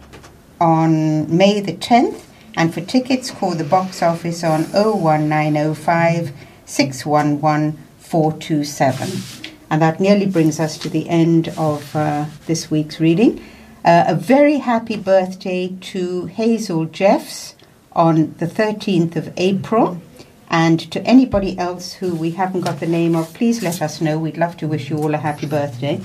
on 0.60 1.36
May 1.36 1.60
the 1.60 1.74
10th. 1.74 2.22
And 2.56 2.72
for 2.72 2.82
tickets, 2.82 3.32
call 3.32 3.56
the 3.56 3.64
box 3.64 4.00
office 4.00 4.44
on 4.44 4.62
01905 4.72 6.32
611 6.66 7.78
427. 7.98 9.42
And 9.70 9.82
that 9.82 9.98
nearly 9.98 10.26
brings 10.26 10.60
us 10.60 10.78
to 10.78 10.88
the 10.88 11.08
end 11.08 11.48
of 11.56 11.96
uh, 11.96 12.26
this 12.46 12.70
week's 12.70 13.00
reading. 13.00 13.42
Uh, 13.84 14.04
a 14.06 14.14
very 14.14 14.58
happy 14.58 14.96
birthday 14.96 15.74
to 15.80 16.26
Hazel 16.26 16.84
Jeffs 16.86 17.54
on 17.92 18.34
the 18.38 18.46
13th 18.46 19.16
of 19.16 19.32
April. 19.36 20.00
And 20.48 20.78
to 20.92 21.02
anybody 21.02 21.58
else 21.58 21.94
who 21.94 22.14
we 22.14 22.30
haven't 22.32 22.60
got 22.60 22.80
the 22.80 22.86
name 22.86 23.16
of, 23.16 23.34
please 23.34 23.62
let 23.62 23.82
us 23.82 24.00
know. 24.00 24.18
We'd 24.18 24.36
love 24.36 24.56
to 24.58 24.68
wish 24.68 24.90
you 24.90 24.98
all 24.98 25.14
a 25.14 25.18
happy 25.18 25.46
birthday. 25.46 26.00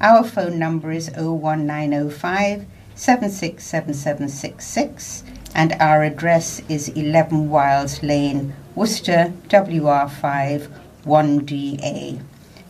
Our 0.01 0.25
phone 0.25 0.59
number 0.59 0.93
is 0.93 1.11
01905 1.11 2.67
767766 2.95 5.25
and 5.55 5.73
our 5.75 6.03
address 6.03 6.63
is 6.69 6.89
11 6.91 7.51
Wiles 7.51 8.03
Lane, 8.03 8.55
Worcester, 8.75 9.33
WR5 9.49 10.69
1DA. 11.05 12.21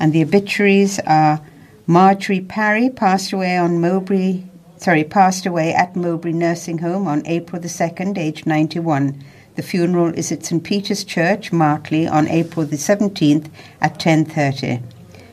And 0.01 0.13
the 0.13 0.23
obituaries 0.23 0.99
are 1.07 1.41
Marjorie 1.87 2.41
Parry 2.41 2.91
passed 2.91 3.33
away 3.33 3.57
on 3.57 3.81
Mowbray, 3.81 4.43
sorry, 4.77 5.05
passed 5.05 5.47
away 5.47 5.73
at 5.73 5.95
Mowbray 5.95 6.33
Nursing 6.33 6.79
Home 6.79 7.07
on 7.07 7.27
April 7.27 7.61
the 7.61 7.69
2nd, 7.69 8.19
aged 8.19 8.47
91. 8.47 9.23
The 9.57 9.63
funeral 9.63 10.15
is 10.15 10.33
at 10.33 10.45
St 10.45 10.65
Peter's 10.65 11.05
Church, 11.05 11.53
Martley, 11.53 12.11
on 12.11 12.29
April 12.29 12.67
the 12.67 12.77
17th 12.77 13.49
at 13.81 13.99
10:30. 13.99 14.81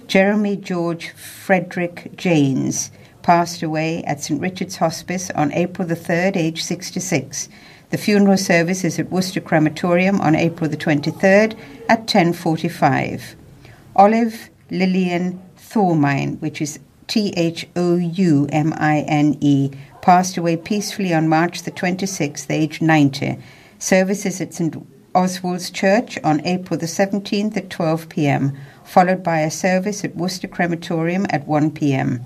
Jeremy 0.07 0.57
George 0.57 1.09
Frederick 1.11 2.11
Janes 2.17 2.91
passed 3.21 3.63
away 3.63 4.03
at 4.03 4.21
St 4.21 4.39
Richard's 4.41 4.77
Hospice 4.77 5.29
on 5.31 5.51
April 5.53 5.87
the 5.87 5.95
3rd, 5.95 6.35
aged 6.35 6.63
66. 6.63 7.49
The 7.89 7.97
funeral 7.97 8.37
service 8.37 8.83
is 8.83 8.99
at 8.99 9.11
Worcester 9.11 9.39
Crematorium 9.39 10.19
on 10.19 10.35
April 10.35 10.69
the 10.69 10.75
23rd 10.75 11.55
at 11.87 12.05
10:45. 12.05 13.35
Olive 13.95 14.49
Lillian 14.69 15.39
Thoumine, 15.57 16.37
which 16.41 16.61
is 16.61 16.79
T 17.07 17.33
H 17.37 17.65
O 17.77 17.95
U 17.95 18.45
M 18.51 18.73
I 18.75 19.05
N 19.07 19.37
E, 19.39 19.71
passed 20.01 20.35
away 20.35 20.57
peacefully 20.57 21.13
on 21.13 21.29
March 21.29 21.63
the 21.63 21.71
26th, 21.71 22.51
aged 22.51 22.81
90. 22.81 23.37
Services 23.79 24.41
at 24.41 24.53
St 24.53 24.75
Oswald's 25.15 25.69
Church 25.69 26.19
on 26.25 26.45
April 26.45 26.77
the 26.77 26.87
17th 26.87 27.55
at 27.55 27.69
12 27.69 28.09
p.m., 28.09 28.57
followed 28.83 29.23
by 29.23 29.39
a 29.39 29.49
service 29.49 30.03
at 30.03 30.17
Worcester 30.17 30.49
Crematorium 30.49 31.25
at 31.29 31.47
1 31.47 31.71
p.m. 31.71 32.25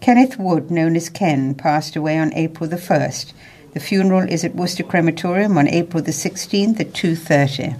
Kenneth 0.00 0.38
Wood, 0.38 0.70
known 0.70 0.96
as 0.96 1.10
Ken, 1.10 1.54
passed 1.54 1.94
away 1.94 2.18
on 2.18 2.32
April 2.32 2.68
the 2.68 2.76
1st. 2.76 3.34
The 3.74 3.80
funeral 3.80 4.28
is 4.28 4.44
at 4.44 4.54
Worcester 4.54 4.84
Crematorium 4.84 5.58
on 5.58 5.66
April 5.66 6.00
the 6.00 6.12
16th 6.12 6.78
at 6.78 6.92
2.30. 6.92 7.76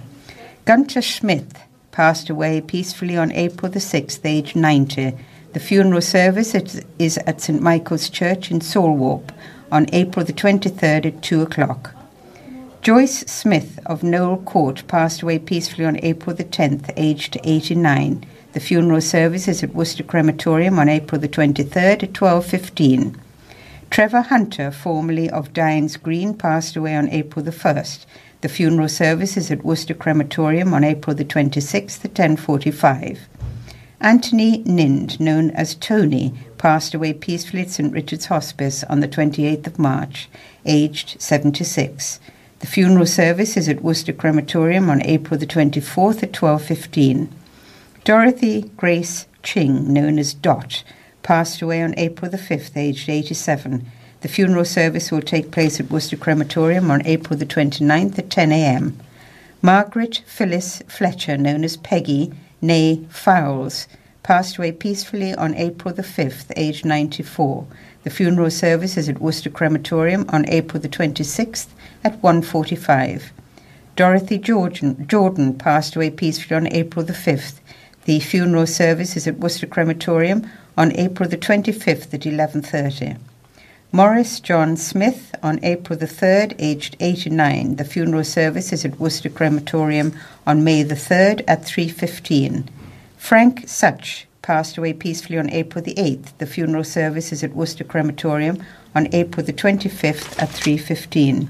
Gunter 0.65 1.01
Smith 1.01 1.63
passed 1.91 2.29
away 2.29 2.59
peacefully 2.59 3.15
on 3.15 3.31
April 3.31 3.71
the 3.71 3.79
6th, 3.79 4.19
aged 4.25 4.57
90. 4.57 5.13
The 5.53 5.59
funeral 5.61 6.01
service 6.01 6.53
is 6.53 7.17
at 7.19 7.39
St 7.39 7.61
Michael's 7.61 8.09
Church 8.09 8.51
in 8.51 8.59
Salwarpe 8.59 9.31
on 9.71 9.87
April 9.93 10.25
the 10.25 10.33
23rd 10.33 11.05
at 11.05 11.21
2 11.21 11.41
o'clock. 11.41 11.95
Joyce 12.81 13.21
Smith 13.21 13.79
of 13.85 14.03
Knoll 14.03 14.39
Court 14.43 14.83
passed 14.89 15.21
away 15.21 15.39
peacefully 15.39 15.85
on 15.85 15.97
April 16.03 16.35
the 16.35 16.43
10th, 16.43 16.91
aged 16.97 17.37
89. 17.45 18.25
The 18.51 18.59
funeral 18.59 18.99
service 18.99 19.47
is 19.47 19.63
at 19.63 19.73
Worcester 19.73 20.03
Crematorium 20.03 20.77
on 20.77 20.89
April 20.89 21.21
the 21.21 21.29
23rd 21.29 22.03
at 22.03 22.11
12.15. 22.11 23.15
Trevor 23.89 24.21
Hunter, 24.21 24.71
formerly 24.71 25.29
of 25.29 25.53
Dines 25.53 25.97
Green, 25.97 26.33
passed 26.33 26.75
away 26.75 26.95
on 26.95 27.09
April 27.09 27.43
the 27.43 27.51
1st. 27.51 28.05
The 28.41 28.49
funeral 28.49 28.89
service 28.89 29.37
is 29.37 29.49
at 29.49 29.63
Worcester 29.63 29.93
Crematorium 29.93 30.73
on 30.73 30.83
April 30.83 31.15
the 31.15 31.25
26th 31.25 32.03
at 32.03 32.13
10.45. 32.13 33.19
Anthony 34.01 34.59
Nind, 34.65 35.19
known 35.19 35.49
as 35.51 35.73
Tony, 35.75 36.33
passed 36.57 36.93
away 36.93 37.13
peacefully 37.13 37.63
at 37.63 37.69
St 37.69 37.91
Richard's 37.93 38.25
Hospice 38.25 38.83
on 38.83 38.99
the 38.99 39.07
28th 39.07 39.67
of 39.67 39.79
March, 39.79 40.29
aged 40.65 41.19
76. 41.19 42.19
The 42.59 42.67
funeral 42.67 43.05
service 43.05 43.57
is 43.57 43.69
at 43.69 43.81
Worcester 43.81 44.13
Crematorium 44.13 44.89
on 44.89 45.01
April 45.03 45.39
the 45.39 45.47
24th 45.47 46.23
at 46.23 46.33
12.15. 46.33 47.29
Dorothy 48.03 48.69
Grace 48.77 49.25
Ching, 49.41 49.91
known 49.91 50.19
as 50.19 50.33
Dot, 50.33 50.83
passed 51.25 51.59
away 51.59 51.81
on 51.81 51.97
April 51.97 52.29
the 52.29 52.37
5th, 52.37 52.77
aged 52.77 53.09
87. 53.09 53.83
The 54.21 54.27
funeral 54.27 54.63
service 54.63 55.11
will 55.11 55.23
take 55.23 55.49
place 55.49 55.79
at 55.79 55.89
Worcester 55.89 56.17
Crematorium 56.17 56.91
on 56.91 57.03
April 57.03 57.37
the 57.37 57.47
29th 57.47 58.19
at 58.19 58.29
10 58.29 58.51
a.m. 58.51 58.99
Margaret 59.59 60.21
Phyllis 60.27 60.83
Fletcher, 60.87 61.35
known 61.35 61.63
as 61.63 61.77
Peggy, 61.77 62.31
née 62.61 63.09
Fowles, 63.09 63.87
passed 64.21 64.57
away 64.57 64.71
peacefully 64.71 65.33
on 65.33 65.55
April 65.55 65.91
the 65.95 66.03
5th, 66.03 66.51
aged 66.55 66.85
94. 66.85 67.65
The 68.03 68.11
funeral 68.11 68.51
service 68.51 68.95
is 68.95 69.09
at 69.09 69.19
Worcester 69.19 69.49
Crematorium 69.49 70.25
on 70.29 70.47
April 70.47 70.79
the 70.79 70.87
26th 70.87 71.69
at 72.03 72.21
1.45. 72.21 73.31
Dorothy 73.95 74.37
Jordan, 74.37 75.07
Jordan 75.07 75.57
passed 75.57 75.95
away 75.95 76.11
peacefully 76.11 76.55
on 76.55 76.67
April 76.71 77.03
the 77.03 77.13
5th. 77.13 77.61
The 78.03 78.19
funeral 78.19 78.67
service 78.67 79.17
is 79.17 79.25
at 79.25 79.39
Worcester 79.39 79.65
Crematorium 79.65 80.47
on 80.77 80.91
April 80.93 81.27
the 81.29 81.37
25th 81.37 82.13
at 82.13 82.21
11.30. 82.21 83.17
Morris 83.91 84.39
John 84.41 84.75
Smith 84.75 85.33
on 85.41 85.63
April 85.63 85.97
the 85.97 86.05
3rd, 86.05 86.55
aged 86.59 86.97
89. 86.99 87.77
The 87.77 87.85
funeral 87.85 88.25
service 88.25 88.73
is 88.73 88.83
at 88.83 88.99
Worcester 88.99 89.29
Crematorium 89.29 90.13
on 90.45 90.63
May 90.63 90.83
the 90.83 90.95
3rd 90.95 91.43
at 91.47 91.61
3.15. 91.61 92.67
Frank 93.15 93.63
Such 93.67 94.27
passed 94.41 94.77
away 94.77 94.93
peacefully 94.93 95.39
on 95.39 95.49
April 95.49 95.83
the 95.83 95.95
8th. 95.95 96.37
The 96.39 96.45
funeral 96.45 96.83
service 96.83 97.31
is 97.31 97.43
at 97.43 97.55
Worcester 97.55 97.83
Crematorium 97.83 98.61
on 98.93 99.07
April 99.13 99.45
the 99.45 99.53
25th 99.53 100.41
at 100.41 100.49
3.15. 100.49 101.47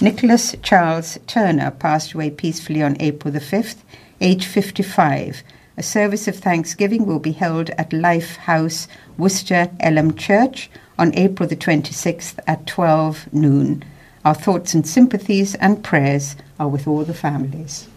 Nicholas 0.00 0.54
Charles 0.62 1.18
Turner 1.26 1.70
passed 1.72 2.14
away 2.14 2.30
peacefully 2.30 2.82
on 2.82 2.96
April 3.00 3.32
the 3.32 3.40
5th, 3.40 3.76
age 4.20 4.46
55. 4.46 5.42
A 5.80 5.82
service 5.82 6.28
of 6.28 6.36
thanksgiving 6.36 7.06
will 7.06 7.20
be 7.20 7.32
held 7.32 7.70
at 7.78 7.90
Life 7.94 8.36
House, 8.36 8.86
Worcester 9.16 9.70
Elim 9.80 10.14
Church 10.14 10.70
on 10.98 11.14
April 11.14 11.48
the 11.48 11.56
26th 11.56 12.38
at 12.46 12.66
12 12.66 13.32
noon. 13.32 13.82
Our 14.22 14.34
thoughts 14.34 14.74
and 14.74 14.86
sympathies 14.86 15.54
and 15.54 15.82
prayers 15.82 16.36
are 16.58 16.68
with 16.68 16.86
all 16.86 17.04
the 17.04 17.14
families. 17.14 17.88